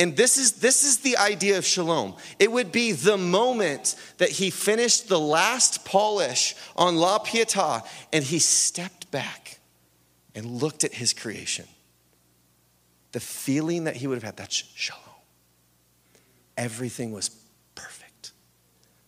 and 0.00 0.16
this 0.16 0.38
is, 0.38 0.52
this 0.52 0.82
is 0.82 1.00
the 1.00 1.18
idea 1.18 1.58
of 1.58 1.66
shalom. 1.66 2.16
It 2.38 2.50
would 2.50 2.72
be 2.72 2.92
the 2.92 3.18
moment 3.18 3.96
that 4.16 4.30
he 4.30 4.48
finished 4.48 5.08
the 5.08 5.20
last 5.20 5.84
polish 5.84 6.56
on 6.74 6.96
La 6.96 7.18
Pietà 7.18 7.86
and 8.10 8.24
he 8.24 8.38
stepped 8.38 9.10
back 9.10 9.60
and 10.34 10.46
looked 10.46 10.84
at 10.84 10.94
his 10.94 11.12
creation. 11.12 11.66
The 13.12 13.20
feeling 13.20 13.84
that 13.84 13.96
he 13.96 14.06
would 14.06 14.14
have 14.14 14.22
had, 14.22 14.38
that's 14.38 14.64
shalom. 14.74 15.02
Everything 16.56 17.12
was 17.12 17.28
perfect. 17.74 18.32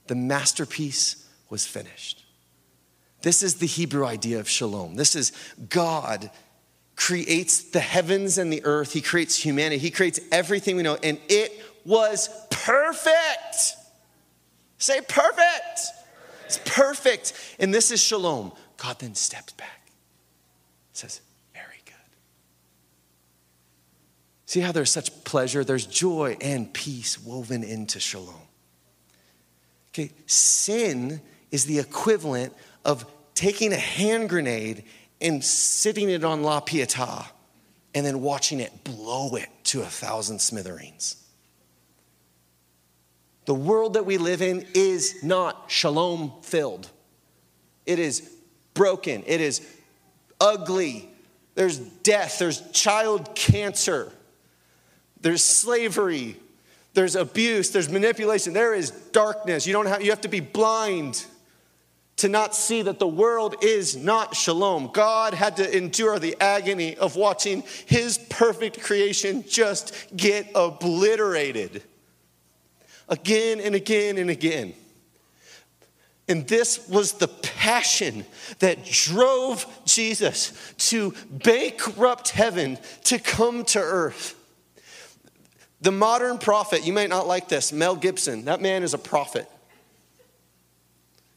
The 0.09 0.15
masterpiece 0.15 1.27
was 1.49 1.67
finished. 1.67 2.23
This 3.23 3.43
is 3.43 3.55
the 3.55 3.67
Hebrew 3.67 4.05
idea 4.05 4.41
of 4.41 4.49
shalom. 4.49 4.97
This 4.97 5.17
is 5.17 5.33
God 5.71 6.31
creates 6.97 7.63
the 7.63 7.81
heavens 7.81 8.39
and 8.39 8.53
the 8.53 8.65
earth, 8.65 8.93
He 8.93 9.01
creates 9.01 9.37
humanity, 9.37 9.79
He 9.79 9.91
creates 9.91 10.21
everything 10.31 10.77
we 10.77 10.83
know, 10.83 10.99
and 11.03 11.19
it 11.29 11.53
was 11.85 12.29
perfect. 12.51 13.77
Say 14.79 15.01
perfect. 15.01 15.81
It's 16.47 16.59
perfect. 16.65 17.33
And 17.59 17.73
this 17.73 17.91
is 17.91 18.03
shalom. 18.03 18.53
God 18.77 18.99
then 18.99 19.15
steps 19.15 19.53
back, 19.53 19.91
says, 20.93 21.21
Very 21.55 21.81
good. 21.85 21.95
See 24.47 24.61
how 24.61 24.73
there's 24.73 24.91
such 24.91 25.25
pleasure? 25.25 25.65
There's 25.65 25.87
joy 25.87 26.37
and 26.41 26.73
peace 26.73 27.23
woven 27.23 27.63
into 27.63 28.01
shalom. 28.01 28.35
Okay, 29.93 30.11
sin 30.27 31.21
is 31.51 31.67
the 31.67 31.79
equivalent 31.79 32.55
of 32.85 33.07
taking 33.35 33.73
a 33.73 33.77
hand 33.77 34.29
grenade 34.29 34.85
and 35.23 35.43
sitting 35.43 36.11
it 36.11 36.25
on 36.25 36.43
La 36.43 36.61
Pietà 36.61 37.27
and 37.95 38.05
then 38.05 38.21
watching 38.21 38.61
it 38.61 38.85
blow 38.85 39.37
it 39.37 39.49
to 39.65 39.81
a 39.81 39.87
thousand 39.87 40.41
smithereens. 40.41 41.17
The 43.45 43.55
world 43.55 43.95
that 43.95 44.05
we 44.05 44.19
live 44.19 44.43
in 44.43 44.67
is 44.75 45.23
not 45.23 45.71
shalom 45.71 46.33
filled. 46.43 46.91
It 47.87 47.99
is 47.99 48.31
broken. 48.75 49.23
It 49.27 49.41
is 49.41 49.67
ugly. 50.41 51.09
There's 51.55 51.79
death. 51.79 52.39
There's 52.39 52.61
child 52.71 53.35
cancer. 53.35 54.13
There's 55.21 55.43
slavery. 55.43 56.37
There's 56.95 57.17
abuse. 57.17 57.71
There's 57.71 57.89
manipulation. 57.89 58.53
There 58.53 58.75
is 58.75 58.91
darkness. 58.91 59.67
You 59.67 59.73
don't 59.73 59.87
have, 59.87 60.03
you 60.03 60.11
have 60.11 60.21
to 60.23 60.29
be 60.29 60.41
blind 60.41 61.25
to 62.17 62.29
not 62.29 62.55
see 62.55 62.83
that 62.83 62.99
the 62.99 63.07
world 63.07 63.57
is 63.63 63.97
not 63.97 64.37
shalom. 64.37 64.91
God 64.93 65.35
had 65.35 65.57
to 65.57 65.77
endure 65.77 66.19
the 66.19 66.37
agony 66.41 66.97
of 66.97 67.17
watching 67.17 67.65
his 67.87 68.19
perfect 68.19 68.81
creation 68.81 69.45
just 69.49 69.95
get 70.17 70.51
obliterated 70.55 71.83
again 73.09 73.61
and 73.61 73.75
again 73.75 74.19
and 74.19 74.31
again. 74.31 74.75
And 76.29 76.47
this 76.47 76.89
was 76.89 77.13
the 77.15 77.29
passion 77.29 78.25
that 78.61 78.85
drove 78.85 79.67
Jesus 79.85 80.53
to 80.91 81.15
bankrupt 81.31 82.31
heaven 82.31 82.79
to 83.05 83.19
come 83.19 83.65
to 83.67 83.81
earth. 83.81 84.39
The 85.81 85.91
modern 85.93 86.39
prophet, 86.39 86.87
you 86.87 86.93
might 86.93 87.09
not 87.09 87.27
like 87.27 87.49
this, 87.49 87.73
Mel 87.73 87.97
Gibson, 87.97 88.45
that 88.45 88.61
man 88.63 88.85
is 88.85 88.95
a 88.95 88.99
prophet. 88.99 89.51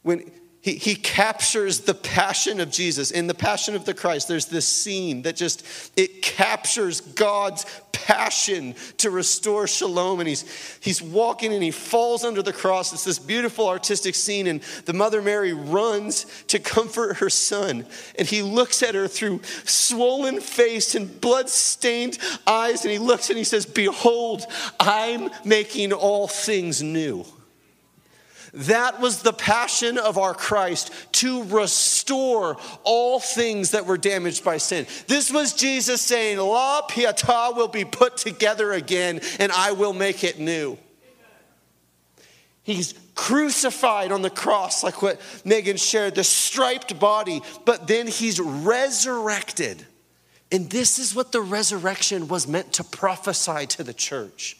when 0.03 0.31
he, 0.65 0.73
he 0.73 0.95
captures 0.95 1.81
the 1.81 1.93
passion 1.93 2.59
of 2.59 2.71
Jesus. 2.71 3.11
In 3.11 3.27
the 3.27 3.35
passion 3.35 3.75
of 3.75 3.85
the 3.85 3.93
Christ, 3.93 4.27
there's 4.27 4.47
this 4.47 4.67
scene 4.67 5.21
that 5.21 5.35
just, 5.35 5.63
it 5.95 6.23
captures 6.23 7.01
God's 7.01 7.67
passion 7.91 8.73
to 8.97 9.11
restore 9.11 9.67
shalom. 9.67 10.21
And 10.21 10.27
he's, 10.27 10.43
he's 10.81 11.03
walking 11.03 11.53
and 11.53 11.61
he 11.61 11.69
falls 11.69 12.23
under 12.23 12.41
the 12.41 12.51
cross. 12.51 12.93
It's 12.93 13.03
this 13.03 13.19
beautiful 13.19 13.67
artistic 13.67 14.15
scene. 14.15 14.47
And 14.47 14.59
the 14.85 14.93
Mother 14.93 15.21
Mary 15.21 15.53
runs 15.53 16.25
to 16.47 16.57
comfort 16.57 17.17
her 17.17 17.29
son. 17.29 17.85
And 18.17 18.27
he 18.27 18.41
looks 18.41 18.81
at 18.81 18.95
her 18.95 19.07
through 19.07 19.41
swollen 19.65 20.41
face 20.41 20.95
and 20.95 21.21
blood 21.21 21.47
stained 21.47 22.17
eyes. 22.47 22.83
And 22.83 22.91
he 22.91 22.97
looks 22.97 23.29
and 23.29 23.37
he 23.37 23.43
says, 23.43 23.67
Behold, 23.67 24.47
I'm 24.79 25.29
making 25.43 25.93
all 25.93 26.27
things 26.27 26.81
new. 26.81 27.23
That 28.55 29.01
was 29.01 29.21
the 29.21 29.33
passion 29.33 29.97
of 29.97 30.17
our 30.17 30.33
Christ 30.33 30.91
to 31.13 31.43
restore 31.43 32.55
all 32.83 33.19
things 33.19 33.71
that 33.71 33.85
were 33.85 33.97
damaged 33.97 34.45
by 34.45 34.57
sin. 34.57 34.87
This 35.07 35.29
was 35.29 35.53
Jesus 35.53 36.01
saying, 36.01 36.37
La 36.37 36.87
Pietà 36.87 37.55
will 37.55 37.67
be 37.67 37.83
put 37.83 38.15
together 38.15 38.71
again 38.71 39.19
and 39.39 39.51
I 39.51 39.73
will 39.73 39.91
make 39.91 40.23
it 40.23 40.39
new. 40.39 40.77
He's 42.63 42.93
crucified 43.13 44.11
on 44.11 44.21
the 44.21 44.29
cross, 44.29 44.83
like 44.83 45.01
what 45.01 45.19
Megan 45.43 45.77
shared, 45.77 46.15
the 46.15 46.23
striped 46.23 46.97
body, 46.97 47.41
but 47.65 47.87
then 47.87 48.07
he's 48.07 48.39
resurrected. 48.39 49.85
And 50.51 50.69
this 50.69 50.97
is 50.97 51.13
what 51.13 51.33
the 51.33 51.41
resurrection 51.41 52.29
was 52.29 52.47
meant 52.47 52.71
to 52.73 52.85
prophesy 52.85 53.67
to 53.67 53.83
the 53.83 53.93
church 53.93 54.57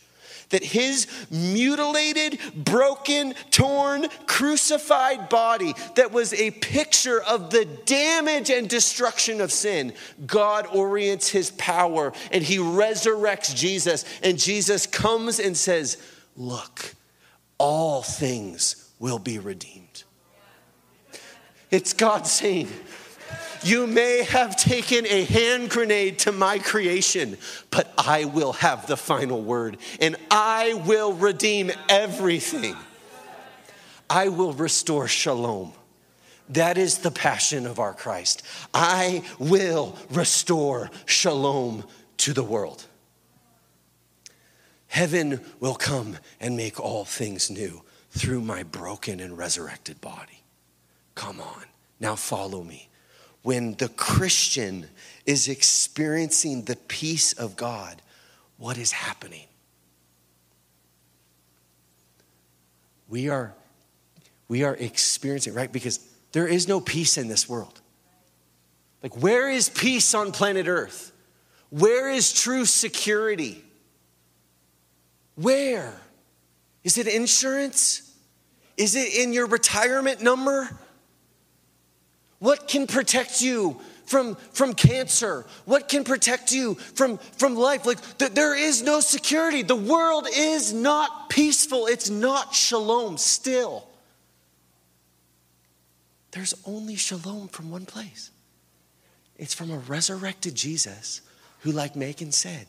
that 0.50 0.64
his 0.64 1.08
mutilated, 1.30 2.40
broken, 2.56 3.34
torn, 3.52 4.08
crucified 4.28 5.30
body, 5.30 5.74
that 5.96 6.12
was 6.12 6.34
a 6.34 6.52
picture 6.52 7.22
of 7.22 7.50
the 7.50 7.66
damage 7.86 8.50
and 8.50 8.70
destruction 8.70 9.42
of 9.42 9.52
sin, 9.52 9.94
God 10.26 10.68
orients 10.68 11.30
his 11.30 11.52
power 11.52 12.14
and 12.32 12.44
he 12.44 12.58
resurrects 12.58 13.56
Jesus. 13.56 14.06
And 14.24 14.38
Jesus 14.38 14.86
comes 14.86 15.40
and 15.40 15.56
says, 15.56 15.98
Look, 16.38 16.96
all 17.58 18.02
things 18.02 18.92
will 19.00 19.20
be 19.20 19.40
redeemed. 19.40 20.04
It's 21.72 21.94
God 21.94 22.28
saying, 22.28 22.70
you 23.64 23.88
may 23.88 24.24
have 24.24 24.56
taken 24.56 25.06
a 25.06 25.24
hand 25.26 25.70
grenade 25.70 26.20
to 26.20 26.32
my 26.32 26.60
creation, 26.60 27.38
but 27.72 27.94
I 27.98 28.26
will 28.26 28.54
have 28.54 28.88
the 28.88 28.98
final 28.98 29.42
word 29.42 29.78
and 30.00 30.16
I 30.32 30.74
will 30.86 31.14
redeem 31.14 31.72
everything. 31.90 32.76
I 34.10 34.30
will 34.30 34.54
restore 34.54 35.08
shalom. 35.08 35.74
That 36.50 36.78
is 36.78 37.00
the 37.00 37.12
passion 37.12 37.66
of 37.66 37.80
our 37.80 37.94
Christ. 37.94 38.44
I 38.74 39.24
will 39.40 39.98
restore 40.12 40.92
shalom 41.06 41.84
to 42.18 42.34
the 42.34 42.44
world. 42.44 42.86
Heaven 44.88 45.42
will 45.60 45.76
come 45.76 46.18
and 46.40 46.56
make 46.56 46.80
all 46.80 47.04
things 47.04 47.50
new 47.50 47.82
through 48.12 48.42
my 48.42 48.64
broken 48.64 49.20
and 49.20 49.38
resurrected 49.38 50.00
body. 50.02 50.44
Come 51.16 51.42
on, 51.42 51.64
now 52.00 52.16
follow 52.16 52.64
me 52.64 52.90
when 53.46 53.76
the 53.76 53.90
Christian 53.90 54.88
is 55.28 55.48
experiencing 55.48 56.64
the 56.64 56.76
peace 56.76 57.32
of 57.34 57.56
God, 57.56 58.02
what 58.58 58.76
is 58.76 58.92
happening? 58.92 59.46
We 63.08 63.30
are, 63.30 63.54
we 64.48 64.64
are 64.64 64.74
experiencing, 64.74 65.54
right? 65.54 65.72
Because 65.72 66.00
there 66.32 66.48
is 66.48 66.68
no 66.68 66.82
peace 66.82 67.20
in 67.20 67.28
this 67.28 67.48
world. 67.48 67.82
Like, 69.04 69.22
where 69.22 69.48
is 69.48 69.70
peace 69.70 70.16
on 70.16 70.32
planet 70.32 70.68
Earth? 70.68 71.12
Where 71.70 72.10
is 72.10 72.34
true 72.34 72.66
security? 72.66 73.64
Where? 75.36 75.94
Is 76.84 76.98
it 76.98 77.06
insurance? 77.06 78.12
Is 78.76 78.96
it 78.96 79.14
in 79.14 79.34
your 79.34 79.46
retirement 79.46 80.24
number? 80.24 80.76
What 82.46 82.68
can 82.68 82.86
protect 82.86 83.42
you 83.42 83.82
from, 84.06 84.36
from 84.54 84.76
cancer? 84.76 85.48
What 85.66 85.90
can 85.90 86.04
protect 86.04 86.52
you 86.52 86.76
from, 86.76 87.18
from 87.18 87.56
life? 87.56 87.88
Like, 87.88 87.98
th- 88.20 88.34
there 88.34 88.54
is 88.54 88.84
no 88.84 89.00
security. 89.00 89.64
The 89.64 89.76
world 89.76 90.28
is 90.32 90.72
not 90.72 91.32
peaceful, 91.32 91.88
it's 91.88 92.08
not 92.08 92.54
shalom 92.54 93.18
still. 93.18 93.88
There's 96.34 96.54
only 96.68 96.96
shalom 96.96 97.48
from 97.48 97.72
one 97.72 97.88
place 97.88 98.30
it's 99.38 99.56
from 99.56 99.72
a 99.72 99.80
resurrected 99.80 100.54
Jesus 100.54 101.22
who, 101.62 101.72
like 101.72 101.96
Megan 101.96 102.32
said, 102.32 102.68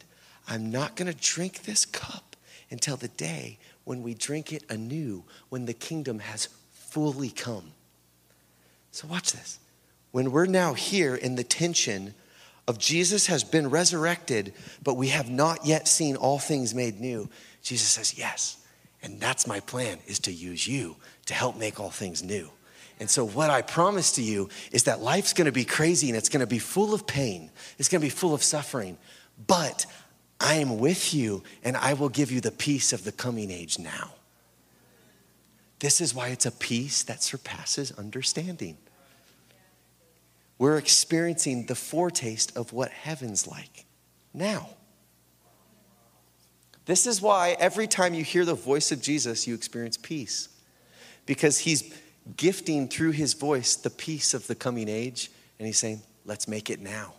I'm 0.49 0.71
not 0.71 0.97
going 0.97 1.13
to 1.13 1.19
drink 1.19 1.65
this 1.65 1.85
cup 1.85 2.35
until 2.71 2.97
the 2.97 3.09
day 3.09 3.59
when 3.85 4.03
we 4.03 4.15
drink 4.15 4.55
it 4.55 4.65
anew, 4.71 5.25
when 5.51 5.67
the 5.67 5.75
kingdom 5.75 6.21
has 6.21 6.49
fully 6.73 7.29
come. 7.29 7.73
So, 8.91 9.07
watch 9.07 9.33
this. 9.33 9.59
When 10.17 10.33
we're 10.33 10.47
now 10.47 10.73
here 10.73 11.15
in 11.15 11.35
the 11.35 11.45
tension 11.45 12.15
of 12.67 12.79
Jesus 12.79 13.27
has 13.27 13.45
been 13.45 13.69
resurrected, 13.69 14.55
but 14.83 14.95
we 14.95 15.09
have 15.09 15.29
not 15.29 15.67
yet 15.67 15.87
seen 15.87 16.17
all 16.17 16.39
things 16.39 16.75
made 16.75 16.99
new, 16.99 17.29
Jesus 17.63 17.89
says, 17.89 18.17
Yes. 18.17 18.57
And 19.03 19.21
that's 19.21 19.47
my 19.47 19.61
plan, 19.61 19.99
is 20.07 20.19
to 20.21 20.33
use 20.33 20.67
you 20.67 20.97
to 21.27 21.35
help 21.35 21.59
make 21.59 21.79
all 21.79 21.91
things 21.91 22.23
new. 22.23 22.49
And 22.99 23.11
so, 23.11 23.27
what 23.27 23.51
I 23.51 23.61
promise 23.61 24.13
to 24.13 24.23
you 24.23 24.49
is 24.73 24.85
that 24.85 25.03
life's 25.03 25.35
gonna 25.35 25.53
be 25.53 25.67
crazy 25.67 26.09
and 26.09 26.17
it's 26.17 26.31
gonna 26.31 26.47
be 26.47 26.61
full 26.61 26.95
of 26.95 27.07
pain, 27.07 27.51
it's 27.77 27.91
gonna 27.91 28.01
be 28.01 28.09
full 28.09 28.33
of 28.33 28.43
suffering. 28.43 28.97
But 29.47 29.85
I 30.41 30.55
am 30.55 30.79
with 30.79 31.13
you 31.13 31.43
and 31.63 31.77
I 31.77 31.93
will 31.93 32.09
give 32.09 32.33
you 32.33 32.41
the 32.41 32.51
peace 32.51 32.95
of 32.95 33.05
the 33.05 33.13
coming 33.13 33.51
age 33.51 33.79
now. 33.79 34.15
This 35.81 36.01
is 36.01 36.15
why 36.15 36.29
it's 36.29 36.47
a 36.47 36.53
peace 36.53 37.03
that 37.03 37.23
surpasses 37.23 37.93
understanding. 37.93 38.79
We're 40.59 40.79
experiencing 40.79 41.67
the 41.67 41.75
foretaste 41.75 42.57
of 42.57 42.73
what 42.73 42.91
heaven's 42.91 43.47
like 43.47 43.85
now. 44.33 44.71
This 46.87 47.07
is 47.07 47.21
why 47.21 47.57
every 47.59 47.87
time 47.87 48.15
you 48.15 48.25
hear 48.25 48.45
the 48.45 48.55
voice 48.55 48.93
of 48.93 49.03
Jesus, 49.03 49.47
you 49.47 49.55
experience 49.55 49.97
peace. 49.97 50.49
Because 51.27 51.59
he's 51.59 51.93
gifting 52.37 52.89
through 52.89 53.11
his 53.11 53.35
voice 53.35 53.75
the 53.77 53.91
peace 53.91 54.35
of 54.35 54.47
the 54.47 54.55
coming 54.55 54.89
age, 54.89 55.31
and 55.59 55.67
he's 55.67 55.79
saying, 55.79 56.01
let's 56.25 56.47
make 56.47 56.71
it 56.71 56.81
now. 56.81 57.15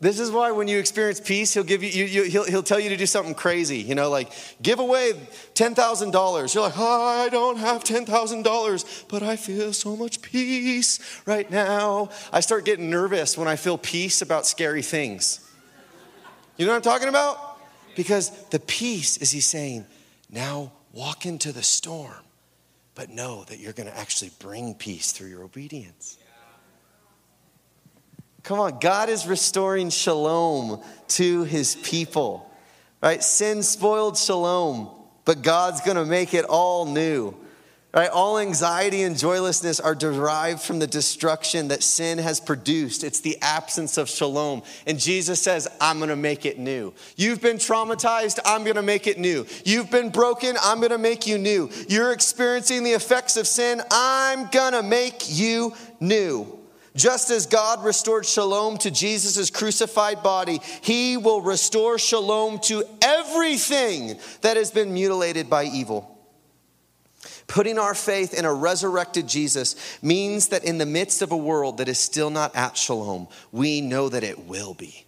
This 0.00 0.20
is 0.20 0.30
why 0.30 0.52
when 0.52 0.68
you 0.68 0.78
experience 0.78 1.18
peace, 1.18 1.52
he'll 1.52 1.64
give 1.64 1.82
you, 1.82 1.90
you, 1.90 2.04
you, 2.04 2.22
he'll, 2.24 2.44
he'll 2.44 2.62
tell 2.62 2.78
you 2.78 2.88
to 2.90 2.96
do 2.96 3.06
something 3.06 3.34
crazy, 3.34 3.78
you 3.78 3.96
know, 3.96 4.08
like 4.08 4.30
give 4.62 4.78
away 4.78 5.12
$10,000. 5.54 6.54
You're 6.54 6.62
like, 6.62 6.78
oh, 6.78 7.02
I 7.02 7.28
don't 7.28 7.56
have 7.56 7.82
$10,000, 7.82 9.08
but 9.08 9.22
I 9.24 9.34
feel 9.34 9.72
so 9.72 9.96
much 9.96 10.22
peace 10.22 11.00
right 11.26 11.50
now. 11.50 12.10
I 12.32 12.38
start 12.38 12.64
getting 12.64 12.90
nervous 12.90 13.36
when 13.36 13.48
I 13.48 13.56
feel 13.56 13.76
peace 13.76 14.22
about 14.22 14.46
scary 14.46 14.82
things. 14.82 15.40
You 16.56 16.66
know 16.66 16.72
what 16.72 16.76
I'm 16.76 16.82
talking 16.82 17.08
about? 17.08 17.58
Because 17.96 18.30
the 18.50 18.60
peace 18.60 19.16
is 19.16 19.32
he's 19.32 19.46
saying, 19.46 19.84
now 20.30 20.70
walk 20.92 21.26
into 21.26 21.50
the 21.50 21.62
storm, 21.64 22.24
but 22.94 23.10
know 23.10 23.42
that 23.44 23.58
you're 23.58 23.72
going 23.72 23.88
to 23.88 23.98
actually 23.98 24.30
bring 24.38 24.74
peace 24.74 25.10
through 25.10 25.28
your 25.28 25.42
obedience. 25.42 26.18
Come 28.48 28.60
on, 28.60 28.78
God 28.78 29.10
is 29.10 29.26
restoring 29.26 29.90
shalom 29.90 30.80
to 31.08 31.44
his 31.44 31.76
people, 31.76 32.50
right? 33.02 33.22
Sin 33.22 33.62
spoiled 33.62 34.16
shalom, 34.16 34.88
but 35.26 35.42
God's 35.42 35.82
gonna 35.82 36.06
make 36.06 36.32
it 36.32 36.46
all 36.46 36.86
new, 36.86 37.36
right? 37.92 38.08
All 38.08 38.38
anxiety 38.38 39.02
and 39.02 39.18
joylessness 39.18 39.80
are 39.80 39.94
derived 39.94 40.62
from 40.62 40.78
the 40.78 40.86
destruction 40.86 41.68
that 41.68 41.82
sin 41.82 42.16
has 42.16 42.40
produced. 42.40 43.04
It's 43.04 43.20
the 43.20 43.36
absence 43.42 43.98
of 43.98 44.08
shalom. 44.08 44.62
And 44.86 44.98
Jesus 44.98 45.42
says, 45.42 45.68
I'm 45.78 46.00
gonna 46.00 46.16
make 46.16 46.46
it 46.46 46.58
new. 46.58 46.94
You've 47.16 47.42
been 47.42 47.58
traumatized, 47.58 48.38
I'm 48.46 48.64
gonna 48.64 48.80
make 48.80 49.06
it 49.06 49.18
new. 49.18 49.44
You've 49.66 49.90
been 49.90 50.08
broken, 50.08 50.56
I'm 50.62 50.80
gonna 50.80 50.96
make 50.96 51.26
you 51.26 51.36
new. 51.36 51.68
You're 51.86 52.12
experiencing 52.12 52.82
the 52.82 52.92
effects 52.92 53.36
of 53.36 53.46
sin, 53.46 53.82
I'm 53.90 54.48
gonna 54.48 54.82
make 54.82 55.24
you 55.28 55.74
new. 56.00 56.57
Just 56.96 57.30
as 57.30 57.46
God 57.46 57.84
restored 57.84 58.26
shalom 58.26 58.78
to 58.78 58.90
Jesus' 58.90 59.50
crucified 59.50 60.22
body, 60.22 60.60
he 60.80 61.16
will 61.16 61.40
restore 61.40 61.98
shalom 61.98 62.58
to 62.60 62.84
everything 63.02 64.18
that 64.40 64.56
has 64.56 64.70
been 64.70 64.92
mutilated 64.92 65.48
by 65.48 65.64
evil. 65.64 66.18
Putting 67.46 67.78
our 67.78 67.94
faith 67.94 68.34
in 68.34 68.44
a 68.44 68.52
resurrected 68.52 69.26
Jesus 69.26 69.74
means 70.02 70.48
that 70.48 70.64
in 70.64 70.78
the 70.78 70.86
midst 70.86 71.22
of 71.22 71.32
a 71.32 71.36
world 71.36 71.78
that 71.78 71.88
is 71.88 71.98
still 71.98 72.30
not 72.30 72.54
at 72.54 72.76
shalom, 72.76 73.26
we 73.52 73.80
know 73.80 74.08
that 74.08 74.22
it 74.22 74.40
will 74.40 74.74
be. 74.74 75.06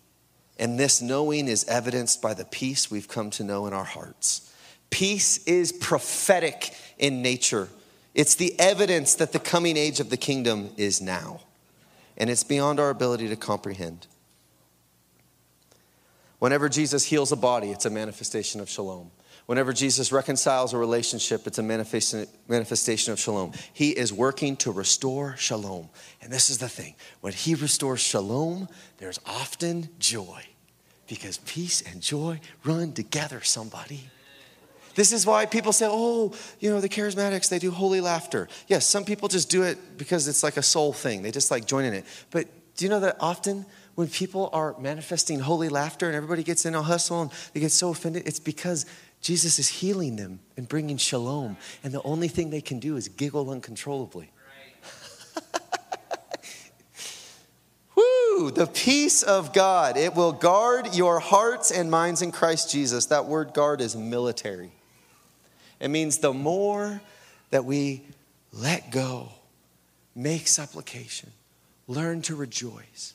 And 0.59 0.79
this 0.79 1.01
knowing 1.03 1.49
is 1.49 1.65
evidenced 1.65 2.21
by 2.21 2.35
the 2.35 2.45
peace 2.45 2.91
we've 2.91 3.09
come 3.09 3.31
to 3.31 3.45
know 3.45 3.67
in 3.67 3.73
our 3.73 3.85
hearts. 3.85 4.51
Peace 4.91 5.43
is 5.45 5.73
prophetic 5.73 6.75
in 6.99 7.23
nature. 7.23 7.69
It's 8.15 8.35
the 8.35 8.59
evidence 8.59 9.15
that 9.17 9.33
the 9.33 9.39
coming 9.39 9.77
age 9.77 10.01
of 10.01 10.11
the 10.11 10.17
kingdom 10.17 10.71
is 10.77 11.01
now, 11.01 11.41
and 12.21 12.29
it's 12.29 12.45
beyond 12.45 12.79
our 12.79 12.91
ability 12.91 13.29
to 13.29 13.37
comprehend. 13.37 14.07
Whenever 16.39 16.69
Jesus 16.69 17.07
heals 17.07 17.33
a 17.33 17.37
body, 17.37 17.71
it's 17.71 17.87
a 17.87 17.91
manifestation 17.91 18.61
of 18.61 18.69
shalom. 18.69 19.11
Whenever 19.47 19.73
Jesus 19.73 20.13
reconciles 20.13 20.75
a 20.75 20.79
relationship, 20.79 21.47
it's 21.47 21.59
a 21.59 21.63
manifestation 21.63 23.13
of 23.13 23.19
shalom. 23.19 23.53
He 23.73 23.91
is 23.91 24.13
working 24.13 24.57
to 24.59 24.71
restore 24.71 25.35
shalom. 25.37 25.89
And 26.21 26.31
this 26.31 26.51
is 26.51 26.59
the 26.59 26.69
thing 26.69 26.95
when 27.23 27.33
He 27.33 27.55
restores 27.55 28.01
shalom, 28.01 28.69
there's 28.99 29.19
often 29.27 29.89
joy 29.99 30.45
because 31.09 31.39
peace 31.39 31.81
and 31.83 32.01
joy 32.03 32.39
run 32.65 32.93
together, 32.93 33.41
somebody. 33.41 34.09
This 34.95 35.13
is 35.13 35.25
why 35.27 35.47
people 35.47 35.73
say, 35.73 35.87
oh, 35.89 36.33
you 36.59 36.71
know, 36.71 36.81
the 36.81 36.89
charismatics, 36.89 37.49
they 37.49 37.59
do 37.59 37.71
holy 37.71 38.01
laughter. 38.01 38.49
Yes, 38.67 38.87
some 38.87 39.05
people 39.05 39.29
just 39.29 39.51
do 39.51 39.63
it 39.63 39.99
because 39.99 40.29
it's 40.29 40.43
like 40.43 40.57
a 40.57 40.63
soul 40.63 40.93
thing. 40.93 41.23
They 41.23 41.31
just 41.31 41.51
like 41.51 41.65
join 41.65 41.85
in 41.85 41.95
it. 41.95 42.05
But 42.31 42.49
do 42.77 42.85
you 42.85 42.89
know 42.89 43.01
that 43.01 43.17
often 43.21 43.67
when 43.95 44.09
people 44.09 44.51
are 44.53 44.75
manifesting 44.79 45.41
holy 45.41 45.69
laughter 45.69 46.07
and 46.07 46.17
everybody 46.17 46.43
gets 46.43 46.65
in 46.67 46.75
a 46.75 46.83
hustle 46.83 47.23
and 47.23 47.31
they 47.53 47.61
get 47.61 47.73
so 47.73 47.91
offended, 47.91 48.27
it's 48.27 48.41
because 48.41 48.87
Jesus 49.21 49.59
is 49.59 49.69
healing 49.69 50.17
them 50.17 50.41
and 50.57 50.67
bringing 50.69 50.97
shalom. 50.97 51.57
And 51.85 51.93
the 51.93 52.03
only 52.03 52.29
thing 52.29 52.51
they 52.51 52.63
can 52.63 52.79
do 52.79 52.97
is 52.97 53.09
giggle 53.09 53.51
uncontrollably. 53.51 54.31
The 58.41 58.71
peace 58.73 59.23
of 59.23 59.53
God. 59.53 59.99
It 59.99 60.15
will 60.15 60.33
guard 60.33 60.95
your 60.95 61.21
hearts 61.21 61.71
and 61.71 61.91
minds 61.91 62.23
in 62.23 62.33
Christ 62.33 62.71
Jesus. 62.71 63.05
That 63.07 63.27
word 63.27 63.53
guard 63.53 63.83
is 63.83 63.95
military. 63.95 64.73
It 65.81 65.89
means 65.89 66.19
the 66.19 66.33
more 66.33 67.01
that 67.51 67.65
we 67.65 68.03
let 68.53 68.91
go, 68.91 69.31
make 70.15 70.47
supplication, 70.47 71.31
learn 71.89 72.23
to 72.23 72.37
rejoice, 72.37 73.15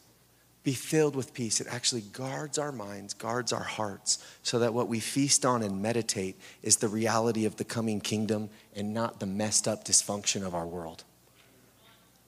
be 0.63 0.74
filled 0.74 1.16
with 1.16 1.34
peace, 1.34 1.61
it 1.61 1.68
actually 1.70 2.01
guards 2.01 2.57
our 2.57 2.72
minds, 2.72 3.13
guards 3.13 3.53
our 3.53 3.63
hearts, 3.63 4.18
so 4.41 4.59
that 4.59 4.74
what 4.74 4.88
we 4.88 4.99
feast 4.99 5.45
on 5.45 5.61
and 5.61 5.80
meditate 5.80 6.36
is 6.63 6.78
the 6.78 6.88
reality 6.88 7.45
of 7.45 7.55
the 7.57 7.63
coming 7.63 8.01
kingdom 8.01 8.49
and 8.76 8.91
not 8.91 9.20
the 9.20 9.28
messed 9.28 9.68
up 9.68 9.86
dysfunction 9.86 10.45
of 10.45 10.55
our 10.55 10.66
world. 10.66 11.03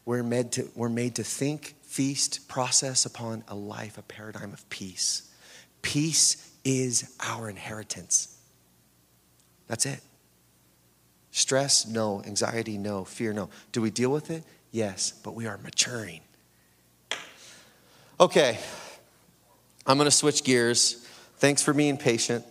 We're 0.05 0.23
made 0.23 0.51
to, 0.53 0.69
we're 0.75 0.87
made 0.87 1.15
to 1.15 1.23
think, 1.23 1.75
feast, 1.81 2.47
process 2.47 3.05
upon 3.05 3.43
a 3.47 3.55
life, 3.55 3.97
a 3.97 4.03
paradigm 4.03 4.53
of 4.53 4.69
peace. 4.69 5.29
Peace 5.81 6.49
is 6.63 7.15
our 7.19 7.49
inheritance. 7.49 8.37
That's 9.67 9.85
it. 9.85 9.99
Stress, 11.37 11.85
no. 11.85 12.23
Anxiety, 12.25 12.79
no. 12.79 13.03
Fear, 13.03 13.31
no. 13.31 13.49
Do 13.71 13.79
we 13.79 13.91
deal 13.91 14.09
with 14.09 14.31
it? 14.31 14.43
Yes, 14.71 15.11
but 15.11 15.35
we 15.35 15.45
are 15.45 15.59
maturing. 15.59 16.21
Okay, 18.19 18.57
I'm 19.85 19.97
going 19.97 20.07
to 20.07 20.11
switch 20.11 20.43
gears. 20.43 21.07
Thanks 21.35 21.61
for 21.61 21.75
being 21.75 21.95
patient. 21.97 22.43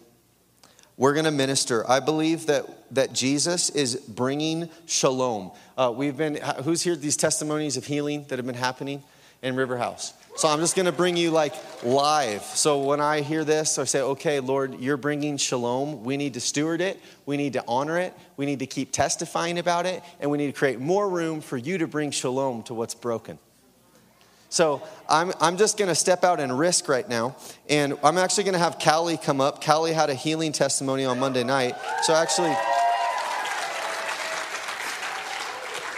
We're 0.97 1.15
going 1.15 1.25
to 1.25 1.33
minister. 1.33 1.85
I 1.91 1.99
believe 1.99 2.47
that, 2.47 2.65
that 2.95 3.13
Jesus 3.13 3.71
is 3.71 3.97
bringing 3.97 4.71
shalom. 4.87 5.51
Uh, 5.77 5.93
we've 5.93 6.17
been, 6.17 6.37
who's 6.63 6.83
here 6.83 6.95
these 6.95 7.17
testimonies 7.17 7.77
of 7.77 7.87
healing 7.87 8.25
that 8.29 8.39
have 8.39 8.47
been 8.47 8.55
happening 8.55 9.03
in 9.43 9.57
River 9.57 9.79
House? 9.79 10.15
So 10.37 10.49
I'm 10.49 10.61
just 10.61 10.77
going 10.77 10.85
to 10.85 10.93
bring 10.93 11.17
you 11.17 11.31
like 11.31 11.55
live. 11.83 12.43
So 12.43 12.83
when 12.83 13.01
I 13.01 13.23
hear 13.23 13.43
this, 13.43 13.79
I 13.79 13.85
say, 13.85 14.03
okay, 14.03 14.39
Lord, 14.41 14.79
you're 14.79 14.99
bringing 14.99 15.39
shalom. 15.39 16.05
We 16.05 16.19
need 16.19 16.35
to 16.35 16.41
steward 16.41 16.83
it. 16.83 17.01
We 17.25 17.39
need 17.39 17.55
to 17.55 17.65
honor 17.67 17.99
it. 17.99 18.13
We 18.37 18.45
need 18.45 18.59
to 18.59 18.67
keep 18.67 18.93
testifying 18.93 19.59
about 19.59 19.87
it. 19.87 20.03
And 20.21 20.31
we 20.31 20.37
need 20.37 20.49
to 20.49 20.53
create 20.53 20.79
more 20.79 21.09
room 21.09 21.41
for 21.41 21.57
you 21.57 21.79
to 21.79 21.87
bring 21.87 22.11
shalom 22.11 22.63
to 22.65 22.75
what's 22.75 22.95
broken. 22.95 23.39
So 24.51 24.83
I'm, 25.09 25.33
I'm 25.41 25.57
just 25.57 25.79
going 25.79 25.89
to 25.89 25.95
step 25.95 26.23
out 26.23 26.39
and 26.39 26.57
risk 26.59 26.87
right 26.87 27.09
now. 27.09 27.37
And 27.71 27.99
I'm 28.05 28.19
actually 28.19 28.45
going 28.45 28.53
to 28.53 28.59
have 28.59 28.79
Callie 28.79 29.17
come 29.17 29.41
up. 29.41 29.65
Callie 29.65 29.95
had 29.95 30.11
a 30.11 30.15
healing 30.15 30.53
testimony 30.53 31.07
on 31.07 31.19
Monday 31.19 31.45
night. 31.45 31.77
So 32.03 32.15
actually. 32.15 32.55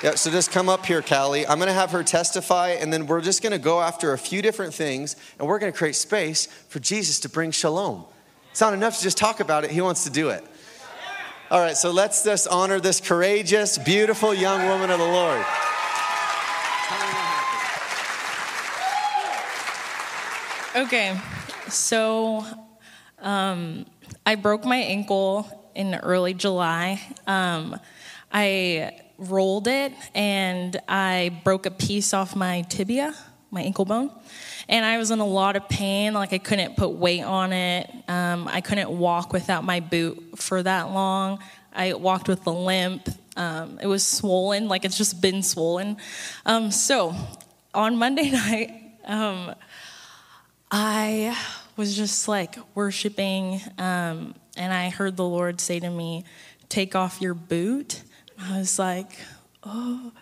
Yeah, 0.01 0.15
so 0.15 0.31
just 0.31 0.53
come 0.53 0.69
up 0.69 0.87
here, 0.87 1.03
Callie. 1.03 1.45
I'm 1.45 1.59
going 1.59 1.67
to 1.67 1.75
have 1.75 1.91
her 1.91 2.05
testify, 2.05 2.69
and 2.69 2.93
then 2.93 3.09
we're 3.09 3.21
just 3.21 3.43
going 3.43 3.51
to 3.51 3.59
go 3.59 3.81
after 3.81 4.13
a 4.13 4.19
few 4.19 4.43
different 4.43 4.73
things, 4.73 5.17
and 5.41 5.49
we're 5.49 5.59
going 5.59 5.73
to 5.73 5.77
create 5.77 5.97
space 5.97 6.47
for 6.47 6.79
Jesus 6.79 7.19
to 7.21 7.29
bring 7.29 7.51
shalom. 7.51 8.05
It's 8.53 8.61
not 8.61 8.75
enough 8.75 8.97
to 8.99 9.03
just 9.03 9.19
talk 9.19 9.41
about 9.41 9.65
it, 9.65 9.73
He 9.73 9.81
wants 9.81 10.05
to 10.05 10.11
do 10.11 10.29
it. 10.29 10.45
All 11.51 11.59
right, 11.59 11.77
so 11.77 11.91
let's 11.91 12.23
just 12.23 12.47
honor 12.47 12.79
this 12.79 13.01
courageous, 13.01 13.77
beautiful 13.77 14.33
young 14.33 14.69
woman 14.69 14.89
of 14.91 15.01
the 15.01 15.05
Lord. 15.05 15.45
Okay, 20.77 21.21
so 21.69 22.47
um, 23.19 23.85
I 24.25 24.37
broke 24.37 24.65
my 24.65 24.77
ankle 24.77 25.73
in 25.75 25.97
early 25.97 26.35
July. 26.35 27.01
Um, 27.27 27.81
I 28.31 29.08
rolled 29.19 29.67
it 29.67 29.93
and 30.15 30.81
I 30.89 31.41
broke 31.45 31.67
a 31.67 31.71
piece 31.71 32.15
off 32.15 32.37
my 32.37 32.63
tibia, 32.63 33.15
my 33.51 33.63
ankle 33.63 33.85
bone. 33.85 34.11
And 34.69 34.85
I 34.85 34.99
was 34.99 35.11
in 35.11 35.19
a 35.19 35.27
lot 35.27 35.57
of 35.57 35.69
pain, 35.69 36.15
like 36.15 36.33
I 36.33 36.39
couldn't 36.39 36.77
put 36.77 36.91
weight 36.91 37.23
on 37.23 37.53
it. 37.53 37.91
Um, 38.09 38.49
I 38.49 38.61
couldn't 38.61 38.91
walk 38.91 39.33
without 39.33 39.65
my 39.65 39.81
boot 39.81 40.39
for 40.39 40.63
that 40.63 40.91
long. 40.93 41.41
I 41.73 41.95
walked 41.95 42.29
with 42.29 42.47
a 42.47 42.51
limp. 42.51 43.09
Um, 43.37 43.79
it 43.81 43.87
was 43.87 44.05
swollen, 44.05 44.69
like 44.69 44.85
it's 44.85 44.99
just 44.99 45.21
been 45.21 45.43
swollen. 45.43 45.97
Um, 46.45 46.71
so 46.71 47.15
on 47.75 47.97
Monday 47.97 48.31
night, 48.33 48.71
um, 49.05 49.55
I 50.71 51.37
was 51.77 51.97
just 51.97 52.29
like 52.29 52.57
worshiping, 52.75 53.61
um, 53.79 54.35
and 54.57 54.73
I 54.73 54.91
heard 54.91 55.17
the 55.17 55.25
Lord 55.25 55.61
say 55.61 55.81
to 55.81 55.89
me, 55.89 56.25
Take 56.69 56.95
off 56.95 57.23
your 57.23 57.33
boot. 57.33 58.03
I 58.41 58.59
was 58.59 58.79
like, 58.79 59.19
oh, 59.65 60.13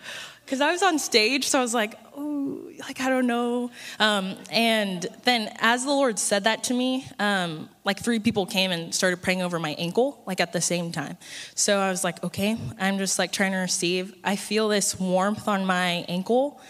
because 0.45 0.61
I 0.61 0.71
was 0.71 0.83
on 0.83 0.99
stage, 0.99 1.49
so 1.49 1.59
I 1.59 1.63
was 1.63 1.75
like, 1.75 1.99
oh, 2.17 2.63
like 2.81 3.01
I 3.01 3.09
don't 3.09 3.27
know. 3.27 3.71
Um, 3.99 4.37
and 4.51 5.07
then 5.25 5.53
as 5.59 5.85
the 5.85 5.91
Lord 5.91 6.19
said 6.19 6.45
that 6.45 6.65
to 6.65 6.75
me, 6.75 7.05
um, 7.19 7.69
like 7.85 7.99
three 7.99 8.21
people 8.21 8.47
came 8.47 8.71
and 8.71 8.95
started 8.95 9.23
praying 9.23 9.43
over 9.43 9.59
my 9.59 9.71
ankle, 9.71 10.23
like 10.25 10.41
at 10.41 10.53
the 10.53 10.61
same 10.61 10.93
time. 10.93 11.17
So 11.55 11.79
I 11.79 11.91
was 11.91 12.05
like, 12.05 12.23
okay, 12.23 12.57
I'm 12.79 12.99
just 12.99 13.19
like 13.19 13.33
trying 13.33 13.53
to 13.53 13.59
receive. 13.59 14.15
I 14.23 14.37
feel 14.37 14.69
this 14.69 14.99
warmth 14.99 15.49
on 15.49 15.67
my 15.67 16.05
ankle, 16.09 16.61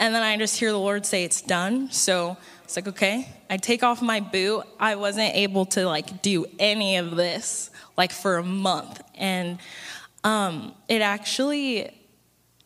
and 0.00 0.14
then 0.14 0.22
I 0.22 0.36
just 0.38 0.58
hear 0.58 0.72
the 0.72 0.78
Lord 0.78 1.04
say 1.04 1.24
it's 1.24 1.42
done. 1.42 1.90
So 1.90 2.36
it's 2.64 2.74
like, 2.74 2.88
okay, 2.88 3.28
I 3.48 3.58
take 3.58 3.82
off 3.82 4.00
my 4.00 4.20
boot. 4.20 4.64
I 4.80 4.96
wasn't 4.96 5.34
able 5.34 5.66
to 5.66 5.86
like 5.86 6.22
do 6.22 6.46
any 6.58 6.96
of 6.96 7.16
this 7.16 7.70
like 7.98 8.12
for 8.12 8.38
a 8.38 8.42
month, 8.42 9.02
and 9.14 9.58
um, 10.26 10.74
it 10.88 11.02
actually 11.02 11.88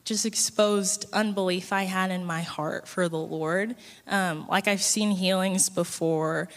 just 0.04 0.24
exposed 0.24 1.04
unbelief 1.12 1.74
I 1.74 1.82
had 1.82 2.10
in 2.10 2.24
my 2.24 2.40
heart 2.40 2.88
for 2.88 3.06
the 3.06 3.18
Lord. 3.18 3.76
Um, 4.06 4.46
like 4.48 4.66
I've 4.66 4.82
seen 4.82 5.10
healings 5.10 5.68
before. 5.68 6.48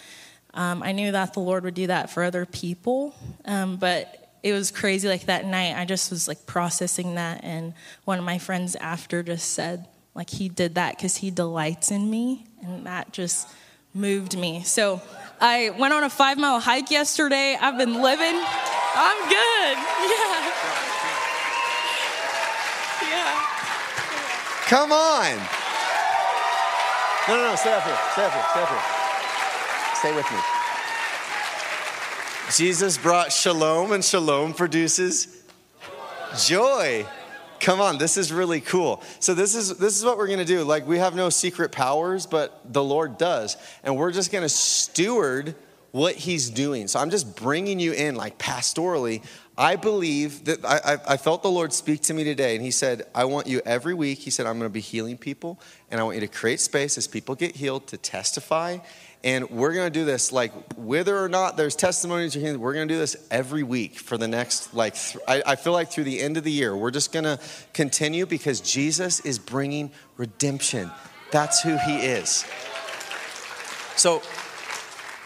Um, 0.53 0.81
I 0.81 0.93
knew 0.93 1.11
that 1.11 1.33
the 1.33 1.41
Lord 1.41 1.65
would 1.65 1.73
do 1.73 1.87
that 1.87 2.09
for 2.09 2.23
other 2.23 2.45
people, 2.45 3.13
um, 3.43 3.75
but 3.75 4.37
it 4.43 4.53
was 4.53 4.71
crazy. 4.71 5.09
Like 5.09 5.25
that 5.25 5.45
night, 5.45 5.75
I 5.75 5.83
just 5.83 6.09
was 6.09 6.29
like 6.29 6.45
processing 6.45 7.15
that, 7.15 7.43
and 7.43 7.73
one 8.05 8.17
of 8.17 8.23
my 8.23 8.37
friends 8.37 8.75
after 8.77 9.23
just 9.23 9.51
said, 9.51 9.87
like 10.15 10.29
he 10.29 10.47
did 10.47 10.75
that 10.75 10.95
because 10.95 11.17
he 11.17 11.31
delights 11.31 11.91
in 11.91 12.09
me, 12.09 12.45
and 12.61 12.85
that 12.85 13.11
just 13.11 13.49
moved 13.93 14.37
me. 14.37 14.63
So 14.63 15.01
I 15.41 15.71
went 15.71 15.93
on 15.93 16.05
a 16.05 16.09
five 16.09 16.37
mile 16.37 16.61
hike 16.61 16.91
yesterday. 16.91 17.57
I've 17.59 17.77
been 17.77 18.01
living. 18.01 18.41
I'm 18.95 19.29
good. 19.29 19.77
Yeah. 20.03 20.52
Come 24.67 24.91
on. 24.91 25.35
No, 27.27 27.35
no, 27.37 27.49
no, 27.49 27.55
stay 27.55 27.73
up 27.73 27.83
here. 27.83 27.97
Stay 28.13 28.25
up 28.25 28.33
here. 28.33 28.43
Stay 28.51 28.61
up 28.61 28.69
here. 28.69 28.81
Stay 29.95 30.15
with 30.15 30.31
me. 30.31 30.37
Jesus 32.51 32.97
brought 32.97 33.31
shalom, 33.31 33.91
and 33.93 34.03
shalom 34.03 34.53
produces 34.53 35.43
joy. 36.37 37.05
Come 37.59 37.79
on, 37.79 37.97
this 37.97 38.17
is 38.17 38.33
really 38.33 38.59
cool. 38.59 39.01
So 39.19 39.33
this 39.33 39.55
is 39.55 39.77
this 39.77 39.97
is 39.97 40.03
what 40.03 40.17
we're 40.17 40.27
gonna 40.27 40.43
do. 40.43 40.63
Like 40.63 40.85
we 40.85 40.97
have 40.97 41.15
no 41.15 41.29
secret 41.29 41.71
powers, 41.71 42.25
but 42.25 42.59
the 42.65 42.83
Lord 42.83 43.17
does, 43.17 43.55
and 43.83 43.95
we're 43.95 44.11
just 44.11 44.31
gonna 44.31 44.49
steward 44.49 45.55
what 45.91 46.15
he's 46.15 46.49
doing. 46.49 46.87
So 46.87 46.99
I'm 46.99 47.09
just 47.09 47.35
bringing 47.35 47.79
you 47.79 47.93
in 47.93 48.15
like 48.15 48.37
pastorally. 48.37 49.23
I 49.57 49.75
believe 49.75 50.45
that 50.45 50.65
I, 50.65 50.97
I, 51.07 51.17
felt 51.17 51.43
the 51.43 51.51
Lord 51.51 51.73
speak 51.73 52.01
to 52.03 52.13
me 52.13 52.23
today, 52.23 52.55
and 52.55 52.65
He 52.65 52.71
said, 52.71 53.03
I 53.13 53.25
want 53.25 53.45
you 53.45 53.61
every 53.65 53.93
week. 53.93 54.19
He 54.19 54.31
said, 54.31 54.47
I'm 54.47 54.57
going 54.57 54.69
to 54.69 54.73
be 54.73 54.79
healing 54.79 55.15
people, 55.15 55.59
and 55.91 56.01
I 56.01 56.03
want 56.03 56.15
you 56.15 56.21
to 56.21 56.27
create 56.27 56.59
space 56.59 56.97
as 56.97 57.07
people 57.07 57.35
get 57.35 57.55
healed 57.55 57.85
to 57.87 57.97
testify. 57.97 58.79
And 59.23 59.49
we're 59.51 59.73
going 59.73 59.85
to 59.85 59.99
do 59.99 60.05
this, 60.05 60.31
like, 60.31 60.51
whether 60.75 61.17
or 61.17 61.29
not 61.29 61.55
there's 61.55 61.75
testimonies 61.75 62.35
or 62.35 62.39
healing, 62.39 62.59
we're 62.59 62.73
going 62.73 62.87
to 62.87 62.93
do 62.93 62.99
this 62.99 63.15
every 63.29 63.63
week 63.63 63.95
for 63.99 64.17
the 64.17 64.27
next, 64.27 64.73
like, 64.73 64.95
th- 64.95 65.23
I, 65.27 65.43
I 65.45 65.55
feel 65.55 65.71
like 65.71 65.91
through 65.91 66.05
the 66.05 66.19
end 66.19 66.35
of 66.35 66.43
the 66.43 66.51
year, 66.51 66.75
we're 66.75 66.91
just 66.91 67.13
going 67.13 67.23
to 67.23 67.39
continue 67.73 68.25
because 68.25 68.59
Jesus 68.59 69.19
is 69.19 69.37
bringing 69.39 69.91
redemption. 70.17 70.91
That's 71.31 71.61
who 71.61 71.77
He 71.77 71.97
is. 71.97 72.43
So, 73.95 74.23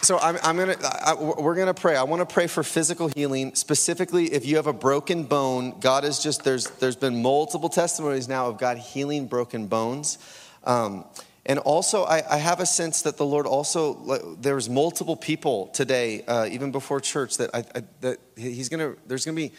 so 0.02 0.20
I'm, 0.20 0.38
I'm 0.44 0.58
gonna, 0.58 0.78
I, 0.82 1.14
we're 1.16 1.56
gonna 1.56 1.74
pray. 1.74 1.96
I 1.96 2.04
want 2.04 2.28
to 2.28 2.32
pray 2.32 2.48
for 2.48 2.64
physical 2.64 3.08
healing. 3.08 3.56
Specifically, 3.56 4.26
if 4.34 4.46
you 4.46 4.58
have 4.58 4.68
a 4.68 4.74
broken 4.74 5.24
bone, 5.24 5.80
God 5.80 6.06
is 6.06 6.20
just 6.20 6.44
there's 6.44 6.70
there's 6.72 6.96
been 6.96 7.22
multiple 7.22 7.70
testimonies 7.70 8.28
now 8.28 8.48
of 8.48 8.58
God 8.58 8.78
healing 8.78 9.28
broken 9.28 9.68
bones. 9.68 10.18
Um, 10.64 11.06
and 11.46 11.60
also, 11.60 12.04
I, 12.04 12.24
I, 12.30 12.38
have 12.38 12.60
a 12.60 12.66
sense 12.66 13.04
that 13.04 13.16
the 13.16 13.26
Lord 13.26 13.48
also 13.48 14.36
there's 14.40 14.70
multiple 14.70 15.16
people 15.16 15.68
today, 15.68 16.24
uh, 16.28 16.48
even 16.52 16.72
before 16.72 17.00
church, 17.00 17.38
that 17.38 17.52
I, 17.54 17.64
I, 17.74 17.84
that 18.02 18.20
He's 18.36 18.70
gonna 18.70 18.96
there's 19.08 19.26
gonna 19.26 19.36
be 19.36 19.54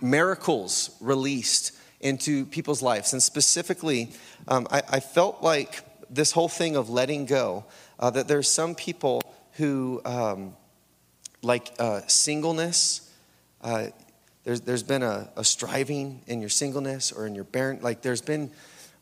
miracles 0.00 0.96
released 1.00 1.72
into 2.00 2.44
people's 2.46 2.82
lives. 2.82 3.12
And 3.12 3.22
specifically, 3.22 4.12
um, 4.46 4.66
I, 4.70 4.82
I, 4.88 5.00
felt 5.00 5.42
like 5.42 5.82
this 6.10 6.32
whole 6.32 6.48
thing 6.48 6.76
of 6.76 6.90
letting 6.90 7.26
go. 7.26 7.64
Uh, 7.98 8.10
that 8.10 8.28
there's 8.28 8.50
some 8.50 8.74
people 8.74 9.22
who, 9.56 10.00
um, 10.04 10.54
like 11.42 11.72
uh, 11.78 12.00
singleness, 12.06 13.10
uh, 13.62 13.86
there's, 14.44 14.60
there's 14.62 14.82
been 14.82 15.02
a, 15.02 15.28
a, 15.36 15.44
striving 15.44 16.22
in 16.26 16.40
your 16.40 16.48
singleness 16.48 17.10
or 17.10 17.26
in 17.26 17.34
your 17.34 17.44
barren, 17.44 17.80
like 17.82 18.02
there's 18.02 18.22
been 18.22 18.50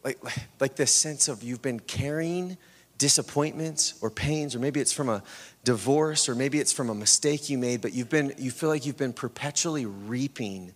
like, 0.05 0.19
like 0.61 0.77
this 0.77 0.93
sense 0.93 1.29
of 1.29 1.43
you've 1.43 1.63
been 1.63 1.81
carrying 1.81 2.57
disappointments 2.99 3.95
or 4.01 4.11
pains, 4.11 4.55
or 4.55 4.59
maybe 4.59 4.81
it's 4.81 4.93
from 4.93 5.09
a 5.09 5.23
divorce, 5.65 6.29
or 6.29 6.35
maybe 6.35 6.61
it's 6.61 6.73
from 6.73 6.91
a 6.91 6.95
mistake 6.95 7.51
you 7.51 7.59
made, 7.59 7.81
but 7.81 7.93
you've 7.93 8.11
been, 8.11 8.33
you 8.39 8.51
feel 8.51 8.69
like 8.69 8.87
you've 8.87 8.97
been 8.97 9.13
perpetually 9.13 9.87
reaping 9.87 10.73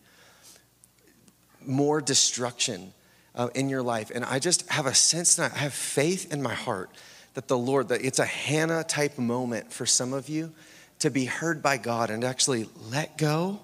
more 1.65 2.01
destruction 2.01 2.93
uh, 3.35 3.49
in 3.55 3.69
your 3.69 3.83
life. 3.83 4.11
And 4.13 4.25
I 4.25 4.39
just 4.39 4.69
have 4.71 4.87
a 4.87 4.95
sense 4.95 5.37
that 5.37 5.53
I 5.53 5.59
have 5.59 5.75
faith 5.75 6.33
in 6.33 6.43
my 6.43 6.55
heart 6.55 6.91
that 7.39 7.47
the 7.47 7.57
Lord, 7.57 7.91
that 7.91 8.05
it's 8.05 8.19
a 8.19 8.25
Hannah 8.25 8.83
type 8.83 9.17
moment 9.17 9.73
for 9.73 9.87
some 9.87 10.13
of 10.13 10.29
you 10.29 10.51
to 10.99 11.09
be 11.09 11.25
heard 11.25 11.63
by 11.63 11.77
God 11.77 12.11
and 12.11 12.25
actually 12.25 12.69
let 12.91 13.17
go 13.17 13.61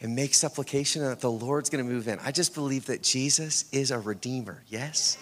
and 0.00 0.16
make 0.16 0.32
supplication 0.32 1.02
and 1.02 1.10
that 1.10 1.20
the 1.20 1.30
Lord's 1.30 1.68
gonna 1.68 1.84
move 1.84 2.08
in. 2.08 2.18
I 2.20 2.32
just 2.32 2.54
believe 2.54 2.86
that 2.86 3.02
Jesus 3.02 3.66
is 3.70 3.90
a 3.90 3.98
redeemer, 3.98 4.62
yes? 4.66 5.18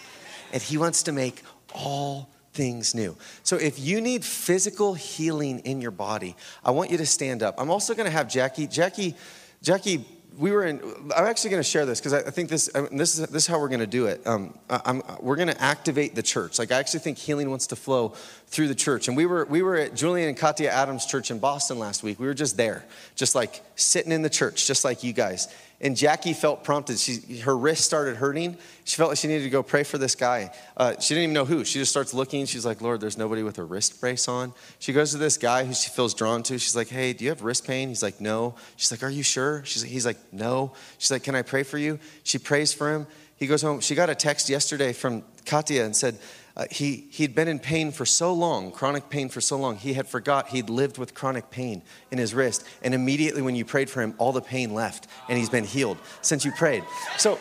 And 0.53 0.61
he 0.61 0.77
wants 0.77 1.03
to 1.03 1.11
make 1.11 1.43
all 1.75 2.29
things 2.53 2.95
new. 2.95 3.17
So 3.43 3.57
if 3.57 3.77
you 3.77 3.99
need 3.99 4.23
physical 4.23 4.93
healing 4.93 5.59
in 5.59 5.81
your 5.81 5.91
body, 5.91 6.37
I 6.63 6.71
want 6.71 6.91
you 6.91 6.97
to 6.97 7.05
stand 7.05 7.43
up. 7.43 7.55
I'm 7.57 7.69
also 7.69 7.93
gonna 7.93 8.09
have 8.09 8.29
Jackie, 8.29 8.67
Jackie, 8.67 9.15
Jackie 9.61 10.05
we 10.37 10.51
were 10.51 10.65
in, 10.65 10.81
I'm 11.15 11.25
actually 11.25 11.49
going 11.49 11.63
to 11.63 11.69
share 11.69 11.85
this 11.85 11.99
because 11.99 12.13
I, 12.13 12.29
think 12.29 12.49
this, 12.49 12.69
I 12.73 12.81
this, 12.91 13.19
is, 13.19 13.27
this 13.27 13.43
is 13.43 13.47
how 13.47 13.59
we're 13.59 13.67
going 13.67 13.81
to 13.81 13.87
do 13.87 14.05
it. 14.05 14.25
Um, 14.25 14.57
I, 14.69 15.01
we're 15.19 15.35
going 15.35 15.49
to 15.49 15.61
activate 15.61 16.15
the 16.15 16.23
church. 16.23 16.57
Like, 16.57 16.71
I 16.71 16.79
actually 16.79 17.01
think 17.01 17.17
healing 17.17 17.49
wants 17.49 17.67
to 17.67 17.75
flow 17.75 18.09
through 18.47 18.69
the 18.69 18.75
church. 18.75 19.07
And 19.07 19.17
we 19.17 19.25
were, 19.25 19.45
we 19.45 19.61
were 19.61 19.75
at 19.75 19.93
Julian 19.93 20.29
and 20.29 20.37
Katya 20.37 20.69
Adams 20.69 21.05
Church 21.05 21.31
in 21.31 21.39
Boston 21.39 21.79
last 21.79 22.01
week. 22.01 22.19
We 22.19 22.27
were 22.27 22.33
just 22.33 22.55
there, 22.55 22.85
just 23.15 23.35
like 23.35 23.61
sitting 23.75 24.11
in 24.11 24.21
the 24.21 24.29
church, 24.29 24.67
just 24.67 24.85
like 24.85 25.03
you 25.03 25.13
guys 25.13 25.47
and 25.81 25.97
Jackie 25.97 26.33
felt 26.33 26.63
prompted. 26.63 26.99
She, 26.99 27.39
her 27.39 27.57
wrist 27.57 27.83
started 27.83 28.15
hurting. 28.15 28.55
She 28.83 28.97
felt 28.97 29.09
like 29.09 29.17
she 29.17 29.27
needed 29.27 29.43
to 29.43 29.49
go 29.49 29.63
pray 29.63 29.83
for 29.83 29.97
this 29.97 30.13
guy. 30.13 30.51
Uh, 30.77 30.99
she 30.99 31.15
didn't 31.15 31.23
even 31.23 31.33
know 31.33 31.45
who. 31.45 31.65
She 31.65 31.79
just 31.79 31.89
starts 31.89 32.13
looking. 32.13 32.45
She's 32.45 32.65
like, 32.65 32.81
Lord, 32.81 33.01
there's 33.01 33.17
nobody 33.17 33.41
with 33.41 33.57
a 33.57 33.63
wrist 33.63 33.99
brace 33.99 34.27
on. 34.27 34.53
She 34.77 34.93
goes 34.93 35.11
to 35.11 35.17
this 35.17 35.37
guy 35.37 35.65
who 35.65 35.73
she 35.73 35.89
feels 35.89 36.13
drawn 36.13 36.43
to. 36.43 36.59
She's 36.59 36.75
like, 36.75 36.87
Hey, 36.87 37.13
do 37.13 37.23
you 37.23 37.31
have 37.31 37.41
wrist 37.41 37.65
pain? 37.65 37.89
He's 37.89 38.03
like, 38.03 38.21
No. 38.21 38.53
She's 38.77 38.91
like, 38.91 39.01
Are 39.01 39.09
you 39.09 39.23
sure? 39.23 39.63
She's 39.65 39.83
like, 39.83 39.91
he's 39.91 40.05
like, 40.05 40.17
No. 40.31 40.73
She's 40.99 41.11
like, 41.11 41.23
Can 41.23 41.33
I 41.33 41.41
pray 41.41 41.63
for 41.63 41.79
you? 41.79 41.99
She 42.23 42.37
prays 42.37 42.71
for 42.71 42.93
him. 42.93 43.07
He 43.37 43.47
goes 43.47 43.63
home. 43.63 43.79
She 43.79 43.95
got 43.95 44.07
a 44.07 44.15
text 44.15 44.49
yesterday 44.49 44.93
from 44.93 45.23
Katya 45.47 45.83
and 45.83 45.95
said, 45.95 46.19
uh, 46.55 46.65
he, 46.69 47.07
he'd 47.11 47.33
been 47.33 47.47
in 47.47 47.59
pain 47.59 47.91
for 47.91 48.05
so 48.05 48.33
long, 48.33 48.71
chronic 48.71 49.09
pain 49.09 49.29
for 49.29 49.41
so 49.41 49.57
long, 49.57 49.77
he 49.77 49.93
had 49.93 50.07
forgot 50.07 50.49
he'd 50.49 50.69
lived 50.69 50.97
with 50.97 51.13
chronic 51.13 51.49
pain 51.49 51.81
in 52.11 52.17
his 52.17 52.33
wrist. 52.33 52.65
And 52.83 52.93
immediately 52.93 53.41
when 53.41 53.55
you 53.55 53.65
prayed 53.65 53.89
for 53.89 54.01
him, 54.01 54.13
all 54.17 54.31
the 54.31 54.41
pain 54.41 54.73
left 54.73 55.07
and 55.29 55.37
he's 55.37 55.49
been 55.49 55.63
healed 55.63 55.97
since 56.21 56.43
you 56.43 56.51
prayed. 56.51 56.83
So 57.17 57.39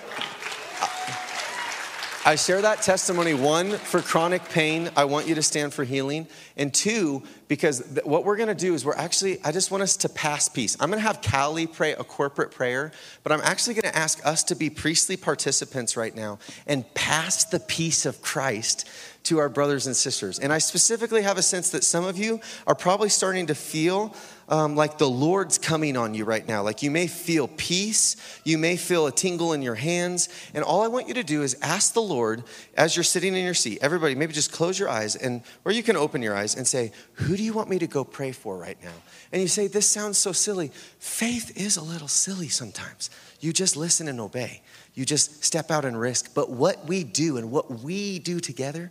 I 2.22 2.36
share 2.36 2.60
that 2.60 2.82
testimony, 2.82 3.32
one, 3.32 3.70
for 3.70 4.02
chronic 4.02 4.44
pain. 4.50 4.90
I 4.94 5.06
want 5.06 5.26
you 5.26 5.34
to 5.36 5.42
stand 5.42 5.72
for 5.72 5.84
healing. 5.84 6.26
And 6.54 6.72
two, 6.72 7.22
because 7.48 7.80
th- 7.94 8.04
what 8.04 8.26
we're 8.26 8.36
going 8.36 8.50
to 8.50 8.54
do 8.54 8.74
is 8.74 8.84
we're 8.84 8.94
actually, 8.94 9.42
I 9.42 9.52
just 9.52 9.70
want 9.70 9.82
us 9.82 9.96
to 9.98 10.08
pass 10.10 10.46
peace. 10.46 10.76
I'm 10.80 10.90
going 10.90 11.00
to 11.00 11.06
have 11.06 11.22
Callie 11.22 11.66
pray 11.66 11.92
a 11.92 12.04
corporate 12.04 12.50
prayer, 12.50 12.92
but 13.22 13.32
I'm 13.32 13.40
actually 13.40 13.72
going 13.72 13.90
to 13.90 13.96
ask 13.96 14.24
us 14.26 14.44
to 14.44 14.54
be 14.54 14.68
priestly 14.68 15.16
participants 15.16 15.96
right 15.96 16.14
now 16.14 16.38
and 16.66 16.84
pass 16.92 17.44
the 17.44 17.58
peace 17.58 18.04
of 18.04 18.20
Christ 18.20 18.86
to 19.24 19.38
our 19.38 19.48
brothers 19.48 19.86
and 19.86 19.94
sisters. 19.94 20.38
And 20.38 20.52
I 20.52 20.58
specifically 20.58 21.22
have 21.22 21.38
a 21.38 21.42
sense 21.42 21.70
that 21.70 21.84
some 21.84 22.04
of 22.04 22.16
you 22.16 22.40
are 22.66 22.74
probably 22.74 23.08
starting 23.08 23.46
to 23.46 23.54
feel 23.54 24.14
um, 24.48 24.74
like 24.74 24.98
the 24.98 25.08
Lord's 25.08 25.58
coming 25.58 25.96
on 25.96 26.12
you 26.14 26.24
right 26.24 26.46
now. 26.46 26.62
Like 26.62 26.82
you 26.82 26.90
may 26.90 27.06
feel 27.06 27.46
peace, 27.46 28.16
you 28.44 28.58
may 28.58 28.76
feel 28.76 29.06
a 29.06 29.12
tingle 29.12 29.52
in 29.52 29.62
your 29.62 29.76
hands. 29.76 30.28
And 30.54 30.64
all 30.64 30.82
I 30.82 30.88
want 30.88 31.06
you 31.06 31.14
to 31.14 31.22
do 31.22 31.42
is 31.42 31.56
ask 31.62 31.94
the 31.94 32.02
Lord 32.02 32.42
as 32.76 32.96
you're 32.96 33.04
sitting 33.04 33.36
in 33.36 33.44
your 33.44 33.54
seat. 33.54 33.78
Everybody, 33.80 34.14
maybe 34.16 34.32
just 34.32 34.50
close 34.50 34.78
your 34.78 34.88
eyes 34.88 35.14
and, 35.14 35.42
or 35.64 35.70
you 35.70 35.82
can 35.82 35.96
open 35.96 36.20
your 36.20 36.34
eyes 36.34 36.56
and 36.56 36.66
say, 36.66 36.90
Who 37.14 37.36
do 37.36 37.44
you 37.44 37.52
want 37.52 37.70
me 37.70 37.78
to 37.78 37.86
go 37.86 38.02
pray 38.04 38.32
for 38.32 38.58
right 38.58 38.82
now? 38.82 38.94
And 39.32 39.40
you 39.40 39.48
say, 39.48 39.68
This 39.68 39.86
sounds 39.86 40.18
so 40.18 40.32
silly. 40.32 40.72
Faith 40.98 41.56
is 41.56 41.76
a 41.76 41.82
little 41.82 42.08
silly 42.08 42.48
sometimes. 42.48 43.10
You 43.38 43.52
just 43.52 43.76
listen 43.76 44.08
and 44.08 44.20
obey. 44.20 44.62
You 44.94 45.04
just 45.04 45.44
step 45.44 45.70
out 45.70 45.84
and 45.84 45.98
risk. 45.98 46.34
But 46.34 46.50
what 46.50 46.86
we 46.86 47.04
do 47.04 47.36
and 47.36 47.50
what 47.50 47.70
we 47.70 48.18
do 48.18 48.40
together 48.40 48.90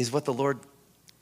is 0.00 0.10
what 0.10 0.24
the 0.24 0.32
Lord 0.32 0.58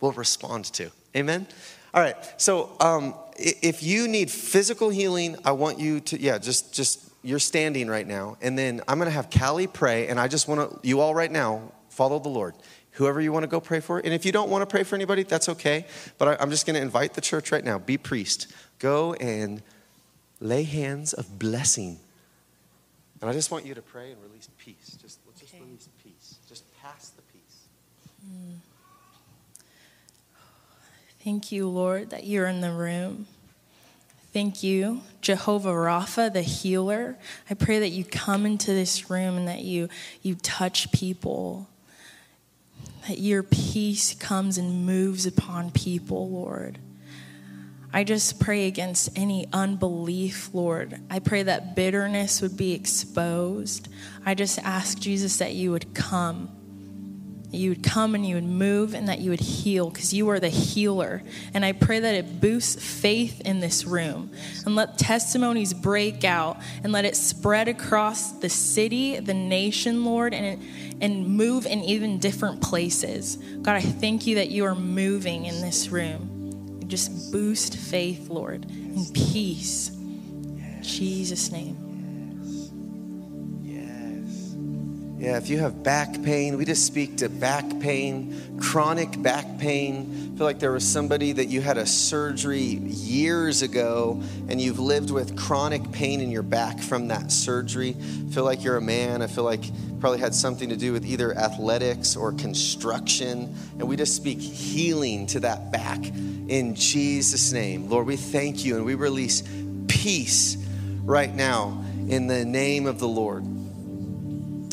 will 0.00 0.12
respond 0.12 0.66
to. 0.66 0.90
Amen? 1.16 1.46
All 1.92 2.00
right, 2.00 2.16
so 2.36 2.76
um, 2.80 3.14
if 3.36 3.82
you 3.82 4.06
need 4.06 4.30
physical 4.30 4.88
healing, 4.88 5.36
I 5.44 5.52
want 5.52 5.80
you 5.80 6.00
to, 6.00 6.20
yeah, 6.20 6.38
just, 6.38 6.72
just, 6.72 7.10
you're 7.22 7.40
standing 7.40 7.88
right 7.88 8.06
now. 8.06 8.36
And 8.40 8.56
then 8.56 8.80
I'm 8.86 8.98
going 8.98 9.08
to 9.08 9.14
have 9.14 9.30
Callie 9.30 9.66
pray. 9.66 10.06
And 10.06 10.20
I 10.20 10.28
just 10.28 10.46
want 10.46 10.70
to, 10.70 10.88
you 10.88 11.00
all 11.00 11.14
right 11.14 11.30
now, 11.30 11.72
follow 11.88 12.18
the 12.20 12.28
Lord. 12.28 12.54
Whoever 12.92 13.20
you 13.20 13.32
want 13.32 13.44
to 13.44 13.48
go 13.48 13.60
pray 13.60 13.80
for. 13.80 13.98
And 13.98 14.12
if 14.14 14.24
you 14.24 14.32
don't 14.32 14.50
want 14.50 14.62
to 14.62 14.66
pray 14.66 14.84
for 14.84 14.94
anybody, 14.94 15.24
that's 15.24 15.48
okay. 15.48 15.86
But 16.18 16.28
I, 16.28 16.36
I'm 16.40 16.50
just 16.50 16.66
going 16.66 16.74
to 16.74 16.82
invite 16.82 17.14
the 17.14 17.20
church 17.20 17.50
right 17.50 17.64
now. 17.64 17.78
Be 17.78 17.98
priest. 17.98 18.52
Go 18.78 19.14
and 19.14 19.62
lay 20.40 20.62
hands 20.62 21.12
of 21.14 21.38
blessing. 21.38 21.98
And 23.20 23.28
I 23.28 23.32
just 23.32 23.50
want 23.50 23.66
you 23.66 23.74
to 23.74 23.82
pray 23.82 24.12
and 24.12 24.22
release 24.22 24.48
peace. 24.58 24.96
Just, 25.02 25.18
just 25.38 25.54
okay. 25.54 25.64
release 25.64 25.88
peace. 26.04 26.36
Just 26.48 26.64
pass 26.80 27.08
the 27.10 27.22
peace. 27.22 27.68
Mm. 28.26 28.56
Thank 31.24 31.52
you, 31.52 31.68
Lord, 31.68 32.10
that 32.10 32.24
you're 32.24 32.46
in 32.46 32.60
the 32.60 32.72
room. 32.72 33.26
Thank 34.32 34.62
you, 34.62 35.00
Jehovah 35.20 35.72
Rapha, 35.72 36.32
the 36.32 36.42
healer. 36.42 37.16
I 37.48 37.54
pray 37.54 37.78
that 37.80 37.88
you 37.88 38.04
come 38.04 38.44
into 38.44 38.72
this 38.72 39.10
room 39.10 39.36
and 39.36 39.48
that 39.48 39.62
you, 39.62 39.88
you 40.22 40.34
touch 40.36 40.92
people, 40.92 41.68
that 43.08 43.18
your 43.18 43.42
peace 43.42 44.14
comes 44.14 44.58
and 44.58 44.84
moves 44.84 45.26
upon 45.26 45.70
people, 45.70 46.28
Lord. 46.30 46.78
I 47.92 48.04
just 48.04 48.38
pray 48.38 48.66
against 48.66 49.18
any 49.18 49.48
unbelief, 49.52 50.50
Lord. 50.52 51.00
I 51.08 51.20
pray 51.20 51.42
that 51.44 51.74
bitterness 51.74 52.42
would 52.42 52.56
be 52.56 52.74
exposed. 52.74 53.88
I 54.26 54.34
just 54.34 54.58
ask, 54.58 54.98
Jesus, 54.98 55.38
that 55.38 55.54
you 55.54 55.70
would 55.70 55.94
come 55.94 56.50
you 57.50 57.70
would 57.70 57.82
come 57.82 58.14
and 58.14 58.26
you 58.26 58.34
would 58.34 58.44
move 58.44 58.94
and 58.94 59.08
that 59.08 59.20
you 59.20 59.30
would 59.30 59.40
heal 59.40 59.88
because 59.88 60.12
you 60.12 60.28
are 60.28 60.38
the 60.38 60.50
healer. 60.50 61.22
And 61.54 61.64
I 61.64 61.72
pray 61.72 61.98
that 61.98 62.14
it 62.14 62.40
boosts 62.40 62.82
faith 62.82 63.40
in 63.42 63.60
this 63.60 63.86
room 63.86 64.30
and 64.66 64.76
let 64.76 64.98
testimonies 64.98 65.72
break 65.72 66.24
out 66.24 66.58
and 66.82 66.92
let 66.92 67.04
it 67.06 67.16
spread 67.16 67.68
across 67.68 68.32
the 68.32 68.50
city, 68.50 69.18
the 69.18 69.34
nation, 69.34 70.04
Lord, 70.04 70.34
and, 70.34 70.62
and 71.00 71.26
move 71.26 71.64
in 71.64 71.82
even 71.84 72.18
different 72.18 72.60
places. 72.60 73.36
God, 73.62 73.76
I 73.76 73.80
thank 73.80 74.26
you 74.26 74.34
that 74.36 74.50
you 74.50 74.64
are 74.66 74.74
moving 74.74 75.46
in 75.46 75.62
this 75.62 75.88
room. 75.88 76.84
Just 76.86 77.32
boost 77.32 77.76
faith, 77.76 78.28
Lord, 78.28 78.66
and 78.68 79.12
peace. 79.14 79.88
In 79.88 80.80
Jesus' 80.82 81.50
name. 81.50 81.87
Yeah, 85.18 85.36
if 85.36 85.48
you 85.48 85.58
have 85.58 85.82
back 85.82 86.22
pain, 86.22 86.56
we 86.56 86.64
just 86.64 86.86
speak 86.86 87.16
to 87.16 87.28
back 87.28 87.64
pain, 87.80 88.60
chronic 88.60 89.20
back 89.20 89.58
pain. 89.58 90.30
I 90.32 90.38
feel 90.38 90.46
like 90.46 90.60
there 90.60 90.70
was 90.70 90.86
somebody 90.86 91.32
that 91.32 91.46
you 91.46 91.60
had 91.60 91.76
a 91.76 91.86
surgery 91.86 92.60
years 92.60 93.62
ago 93.62 94.22
and 94.48 94.60
you've 94.60 94.78
lived 94.78 95.10
with 95.10 95.36
chronic 95.36 95.90
pain 95.90 96.20
in 96.20 96.30
your 96.30 96.44
back 96.44 96.78
from 96.78 97.08
that 97.08 97.32
surgery. 97.32 97.96
I 97.98 98.32
feel 98.32 98.44
like 98.44 98.62
you're 98.62 98.76
a 98.76 98.80
man. 98.80 99.20
I 99.20 99.26
feel 99.26 99.42
like 99.42 99.64
probably 99.98 100.20
had 100.20 100.36
something 100.36 100.68
to 100.68 100.76
do 100.76 100.92
with 100.92 101.04
either 101.04 101.36
athletics 101.36 102.14
or 102.14 102.30
construction. 102.34 103.56
And 103.80 103.88
we 103.88 103.96
just 103.96 104.14
speak 104.14 104.38
healing 104.38 105.26
to 105.28 105.40
that 105.40 105.72
back 105.72 105.98
in 106.06 106.76
Jesus' 106.76 107.52
name. 107.52 107.88
Lord, 107.88 108.06
we 108.06 108.14
thank 108.14 108.64
you 108.64 108.76
and 108.76 108.84
we 108.84 108.94
release 108.94 109.42
peace 109.88 110.56
right 111.02 111.34
now 111.34 111.84
in 112.06 112.28
the 112.28 112.44
name 112.44 112.86
of 112.86 113.00
the 113.00 113.08
Lord. 113.08 113.57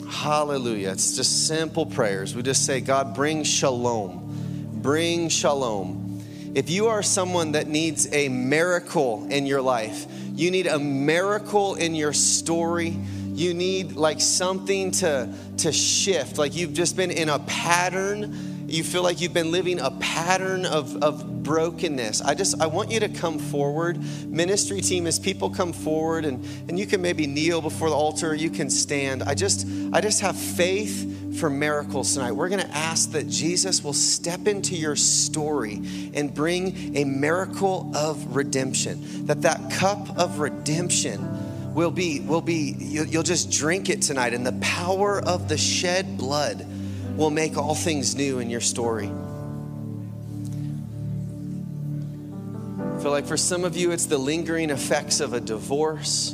Hallelujah. 0.10 0.92
It's 0.92 1.16
just 1.16 1.48
simple 1.48 1.86
prayers. 1.86 2.36
We 2.36 2.44
just 2.44 2.66
say, 2.66 2.82
God, 2.82 3.16
bring 3.16 3.44
shalom. 3.44 4.72
Bring 4.82 5.30
shalom. 5.30 6.24
If 6.56 6.70
you 6.70 6.88
are 6.88 7.04
someone 7.04 7.54
that 7.54 7.68
needs 7.68 8.08
a 8.14 8.30
miracle 8.30 9.28
in 9.30 9.46
your 9.46 9.62
life, 9.62 10.06
you 10.36 10.52
need 10.52 10.68
a 10.68 10.80
miracle 10.80 11.76
in 11.76 11.96
your 11.96 12.14
story, 12.14 12.98
you 13.34 13.54
need 13.54 13.94
like 13.94 14.22
something 14.22 14.92
to, 14.92 15.34
to 15.58 15.72
shift, 15.72 16.38
like 16.38 16.56
you've 16.56 16.74
just 16.74 16.96
been 16.96 17.12
in 17.12 17.30
a 17.30 17.40
pattern 17.40 18.55
you 18.68 18.84
feel 18.84 19.04
like 19.04 19.22
you've 19.22 19.34
been 19.34 19.52
living 19.52 19.80
a 19.80 19.92
pattern 19.92 20.66
of, 20.66 21.02
of 21.04 21.44
brokenness. 21.44 22.22
I 22.22 22.34
just 22.34 22.60
i 22.62 22.66
want 22.66 22.92
you 22.92 23.00
to 23.00 23.10
come 23.10 23.38
forward. 23.38 24.00
Ministry 24.28 24.82
team 24.82 25.06
as 25.08 25.20
people 25.20 25.50
come 25.50 25.74
forward 25.74 26.26
and, 26.26 26.44
and 26.68 26.80
you 26.80 26.86
can 26.86 27.02
maybe 27.02 27.28
kneel 27.28 27.62
before 27.62 27.90
the 27.90 27.96
altar 27.96 28.34
you 28.34 28.50
can 28.50 28.70
stand. 28.70 29.24
I 29.24 29.36
just 29.36 29.68
i 29.94 30.02
just 30.02 30.22
have 30.22 30.36
faith 30.36 31.40
for 31.40 31.50
miracles 31.50 32.14
tonight. 32.14 32.32
We're 32.32 32.50
going 32.50 32.66
to 32.66 32.76
ask 32.76 33.12
that 33.12 33.30
jesus 33.30 33.84
will 33.84 33.94
step 33.94 34.48
into 34.48 34.76
your 34.76 34.96
story 34.96 35.82
and 36.14 36.34
bring 36.34 36.98
a 36.98 37.04
miracle 37.04 37.92
of 37.96 38.36
redemption. 38.36 39.26
That 39.28 39.44
that 39.44 39.72
cup 39.72 40.18
of 40.18 40.40
redemption 40.40 41.74
will 41.76 41.92
be 41.92 42.22
will 42.22 42.42
be 42.42 42.76
you'll 42.80 43.22
just 43.22 43.52
drink 43.52 43.90
it 43.90 44.02
tonight 44.02 44.34
and 44.34 44.46
the 44.46 44.58
power 44.62 45.20
of 45.20 45.50
the 45.50 45.58
shed 45.58 46.18
blood 46.18 46.66
will 47.16 47.30
make 47.30 47.58
all 47.58 47.76
things 47.76 48.16
new 48.16 48.40
in 48.40 48.50
your 48.50 48.62
story. 48.62 49.10
I 52.78 53.00
feel 53.02 53.12
like 53.12 53.26
for 53.26 53.38
some 53.38 53.64
of 53.64 53.78
you, 53.78 53.92
it's 53.92 54.08
the 54.08 54.18
lingering 54.18 54.70
effects 54.70 55.20
of 55.20 55.34
a 55.34 55.40
divorce. 55.40 56.34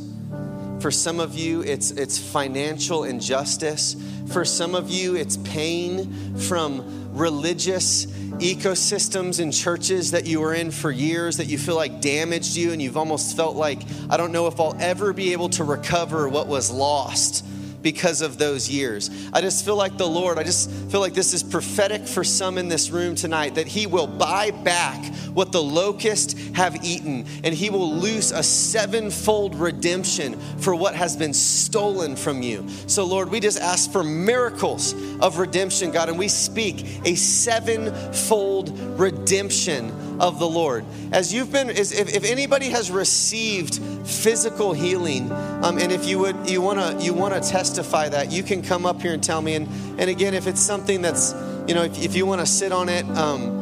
For 0.79 0.89
some 0.89 1.19
of 1.19 1.35
you, 1.35 1.61
it's, 1.61 1.91
it's 1.91 2.17
financial 2.17 3.03
injustice. 3.03 3.95
For 4.31 4.43
some 4.43 4.73
of 4.73 4.89
you, 4.89 5.15
it's 5.15 5.37
pain 5.37 6.35
from 6.37 7.13
religious 7.13 8.05
ecosystems 8.05 9.39
and 9.39 9.53
churches 9.53 10.11
that 10.11 10.25
you 10.25 10.39
were 10.39 10.55
in 10.55 10.71
for 10.71 10.89
years 10.89 11.37
that 11.37 11.45
you 11.45 11.59
feel 11.59 11.75
like 11.75 12.01
damaged 12.01 12.55
you, 12.55 12.71
and 12.71 12.81
you've 12.81 12.97
almost 12.97 13.35
felt 13.35 13.55
like, 13.55 13.79
I 14.09 14.17
don't 14.17 14.31
know 14.31 14.47
if 14.47 14.59
I'll 14.59 14.75
ever 14.79 15.13
be 15.13 15.33
able 15.33 15.49
to 15.49 15.63
recover 15.63 16.27
what 16.27 16.47
was 16.47 16.71
lost 16.71 17.45
because 17.81 18.21
of 18.21 18.37
those 18.37 18.69
years. 18.69 19.09
I 19.33 19.41
just 19.41 19.65
feel 19.65 19.75
like 19.75 19.97
the 19.97 20.07
Lord, 20.07 20.37
I 20.37 20.43
just 20.43 20.69
feel 20.91 20.99
like 20.99 21.13
this 21.13 21.33
is 21.33 21.43
prophetic 21.43 22.07
for 22.07 22.23
some 22.23 22.57
in 22.57 22.67
this 22.67 22.89
room 22.89 23.15
tonight 23.15 23.55
that 23.55 23.67
He 23.67 23.87
will 23.87 24.07
buy 24.07 24.51
back 24.51 25.13
what 25.33 25.51
the 25.51 25.61
locust 25.61 26.37
have 26.55 26.83
eaten 26.83 27.25
and 27.43 27.53
He 27.53 27.69
will 27.69 27.93
loose 27.93 28.31
a 28.31 28.43
sevenfold 28.43 29.55
redemption 29.55 30.39
for 30.57 30.75
what 30.75 30.95
has 30.95 31.15
been 31.15 31.33
stolen 31.33 32.15
from 32.15 32.41
you. 32.41 32.67
So, 32.87 33.05
Lord, 33.05 33.29
we 33.29 33.39
just 33.39 33.59
ask 33.59 33.91
for 33.91 34.03
miracles 34.03 34.93
of 35.19 35.37
redemption, 35.37 35.91
God, 35.91 36.09
and 36.09 36.17
we 36.17 36.27
speak 36.27 37.01
a 37.05 37.15
sevenfold 37.15 38.77
redemption 38.99 40.10
of 40.21 40.37
the 40.37 40.47
Lord. 40.47 40.85
As 41.11 41.33
you've 41.33 41.51
been, 41.51 41.71
if, 41.71 41.91
if 41.91 42.23
anybody 42.23 42.69
has 42.69 42.91
received 42.91 43.81
physical 44.07 44.71
healing, 44.71 45.31
um, 45.31 45.79
and 45.79 45.91
if 45.91 46.05
you 46.05 46.19
would, 46.19 46.47
you 46.47 46.61
wanna, 46.61 46.95
you 47.01 47.13
wanna 47.13 47.41
testify 47.41 48.07
that, 48.07 48.31
you 48.31 48.43
can 48.43 48.61
come 48.61 48.85
up 48.85 49.01
here 49.01 49.13
and 49.13 49.23
tell 49.23 49.41
me. 49.41 49.55
And, 49.55 49.67
and 49.99 50.11
again, 50.11 50.35
if 50.35 50.45
it's 50.45 50.61
something 50.61 51.01
that's, 51.01 51.33
you 51.67 51.73
know, 51.73 51.83
if, 51.83 52.01
if 52.01 52.15
you 52.15 52.27
wanna 52.27 52.45
sit 52.45 52.71
on 52.71 52.87
it, 52.87 53.03
um, 53.17 53.59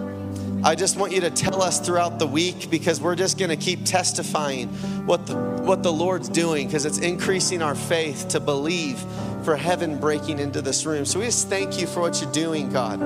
I 0.62 0.76
just 0.76 0.98
want 0.98 1.14
you 1.14 1.22
to 1.22 1.30
tell 1.30 1.62
us 1.62 1.80
throughout 1.80 2.20
the 2.20 2.28
week 2.28 2.70
because 2.70 3.00
we're 3.00 3.16
just 3.16 3.40
going 3.40 3.50
to 3.50 3.56
keep 3.56 3.86
testifying 3.86 4.68
what 5.06 5.26
the, 5.26 5.36
what 5.36 5.84
the 5.84 5.94
Lord's 5.94 6.28
doing 6.28 6.68
because 6.68 6.84
it's 6.84 6.98
increasing 6.98 7.62
our 7.62 7.76
faith 7.76 8.28
to 8.30 8.42
believe 8.42 9.00
for 9.46 9.56
heaven 9.56 9.98
breaking 10.02 10.38
into 10.38 10.62
this 10.62 10.86
room. 10.86 11.06
So 11.06 11.20
we 11.20 11.28
just 11.28 11.48
thank 11.48 11.80
you 11.80 11.88
for 11.88 12.02
what 12.02 12.22
you're 12.22 12.32
doing, 12.34 12.70
God. 12.70 13.00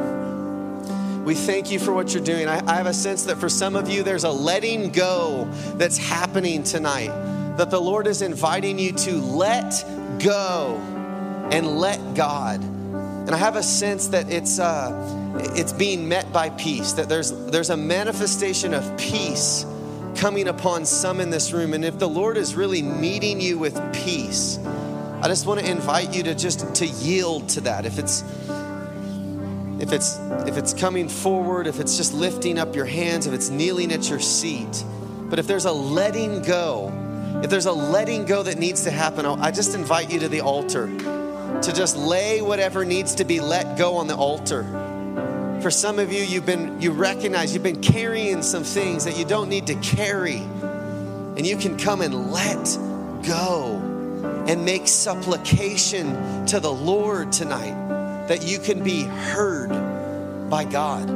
We 1.24 1.36
thank 1.36 1.72
you 1.72 1.80
for 1.80 1.94
what 1.94 2.14
you're 2.14 2.24
doing. 2.24 2.50
I, 2.50 2.62
I 2.68 2.76
have 2.76 2.86
a 2.86 2.94
sense 2.94 3.24
that 3.26 3.38
for 3.38 3.48
some 3.48 3.78
of 3.78 3.90
you, 3.90 4.04
there's 4.04 4.26
a 4.26 4.32
letting 4.32 4.92
go 4.92 5.48
that's 5.76 5.98
happening 5.98 6.64
tonight, 6.64 7.12
that 7.56 7.72
the 7.72 7.80
Lord 7.80 8.08
is 8.08 8.22
inviting 8.22 8.78
you 8.78 8.92
to 8.92 9.14
let 9.14 9.72
go 10.20 10.76
and 11.50 11.80
let 11.80 12.14
God. 12.14 12.62
And 12.62 13.32
I 13.32 13.38
have 13.38 13.56
a 13.56 13.64
sense 13.64 14.08
that 14.08 14.30
it's, 14.30 14.60
uh, 14.60 14.92
it's 15.56 15.72
being 15.72 16.10
met 16.10 16.34
by 16.34 16.50
peace, 16.50 16.92
that 16.94 17.08
there's, 17.08 17.32
there's 17.46 17.70
a 17.70 17.78
manifestation 17.78 18.74
of 18.74 18.98
peace 18.98 19.66
coming 20.16 20.50
upon 20.50 20.86
some 20.86 21.22
in 21.22 21.30
this 21.30 21.54
room. 21.54 21.74
And 21.74 21.86
if 21.86 22.00
the 22.00 22.10
Lord 22.10 22.36
is 22.36 22.54
really 22.54 22.82
meeting 22.82 23.40
you 23.40 23.58
with 23.58 23.80
peace, 23.94 24.60
I 25.22 25.30
just 25.30 25.46
want 25.46 25.62
to 25.62 25.72
invite 25.72 26.14
you 26.14 26.24
to 26.24 26.36
just 26.36 26.76
to 26.76 26.86
yield 26.86 27.48
to 27.50 27.62
that. 27.62 27.86
If 27.86 27.98
it's 27.98 28.24
if 29.84 29.92
it's 29.92 30.18
if 30.48 30.56
it's 30.56 30.74
coming 30.74 31.10
forward, 31.10 31.68
if 31.68 31.82
it's 31.82 31.98
just 31.98 32.14
lifting 32.14 32.58
up 32.58 32.74
your 32.74 32.86
hands, 32.86 33.28
if 33.28 33.34
it's 33.34 33.50
kneeling 33.50 33.92
at 33.92 34.10
your 34.10 34.22
seat. 34.22 34.82
But 35.30 35.40
if 35.40 35.46
there's 35.46 35.66
a 35.66 35.74
letting 35.74 36.42
go, 36.42 36.90
if 37.44 37.50
there's 37.50 37.66
a 37.66 37.74
letting 37.74 38.24
go 38.24 38.44
that 38.44 38.58
needs 38.58 38.84
to 38.84 38.92
happen, 38.92 39.26
I 39.26 39.52
just 39.52 39.76
invite 39.76 40.10
you 40.10 40.22
to 40.22 40.30
the 40.30 40.40
altar 40.40 40.88
to 40.88 41.74
just 41.74 41.98
lay 41.98 42.42
whatever 42.42 42.86
needs 42.86 43.16
to 43.16 43.26
be 43.26 43.42
let 43.42 43.78
go 43.78 43.98
on 43.98 44.08
the 44.08 44.16
altar. 44.16 44.64
For 45.62 45.70
some 45.70 46.00
of 46.00 46.14
you, 46.14 46.24
you've 46.24 46.46
been 46.46 46.82
you 46.82 46.92
recognize 46.92 47.54
you've 47.54 47.64
been 47.64 47.82
carrying 47.82 48.42
some 48.42 48.64
things 48.64 49.04
that 49.04 49.18
you 49.18 49.26
don't 49.26 49.50
need 49.50 49.68
to 49.68 49.76
carry. 49.76 50.38
And 50.38 51.46
you 51.46 51.58
can 51.58 51.78
come 51.78 52.02
and 52.02 52.32
let 52.32 52.78
go 53.28 53.82
and 54.48 54.64
make 54.64 54.88
supplication 54.88 56.46
to 56.46 56.62
the 56.62 56.72
Lord 56.72 57.34
tonight 57.34 57.93
that 58.28 58.44
you 58.44 58.60
can 58.60 58.84
be 58.84 59.04
heard 59.04 59.70
by 60.50 60.64
God. 60.64 61.08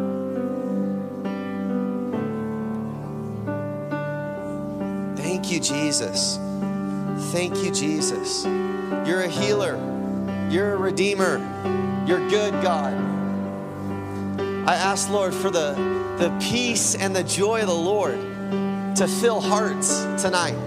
Thank 5.18 5.51
you, 5.51 5.60
Jesus. 5.60 6.38
Thank 7.32 7.64
you, 7.64 7.72
Jesus. 7.72 8.45
You're 8.45 9.22
a 9.22 9.28
healer, 9.28 9.78
you're 10.49 10.74
a 10.74 10.78
redeemer, 10.78 11.38
you're 12.05 12.28
good, 12.30 12.53
God. 12.62 12.93
I 14.68 14.76
ask, 14.76 15.10
Lord, 15.10 15.34
for 15.34 15.49
the, 15.49 15.74
the 16.18 16.36
peace 16.41 16.95
and 16.95 17.16
the 17.16 17.24
joy 17.24 17.62
of 17.62 17.68
the 17.68 17.74
Lord 17.74 18.20
to 18.97 19.08
fill 19.08 19.39
hearts 19.39 20.01
tonight. 20.22 20.58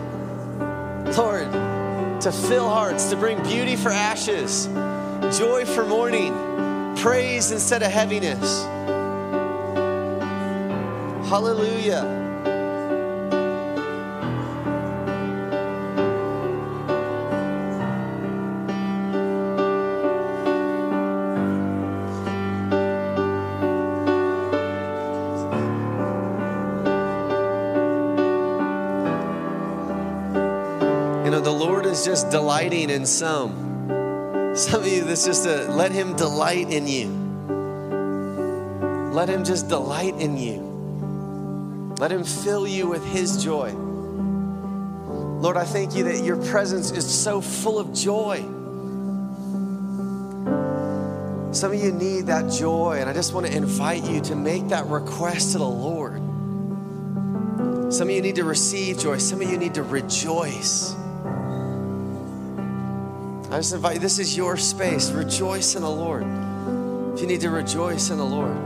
Lord, 1.17 1.51
to 2.23 2.33
fill 2.33 2.69
hearts, 2.69 3.11
to 3.11 3.17
bring 3.17 3.43
beauty 3.43 3.77
for 3.77 3.91
ashes 3.91 4.69
joy 5.29 5.65
for 5.65 5.85
mourning, 5.85 6.35
praise 6.97 7.51
instead 7.53 7.83
of 7.83 7.91
heaviness. 7.91 8.65
Hallelujah. 11.29 12.19
You 31.25 31.31
know, 31.31 31.41
the 31.41 31.53
Lord 31.53 31.87
is 31.87 32.05
just 32.05 32.31
delighting 32.31 32.91
in 32.91 33.07
some. 33.07 33.70
Some 34.61 34.83
of 34.83 34.89
you, 34.89 35.05
this 35.05 35.25
just 35.25 35.45
to 35.45 35.73
let 35.73 35.91
Him 35.91 36.15
delight 36.17 36.71
in 36.71 36.87
you. 36.87 37.09
Let 39.11 39.31
Him 39.31 39.43
just 39.43 39.69
delight 39.69 40.15
in 40.17 40.37
you. 40.37 41.95
Let 41.99 42.13
Him 42.13 42.25
fill 42.25 42.69
you 42.69 42.87
with 42.87 43.03
His 43.07 43.43
joy. 43.43 43.73
Lord, 43.73 45.57
I 45.57 45.65
thank 45.65 45.95
you 45.95 46.05
that 46.05 46.23
your 46.23 46.37
presence 46.37 46.91
is 46.91 47.09
so 47.09 47.41
full 47.41 47.79
of 47.79 47.95
joy. 47.95 48.43
Some 51.55 51.73
of 51.73 51.83
you 51.83 51.91
need 51.91 52.27
that 52.27 52.53
joy, 52.53 52.99
and 53.01 53.09
I 53.09 53.15
just 53.15 53.33
want 53.33 53.47
to 53.47 53.57
invite 53.57 54.05
you 54.05 54.21
to 54.21 54.37
make 54.37 54.69
that 54.69 54.85
request 54.85 55.53
to 55.53 55.59
the 55.59 55.65
Lord. 55.65 56.21
Some 57.91 58.11
of 58.11 58.15
you 58.15 58.21
need 58.21 58.37
to 58.37 58.45
receive 58.45 58.99
joy, 58.99 59.17
some 59.17 59.41
of 59.41 59.51
you 59.51 59.57
need 59.57 59.73
to 59.77 59.83
rejoice. 59.83 60.95
I 63.51 63.57
just 63.57 63.75
invite 63.75 63.95
you, 63.95 64.01
this 64.01 64.21
is 64.21 64.37
your 64.37 64.57
space. 64.57 65.11
Rejoice 65.11 65.75
in 65.75 65.83
the 65.83 65.91
Lord. 65.91 66.23
If 67.15 67.21
you 67.21 67.27
need 67.27 67.41
to 67.41 67.51
rejoice 67.51 68.11
in 68.11 68.17
the 68.17 68.25
Lord, 68.25 68.57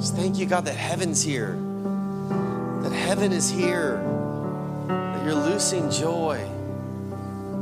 just 0.00 0.16
thank 0.16 0.38
you, 0.38 0.46
God, 0.46 0.64
that 0.64 0.76
heaven's 0.76 1.22
here, 1.22 1.58
that 2.82 2.92
heaven 2.92 3.32
is 3.32 3.50
here, 3.50 3.98
that 4.88 5.24
you're 5.26 5.34
loosing 5.34 5.90
joy, 5.90 6.42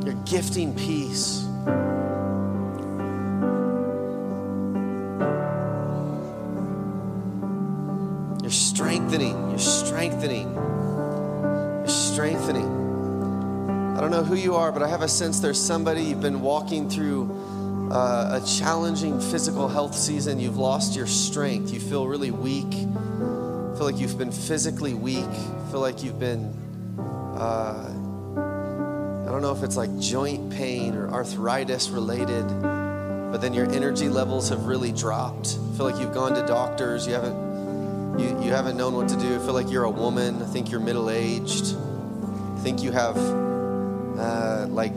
you're 0.05 0.15
gifting 0.25 0.73
peace. 0.77 1.45
You're 8.41 8.53
strengthening, 8.53 9.51
you're 9.51 9.59
strengthening, 9.59 10.55
you're 10.55 11.89
strengthening. 11.89 12.80
I 14.01 14.03
don't 14.03 14.13
know 14.13 14.25
who 14.25 14.35
you 14.35 14.55
are, 14.55 14.73
but 14.73 14.83
I 14.83 14.89
have 14.89 15.03
a 15.03 15.09
sense 15.09 15.41
there's 15.41 15.61
somebody 15.61 16.05
you've 16.05 16.23
been 16.23 16.41
walking 16.41 16.89
through 16.89 17.91
uh, 17.93 18.41
a 18.41 18.47
challenging 18.47 19.21
physical 19.21 19.69
health 19.69 19.95
season. 19.95 20.41
You've 20.41 20.57
lost 20.57 20.97
your 20.97 21.07
strength. 21.07 21.71
You 21.71 21.81
feel 21.81 22.09
really 22.09 22.31
weak. 22.31 22.71
Feel 22.71 23.85
like 23.85 23.99
you've 23.99 24.17
been 24.17 24.33
physically 24.33 24.95
weak. 24.95 25.31
Feel 25.71 25.81
like 25.81 26.03
you've 26.03 26.19
been, 26.19 26.47
uh, 27.37 27.93
I 29.29 29.31
don't 29.31 29.43
know 29.43 29.55
if 29.55 29.63
it's 29.63 29.77
like 29.77 29.95
joint 29.99 30.51
pain 30.51 30.95
or 30.95 31.11
arthritis 31.11 31.91
related, 31.91 32.49
but 32.49 33.43
then 33.43 33.53
your 33.53 33.71
energy 33.71 34.09
levels 34.09 34.49
have 34.49 34.65
really 34.65 34.93
dropped. 34.93 35.59
Feel 35.77 35.85
like 35.85 36.01
you've 36.01 36.15
gone 36.15 36.33
to 36.37 36.47
doctors. 36.47 37.07
You 37.07 37.13
haven't. 37.13 38.19
You, 38.19 38.29
you 38.45 38.51
haven't 38.51 38.79
known 38.79 38.95
what 38.95 39.11
to 39.11 39.17
do. 39.19 39.39
Feel 39.41 39.53
like 39.53 39.71
you're 39.71 39.85
a 39.85 39.91
woman. 39.91 40.41
I 40.41 40.47
think 40.47 40.71
you're 40.71 40.81
middle 40.81 41.11
aged. 41.11 41.77
I 42.57 42.61
think 42.61 42.83
you 42.83 42.93
have 42.93 43.50
uh, 44.21 44.67
like 44.69 44.93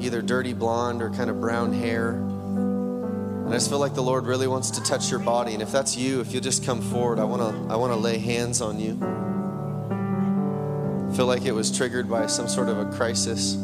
either 0.00 0.20
dirty 0.20 0.52
blonde 0.52 1.00
or 1.02 1.10
kind 1.10 1.30
of 1.30 1.40
brown 1.40 1.72
hair. 1.72 2.10
And 2.10 3.48
I 3.48 3.52
just 3.52 3.70
feel 3.70 3.78
like 3.78 3.94
the 3.94 4.02
Lord 4.02 4.26
really 4.26 4.46
wants 4.46 4.72
to 4.72 4.82
touch 4.82 5.10
your 5.10 5.20
body. 5.20 5.54
And 5.54 5.62
if 5.62 5.72
that's 5.72 5.96
you, 5.96 6.20
if 6.20 6.32
you'll 6.32 6.42
just 6.42 6.64
come 6.64 6.82
forward, 6.82 7.18
I 7.18 7.24
want 7.24 7.40
to 7.40 7.72
I 7.72 7.76
want 7.76 7.92
to 7.92 7.98
lay 7.98 8.18
hands 8.18 8.60
on 8.60 8.78
you. 8.78 8.98
feel 11.16 11.26
like 11.26 11.44
it 11.44 11.52
was 11.52 11.74
triggered 11.74 12.10
by 12.10 12.26
some 12.26 12.48
sort 12.48 12.68
of 12.68 12.78
a 12.78 12.84
crisis. 12.96 13.56